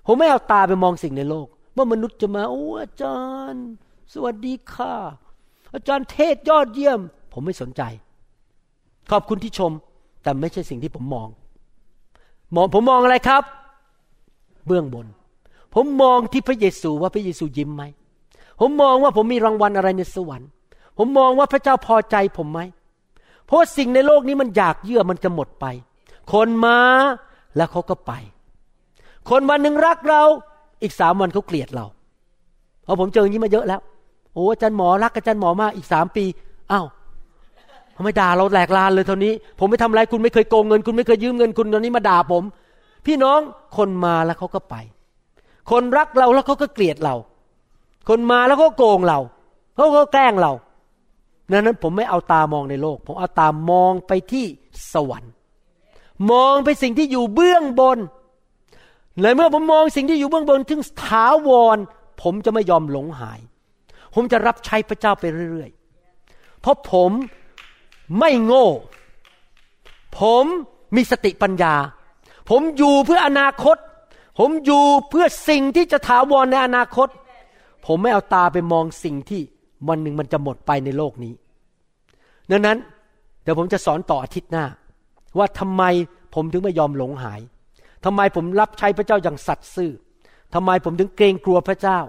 [0.05, 3.19] ผมไม่เอาตาไปมองสิ่งในโลก ว่ามนุษย์จะมาโอ้อาจา
[3.51, 3.65] รย์
[4.13, 4.95] สวัสดีค่ะ
[5.73, 6.99] อาจารย์เทศยอดเยี่ยม
[7.33, 7.81] ผมไม่สนใจ
[9.11, 9.71] ขอบคุณที่ชม
[10.23, 11.27] แต่ไม่ใช่สิ่งที่ผมมอง
[12.55, 13.43] มองผมมองอะไรครับ
[14.65, 15.07] เบื้องบน
[15.73, 17.83] ผมมองที่พระเยซูว่าพระเยซูยิ้มไหม
[18.59, 20.49] ผมมองว่าผมมีรางวัลอะไรในสวรรค์
[20.97, 22.59] ผมมองว่าพระเจ้าพอใจผมไหม
[23.45, 25.65] เพราะสิ่งในโลกนี้มันอยากเยื่อมันจะหมดไป
[26.31, 26.77] คนมา
[27.55, 28.11] แล้วเขาก็ไป
[29.29, 30.21] คนวันหนึ่งรักเรา
[30.81, 31.85] อีกสามวันเขาเกลียดเรา
[32.83, 33.81] เพราะผมเจออย่างนี้มาเยอะแล้ว
[34.33, 36.25] โอ้อาจารย์หมอรักอาจารย์หมอมากอีกสามปี
[36.71, 36.85] อ้าว
[37.95, 42.43] ทำไมด่าเราแหลกลานเลยเท่านี้ ผมไม่ทำอะไรคุณไม่เคยโกงเงิน คุณไม่เคยยืมเงินคุณตอนนี้มาด่าผม
[43.05, 43.39] พี่น้อง
[43.77, 44.75] คนมาแล้วเขาก็ไป
[45.71, 47.15] คนรักเราแล้วเขาก็เกลียดเรา
[48.09, 49.19] คนมาแล้วก็โกงเรา
[49.75, 50.51] เขาก็แกล้งเรา
[51.51, 54.45] ดังนั้นผมไม่เอาตามองในโลก ผมเอาตามองไปที่
[54.93, 55.31] สวรรค์
[56.31, 57.97] มองไปสิ่งที่อยู่เบื้องบน
[59.21, 61.77] เลยเมื่อผมมองสิ่งที่อยู่เบื้องบนถึงถาวร
[62.21, 63.39] ผมจะไม่ยอมหลงหาย
[64.13, 67.11] ผมจะรับใช้พระเจ้าไปเรื่อยๆ เพราะผม
[68.19, 68.67] ไม่โง่
[70.19, 70.45] ผม
[70.95, 71.75] มีสติปัญญา
[72.49, 73.77] ผมอยู่เพื่ออนาคต
[74.39, 77.07] ผมอยู่เพื่อสิ่งที่จะถาวรในอนาคต
[77.85, 79.41] ผมไม่เอาตาไปมองสิ่งที่
[79.87, 81.33] วันหนึ่งมันจะหมดไปในโลกนี้
[82.51, 82.77] ดังนั้น
[83.43, 84.65] เดี๋ยวผมจะสอนต่ออาทิตย์หน้า
[85.37, 85.83] ว่าทำไม
[86.35, 87.41] ผมถึงไม่ยอมหลงหาย
[88.05, 89.91] ทำไมผมรับใช้พระเจ้าอย่างสัตย์ซื่อ
[90.53, 91.99] ทำไมผมถึงเกรงกลัวพระเจ้า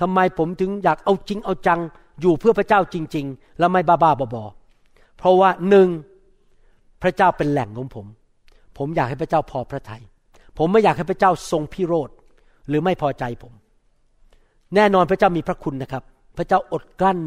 [0.00, 1.80] ทำไมผมถึงอยากเอาจริงเอาจัง
[2.20, 4.44] อยู่เพื่อพระเจ้าจริง ๆ แล้วไม่บ้าบ้าบอ
[5.18, 5.88] เพราะว่าหนึ่ง
[7.02, 8.06] พระเจ้าเป็นแหล่งของผม
[8.78, 10.02] ผมอยากให้พระเจ้าพอพระทยัย
[10.58, 12.10] ผมไม่อยากให้พระเจ้าทรงพิโรธ
[12.68, 13.52] หรือไม่พอใจผม
[14.74, 16.02] แน่นอนพระเจ้ามีพระคุณนะครับ
[16.36, 17.20] พระเจ้าอดกลั้น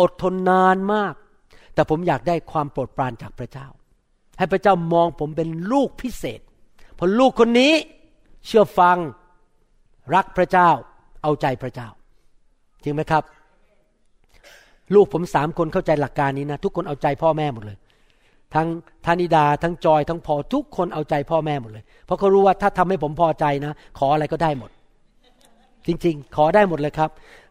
[0.00, 1.14] อดทนนานมาก
[1.74, 3.66] แต่ผมอยากได้ความโปรดปรานจากพระเจ้า
[4.38, 6.40] ให้พระเจ้ามองผมเป็นลูกพิเศษ
[7.02, 7.72] พราะลูกคนนี้
[8.46, 8.96] เชื่อฟัง
[10.14, 10.70] รักพระเจ้า
[11.22, 11.88] เอาใจพระเจ้า
[12.82, 13.22] จริงไหมครับ
[14.94, 17.78] ลูกผมสามคนเข้าใจหลักการนี้นะ ทุกคนเอาใจพ่อแม่หมดเลย
[18.54, 18.68] ทั้ง
[19.04, 24.70] ธานิดา ทั้งจอยทั้งพอทุกคนเอาใจพ่อแม่หมดเลย เพราะเขารู้ว่าถ้าทำให้ผมพอใจนะ ขออะไรก็ได้หมด
[25.86, 27.10] จริง ๆ ขอได้หมดเลยครับ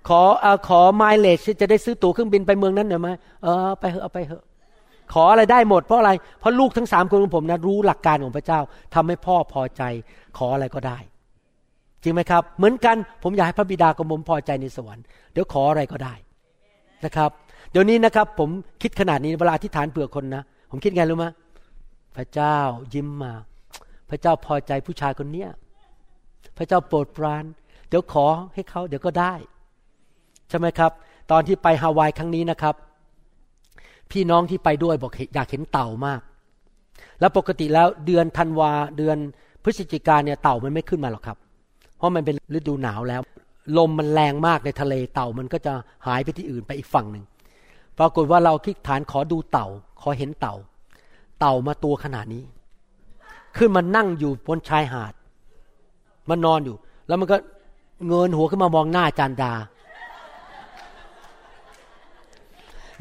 [0.10, 3.10] ขออขอไมล์เลชจะได้ซื้อตั๋วเครื่องบินไปเมืองนั้นหน่อยไหม
[3.44, 4.44] เออไปเถอะเอาไปเถอะ
[5.14, 8.60] ขออะไรได้หมดเพราะอะไร เพราะลูกทั้งสามคนของผมนะรู้หลักการของพระเจ้า
[8.96, 9.84] ทำให้พ่อพอใจ
[10.38, 10.98] ขออะไรก็ได้
[12.04, 15.04] จริงไหมครับ เหมือนกันผมอยากให้พระบิดาของผมพอใจในสวรรค์
[15.34, 16.14] เดี๋ยวขออะไรก็ได้
[17.06, 17.30] นะครับ
[17.72, 18.50] เดี๋ยวนี้นะครับ ผม
[18.82, 21.26] คิดขนาดนี้เวลาที่ฐานเผื่อคนนะผมคิดไงรู้ไหม
[22.18, 22.58] พระเจ้า
[22.94, 23.34] ยิ้มมา
[24.10, 25.50] พระเจ้าพอใจผู้ชายคนเนี้ย
[26.58, 27.44] พระเจ้าโปรดปราน
[27.90, 29.34] เดี๋ยวขอให้เขาเดี๋ยวก็ได้
[30.50, 30.92] ใช่ไหมครับ
[31.32, 32.76] ตอนที่ไปฮาวายครั้งนี้นะครับ
[34.12, 36.22] พี่น้องที่ไปด้วยบอกอยากเห็นเต่ามาก
[37.20, 39.18] แล้วปกติแล้วเดือนธันวาเดือน
[39.64, 41.38] พฤศจิกาเนี่ยเต่ามันไม่ขึ้นมาหรอกครับ
[41.98, 43.22] เพราะมันเป็นฤดูหนาวแล้ว
[43.78, 45.74] ลมมันแรงมากในทะเลเต่ามันก็จะ
[46.08, 47.24] หายไปที่อื่นไปอีกฝั่งหนึ่ง
[48.00, 49.68] ปรากฏว่าเราคิดฐานขอดูเต่า
[50.02, 50.56] ขอเห็นเต่า
[51.40, 52.44] เต่ามาตัวขนาดนี้
[53.58, 55.14] ขึ้นมานั่งอยู่บนชายหาด
[56.30, 56.76] มันนอนอยู่
[57.08, 57.38] แล้วมันก็
[58.08, 59.54] เงินหัวขึ้นมามองหน้าจานดา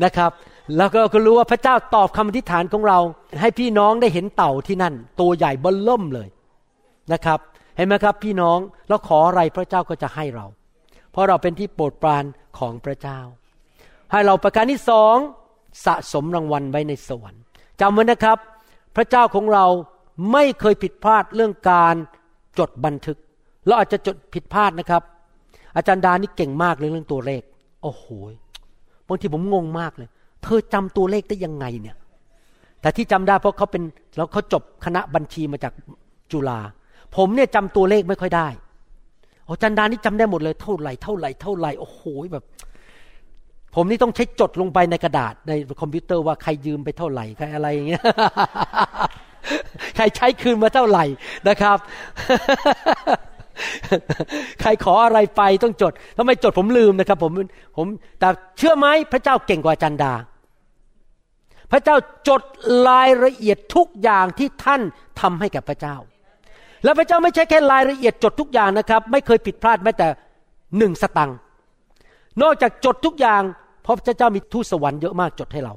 [0.05, 0.33] นะครับ
[0.77, 2.99] แล้วก็ก็รู้ว่าพระเจ้าตอบคำอธิษฐานของเรา
[3.41, 6.29] ให้พี่น้องได้เห็นเต่าที่นั่น ตัวใหญ่บิ้ลล่มเลย
[7.12, 7.39] นะครับ
[7.77, 8.59] เห็นไหมครับ พี่น้อง
[8.89, 10.47] เราขออะไรพระเจ้าก็จะให้เรา
[11.12, 12.25] เพราะเราเป็นที่โปรดปราน
[12.59, 13.19] ของพระเจ้า
[14.11, 15.16] ให้เราประการที่สอง
[15.85, 17.43] สะสมรางวัลไว้ในสวรรค์
[17.81, 18.39] จำไว้นะครับ
[18.97, 19.66] พระเจ้าของเรา
[20.33, 21.95] ไม่เคยผิดพลาดเรื่องการ
[22.59, 23.19] จดบันทึก
[23.66, 25.03] เราอาจจะจดผิดพลาดนะครับ
[25.77, 27.43] อาจารย์ดานี่เก่งมากเรื่องตัวเลข
[27.83, 28.05] โอ้โห
[29.09, 30.09] บางทีผมงงมากเลย
[30.43, 31.97] เธอจำตัวเลขได้ยังไงเนี่ย
[32.80, 33.82] แต่ที่จำได้เพราะเขาเป็น
[34.16, 35.72] แล้วเขาจบคณะบัญชีมาจาก
[36.32, 36.59] จุฬา
[37.16, 38.49] ผมเนี่ยจำตัวเลขไม่ค่อยได้
[39.45, 42.45] โอ้จันดานี่จำได้หมดเลยเท่าไหร่เท่าไหร่เท่าไหร่โอ้โหแบบ
[43.74, 48.03] ผมนี่ต้องใช้จดลงไปในกระดาษในคอมพิวเตอร์ว่าใครยืมไปเท่าไหร่ใครอะไรอย่างเงี้ย
[49.97, 51.05] ใครใช้คืนมาเท่าไหร่
[51.49, 51.78] นะครับ
[54.61, 57.33] ใครขออะไรไปต้องจดถ้าไมจดผมลืมนะครับ ผม
[57.77, 57.87] ผม
[58.19, 58.29] แต่
[58.59, 60.13] เชื่อไหมพระเจ้าเก่งกว่าจันดา
[61.73, 61.97] พระเจ้า
[62.29, 62.43] จด
[62.89, 64.80] รายละเอียดทุกอย่างที่ท่าน
[65.21, 65.97] ทำให้กับพระเจ้า
[66.85, 70.09] แล้วพระเจ้าไม่ใช่แค่รายละเอียดจดทุกอย่างนะครับ ไม่เคยผิดพลาดแม้แต่
[70.79, 71.39] หนึ่งสตังค์
[72.43, 73.43] นอกจากจดทุกอย่าง
[73.83, 75.75] เพราะพระเจ้ามีทูตสวรรค์เยอะมากจดให้เรา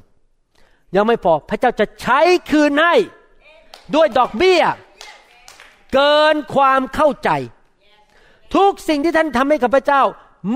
[0.95, 2.19] ยังไม่พอพระเจ้าจะใช้
[2.51, 2.95] คืนให้
[3.95, 4.61] ด้วยดอกเบี้ย
[5.93, 7.29] เกินความเข้าใจ
[8.55, 10.01] ทุกสิ่งที่ท่านทำให้กับพระเจ้า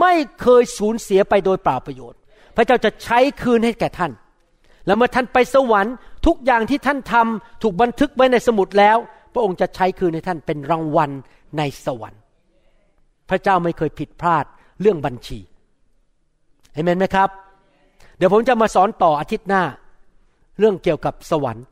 [0.01, 2.19] ไม่เคยสูญเสียไปโดยเปล่าประโยชน์
[2.55, 4.11] พระเจ้าจะใช้คืนให้แก่ท่าน
[4.85, 5.95] แล้วเมื่อท่านไปสวรรค์
[6.27, 8.97] ทุกอย่างที่ท่านทำถูกบันทึกไว้ในสมุดแล้ว
[9.33, 11.11] พระองค์จะใช้คืนให้ท่านเป็นรางวัล
[11.57, 12.21] ในสวรรค์
[13.29, 14.45] พระเจ้าไม่เคยผิดพลาด
[14.81, 15.39] เรื่องบัญชี
[16.73, 17.29] เห็นไหมครับ
[18.17, 19.63] เดี๋ยวผมจะมาสอนต่ออาทิตย์หน้า
[20.59, 21.65] เรื่องเกี่ยวกับสวรรค์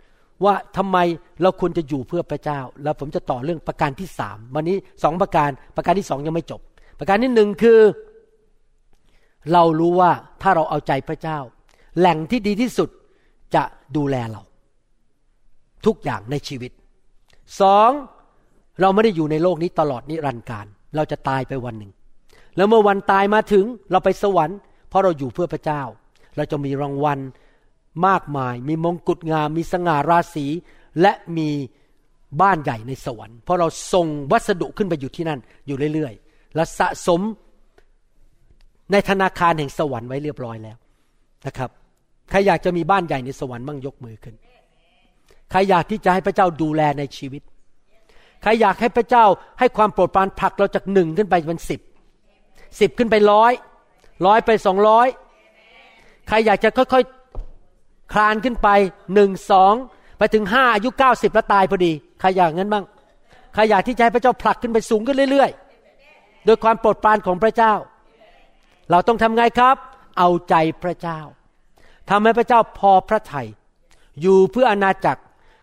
[0.45, 0.97] ว่าทำไม
[1.41, 6.61] เราควรจะอยู่เพื่อพระเจ้า แล้วผมจะต่อเรื่องประการที่สามวันนี้สองประการประการที่สองยังไม่จบ
[6.99, 7.79] ประการที่หนึ่งคือ
[9.53, 10.11] เรารู้ว่า
[10.41, 11.37] ถ้าเราเอาใจพระเจ้า
[11.99, 12.89] แหล่งที่ดีที่สุด
[13.55, 13.63] จะ
[13.97, 14.41] ดูแลเรา
[15.85, 16.71] ทุกอย่างในชีวิต
[17.61, 17.89] สอง
[18.81, 20.65] เราไม่ได้อยู่ในโลกนี้ตลอดนิรันดร์การ
[20.95, 21.91] เราจะตายไปวันหนึ่ง
[22.55, 24.57] แล้วเมื่อวันตายมาถึงเราไปสวรรค์
[24.89, 25.81] เพราะเราอยู่เพื่อพระเจ้า
[26.35, 27.19] เราจะมีรางวัล
[28.07, 30.45] มากมาย มีมงกุฎงาม มีสง่าราศี
[31.01, 31.49] และมี
[32.41, 37.21] บ้านใหญ่ในสวรรค์ เพราะเราส่งวัสดุขึ้นไปอยู่ที่นั่น อยู่เรื่อยๆ และสะสม
[38.91, 40.77] ในธนาคารแห่งสวรรค์ไว้เรียบร้อยแล้ว
[41.47, 41.69] นะครับ
[42.29, 44.35] ใครอยากจะมีบ้านใหญ่ในสวรรค์บ้างยกมือขึ้น
[45.51, 47.41] ใครอยากที่จะให้พระเจ้าดูแลในชีวิต
[48.41, 49.25] ใครอยากให้พระเจ้า
[49.59, 51.81] ให้ความโปรดปรานผลักเราจากหนึ่งขึ้นไปเป็นสิบ
[52.79, 53.53] สิบขึ้นไปร้อย
[54.25, 55.07] ร้อยไปสองร้อย
[56.27, 57.22] ใครอยากจะค่อยๆ
[58.13, 58.69] คลานขึ้นไป
[59.13, 59.73] หนึ่งสอง
[60.17, 62.85] ไปถึงห้าอายุเก้าสิบแล้วตายพอดีใครอยากงั้นบ้าง
[63.53, 67.73] ใครอยากที่จะให้พระเจ้าผลักขึ้นไปสูงขึ้นเรื่อยๆ โดยความโปรดปรานของพระเจ้า
[68.89, 69.77] เราต้องทำไงครับ
[70.17, 71.19] เอาใจพระเจ้า
[72.09, 73.47] ทำให้พระเจ้าพอพระทยัย
[74.21, 75.21] อยู่เพื่ออนาจักร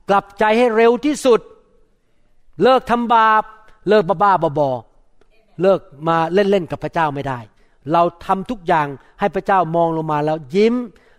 [0.08, 1.40] กลับใจให้เร็วที่สุด
[2.62, 3.42] เลิกทำบาป
[3.88, 4.70] เลิกบ้าบ้าบอบอ
[5.62, 7.38] เลิกมาเล่นๆกับพระเจ้าไม่ได้
[7.92, 8.86] เราทำทุกอย่าง
[9.20, 10.74] ให้พระเจ้ามองลงมาแล้วยิ้ม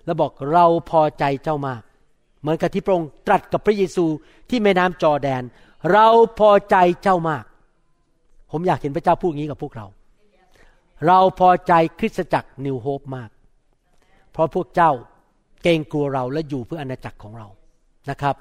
[0.05, 1.81] แล้วบอกเราพอใจเจ้ามาก
[2.41, 4.05] เหมือนกับที่พระองค์ตรัสกับพระเยซู
[4.49, 5.43] ที่แม่น้ำจอแดน
[5.91, 6.07] เรา
[6.39, 7.43] พอใจเจ้ามาก
[8.51, 9.85] ผมอยากเห็นพระเจ้าพูดอย่างนี้กับพวกเรา
[11.07, 13.29] เราพอใจคริสตจักรนิวโฮปมาก
[14.31, 14.91] เพราะพวกเจ้า
[15.63, 17.47] เกรงกลัวเราและอยู่เพื่ออาณาจักรของเรา
[18.09, 18.35] นะครับ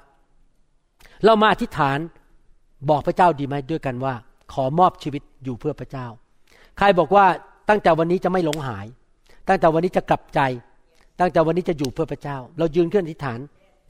[1.25, 1.97] เรามาอธิษฐาน
[2.89, 4.13] บอกพระเจ้าดีไหมด้วยกันว่า
[4.53, 6.07] ขอมอบชีวิตอยู่เพื่อพระเจ้า
[6.77, 7.25] ใครบอกว่า
[7.69, 8.85] ตั้งแต่วันนี้จะไม่หลงหาย
[9.47, 10.39] ตั้งแต่วันนี้จะกลับใจ
[11.21, 13.39] ตั้งแต่วันนี้จะอยู่เพื่อพระเจ้า เรายืนขึ้นอธิษฐาน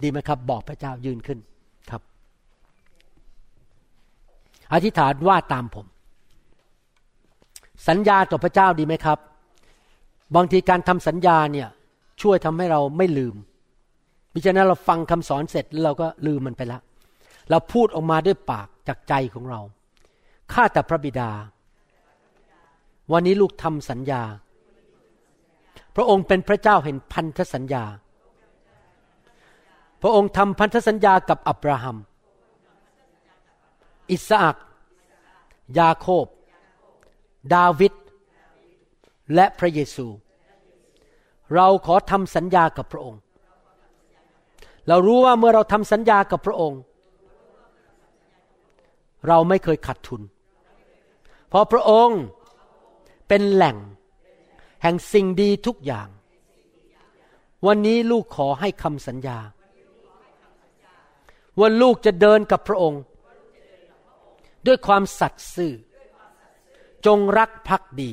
[0.03, 1.39] ดีไหมครับ บอกพระเจ้ายืนขึ้น
[1.89, 2.01] ครับ
[4.73, 5.85] อธิษฐานว่าตามผม
[7.87, 9.19] สัญญาต่อพระเจ้าดีไหมครับ
[10.35, 11.67] บางทีการทำสัญญาเนี่ย
[12.21, 13.35] ช่วยทำให้เราไม่ลืม
[14.33, 16.81] มิฉะนั้นเราฟังคำสอนเสร็จแล้วเราก็ลืมมันไปล้ว
[17.49, 19.59] เราพูดออกมาด้วยปากจากใจของเรา
[20.53, 21.29] ข้าแต่พระบิดา
[23.11, 24.21] วันนี้ลูกทำสัญญา
[25.95, 27.83] พระองค์เป็นพระเจ้าเห็นพันธสัญญา
[30.01, 31.97] พระองค์ทำพันธสัญญากับอับราฮัม
[34.11, 34.57] อิสอัก
[35.79, 36.25] ยาโคบ
[37.53, 37.93] ดาวิด
[39.35, 40.07] และพระเยซู
[41.55, 43.19] เราขอทำสัญญากับพระองค์
[44.87, 46.79] เรารู้ว่าเมื่อเราทำสัญญากับพระองค์
[49.27, 50.21] เราไม่เคยขัดทุน
[51.49, 52.19] เพราะพระองค์
[53.27, 53.77] เป็นแหล่ง
[54.81, 56.07] แห่งสิ่งดีทุกอย่าง
[57.67, 59.39] วันนี้ลูกขอให้คำสัญญา
[61.59, 63.01] ว่าลูกจะเดินกับพระองค์
[64.65, 65.73] ด้วยความสัตย์ซื่อ
[67.05, 68.11] จงรักภักดี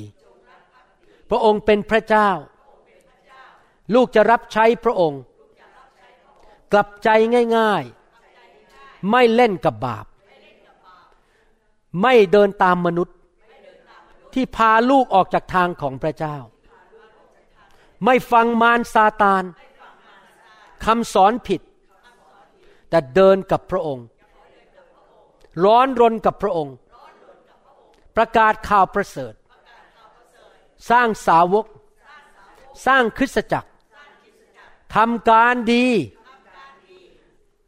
[1.29, 2.29] พระองค์เป็นพระเจ้า
[3.93, 5.21] ลูกจะรับใช้พระองค์
[6.73, 7.09] กลับใจ
[7.57, 10.05] ง่ายๆ ไม่เล่นกับบาป
[12.01, 13.15] ไม่เดินตามมนุษย์
[14.33, 16.37] ที่พาลูกออกจากทางของพระเจ้า
[18.05, 19.43] ไม่ฟังมารซาตาน
[20.85, 21.61] คำสอนผิด
[22.89, 24.05] แต่เดินกับพระองค์
[25.63, 26.75] ร้อนรนกับพระองค์
[28.15, 29.33] ประกาศข่าวประเสริฐ
[30.89, 31.65] สร้างสาวก
[32.85, 33.69] สร้างคริสตจักร
[34.95, 35.85] ทำการดี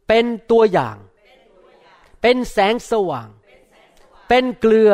[0.08, 0.96] เป็นตัวอย่าง
[2.22, 3.28] เป็นแสงสว่าง
[4.28, 4.92] เป็นเกลือ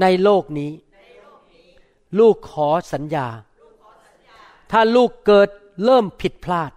[0.00, 0.72] ในโลกนี้
[2.18, 3.28] ลูกขอสัญญา
[4.70, 5.48] ถ้าลูกเกิด
[5.84, 6.72] เริ่มผิดพลาด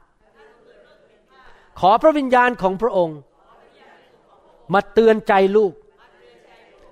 [1.79, 3.19] ขอพระวิญญาณของพระองค์
[4.73, 5.73] มาเตือนใจลูก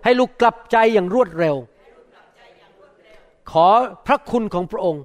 [0.04, 1.56] ให้ลูกกลับใจอย่างรวดเร็ว
[3.52, 3.68] ขอ
[4.08, 5.04] พระคุณของพระองค์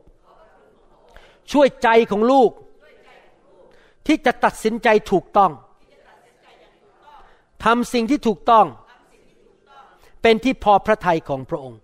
[1.53, 2.51] ช่วยใจของลูก
[4.07, 5.53] ที่จะตัดสินใจถูกต้อง
[7.65, 8.67] ทำสิ่งที่ถูกต้อง
[10.23, 11.81] เป็นที่พอพระทัยของพระองค์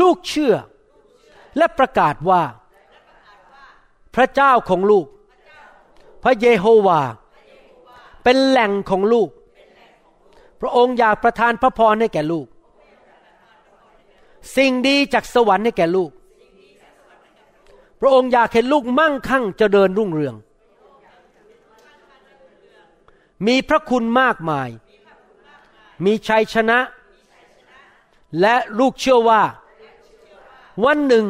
[0.00, 0.54] ลูกเชื่อ
[1.56, 2.42] และประกาศว่า
[4.14, 5.06] พระเจ้าของลูก
[6.22, 7.00] พระเยโฮวา
[8.24, 9.28] เป็นแหล่งของลูก
[10.60, 12.46] พระองค์อยากประทานพระพรให้แก่ลูก
[14.56, 16.10] สิ่งดีจากสวรรค์ให้แก่ลูก
[18.00, 20.34] พระองค์อยากเห็นลูกมั่งคั่งเจริญรุ่งเรือง
[23.46, 24.68] มีพระคุณมากมาย
[26.04, 26.78] มีชัยชนะ
[28.40, 29.42] และลูกเชื่อว่า
[30.84, 31.26] วันหนึ่ง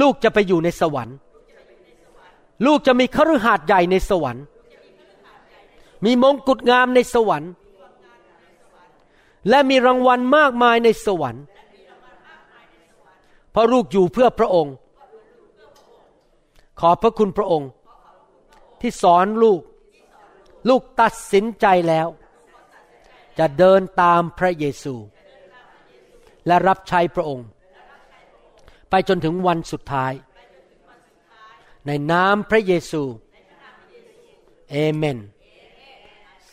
[0.00, 1.16] ลูกจะไปอยู่ในสวรรค์
[2.66, 4.44] ลูกจะมีคฤหาสน์ใหญ่ในสวรรค์
[6.04, 7.50] มีมงกุฎงามในสวรรค์
[9.48, 11.44] และมีรางวัลมากมายในสวรรค์
[13.50, 14.74] เพราะลูกอยู่เพื่อพระองค์
[16.80, 17.70] ขอพระคุณพระองค์
[18.80, 19.60] ที่สอนลูก
[20.68, 22.06] ลูกตัดสินใจแล้ว
[23.38, 24.94] จะเดินตามพระเยซู
[26.46, 27.46] และรับใช้พระองค์
[28.94, 30.12] ไปจนถึงวันสุดท้าย
[31.86, 33.02] ในนามพระเยซู
[34.70, 35.18] เอเมน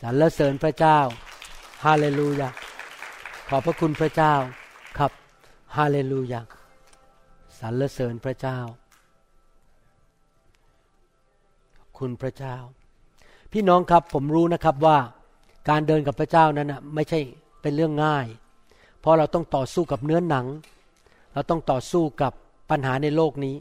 [0.01, 0.99] สรรเสริญพระเจ้า
[1.85, 2.49] ฮาเลลูยา
[3.47, 4.33] ขอบพระคุณพระเจ้า
[4.97, 5.11] ครับ
[5.77, 6.41] ฮาเลลูยา
[7.59, 8.59] สรรเสริญพระเจ้า
[11.97, 12.55] คุณพระเจ้า
[13.51, 14.97] พี่น้องครับผมรู้นะครับว่า
[15.69, 17.19] การเดินกับพระเจ้านั้นนะไม่ใช่
[17.61, 18.25] เป็นเรื่องง่าย
[18.99, 20.47] เพราะเราต้องต่อสู้กับเนื้อหนัง
[21.33, 22.33] เราต้องต่อสู้กับ
[22.69, 23.55] ปัญหาในโลกนี้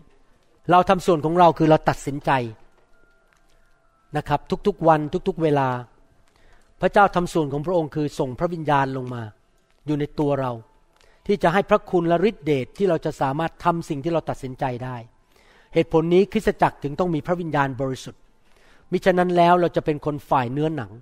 [0.71, 2.31] เราทำส่วนของเราคือเราตัดสินใจ
[4.17, 5.69] นะครับทุกๆวันทุกๆเวลา
[6.81, 9.23] พระเจ้าทำส่วนของพระองค์คือส่งพระวิญญาณลงมา
[9.87, 10.53] อยู่ในตัวเรา
[11.27, 14.97] ที่จะให้พระคุณและฤทธิเดชที่เราจะสามารถทำสิ่งที่เราตัดสินใจได้
[15.75, 18.21] เหตุผลนี้คริสตจักรถึงต้องมีพระวิญญาณบริสุทธิ์
[18.93, 20.93] มิฉะนั้นแล้วเราจะเป็นคนฝ่ายเนื้อหนัง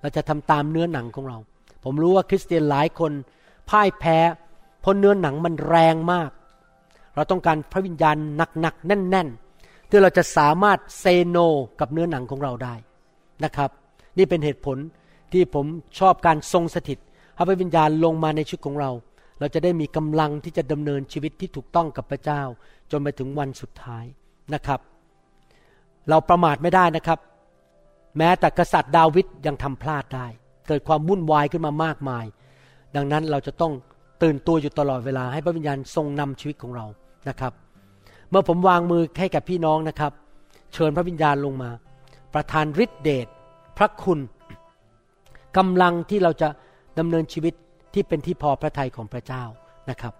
[0.00, 1.38] เราจะทำตามเนื้อหนังของเรา
[1.84, 3.12] ผมรู้ว่าคริสเตียนหลายคน
[3.70, 4.18] พ่ายแพ้
[4.80, 6.30] เพราะเนื้อหนังมันแรงมาก
[7.14, 8.16] เราต้องการพระวิญญาณ
[8.60, 11.36] หนักๆแน่นๆที่อเราจะสามารถเซโน
[11.80, 12.74] กับเนื้อหนังของเราได้
[13.44, 13.70] นะครับ
[14.18, 14.76] นี่เป็นเหตุผล
[15.32, 15.66] ที่ผม
[15.98, 16.98] ชอบการทรงสถิต
[17.34, 18.90] ให้พระวิญญาณลงมาในชีวิตของเรา
[19.38, 22.42] เราจะได้มีกำลังที่จะดำเนินชีวิตที่ถูกต้องกับพระเจ้า
[22.90, 24.04] จนไปถึงวันสุดท้าย
[24.54, 24.80] นะครับ
[26.08, 27.18] เราประมาทไม่ได้นะครับ
[28.18, 30.26] แม้แต่กษัตริย์ดาวิดยังทำพลาดได้
[30.68, 32.24] เกิดความวุ่นวายขึ้นมามากมาย
[32.96, 33.72] ดังนั้นเราจะต้อง
[34.22, 36.86] ตื่นตัวอยู่ตลอดเวลาให้พระวิญญาณทรงนำชีวิตของเรา
[37.28, 37.52] นะครับ
[38.30, 40.12] เมื่อผมวางมือให้กับพี่น้องนะครับ
[40.74, 41.70] เชิญพระวิญญาณลงมา
[42.34, 43.26] ประทานฤทธิเดช
[43.78, 44.20] พระคุณ
[45.56, 46.48] กำลังที่เราจะ
[46.98, 47.54] ดำเนินชีวิต
[47.94, 49.44] ที่เป็นที่พอพระทัยของพระเจ้า
[49.90, 50.14] นะครับ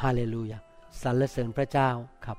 [0.00, 0.58] ฮาเลลูยา
[1.02, 1.90] สรรเสริญพระเจ้า
[2.26, 2.38] ครับ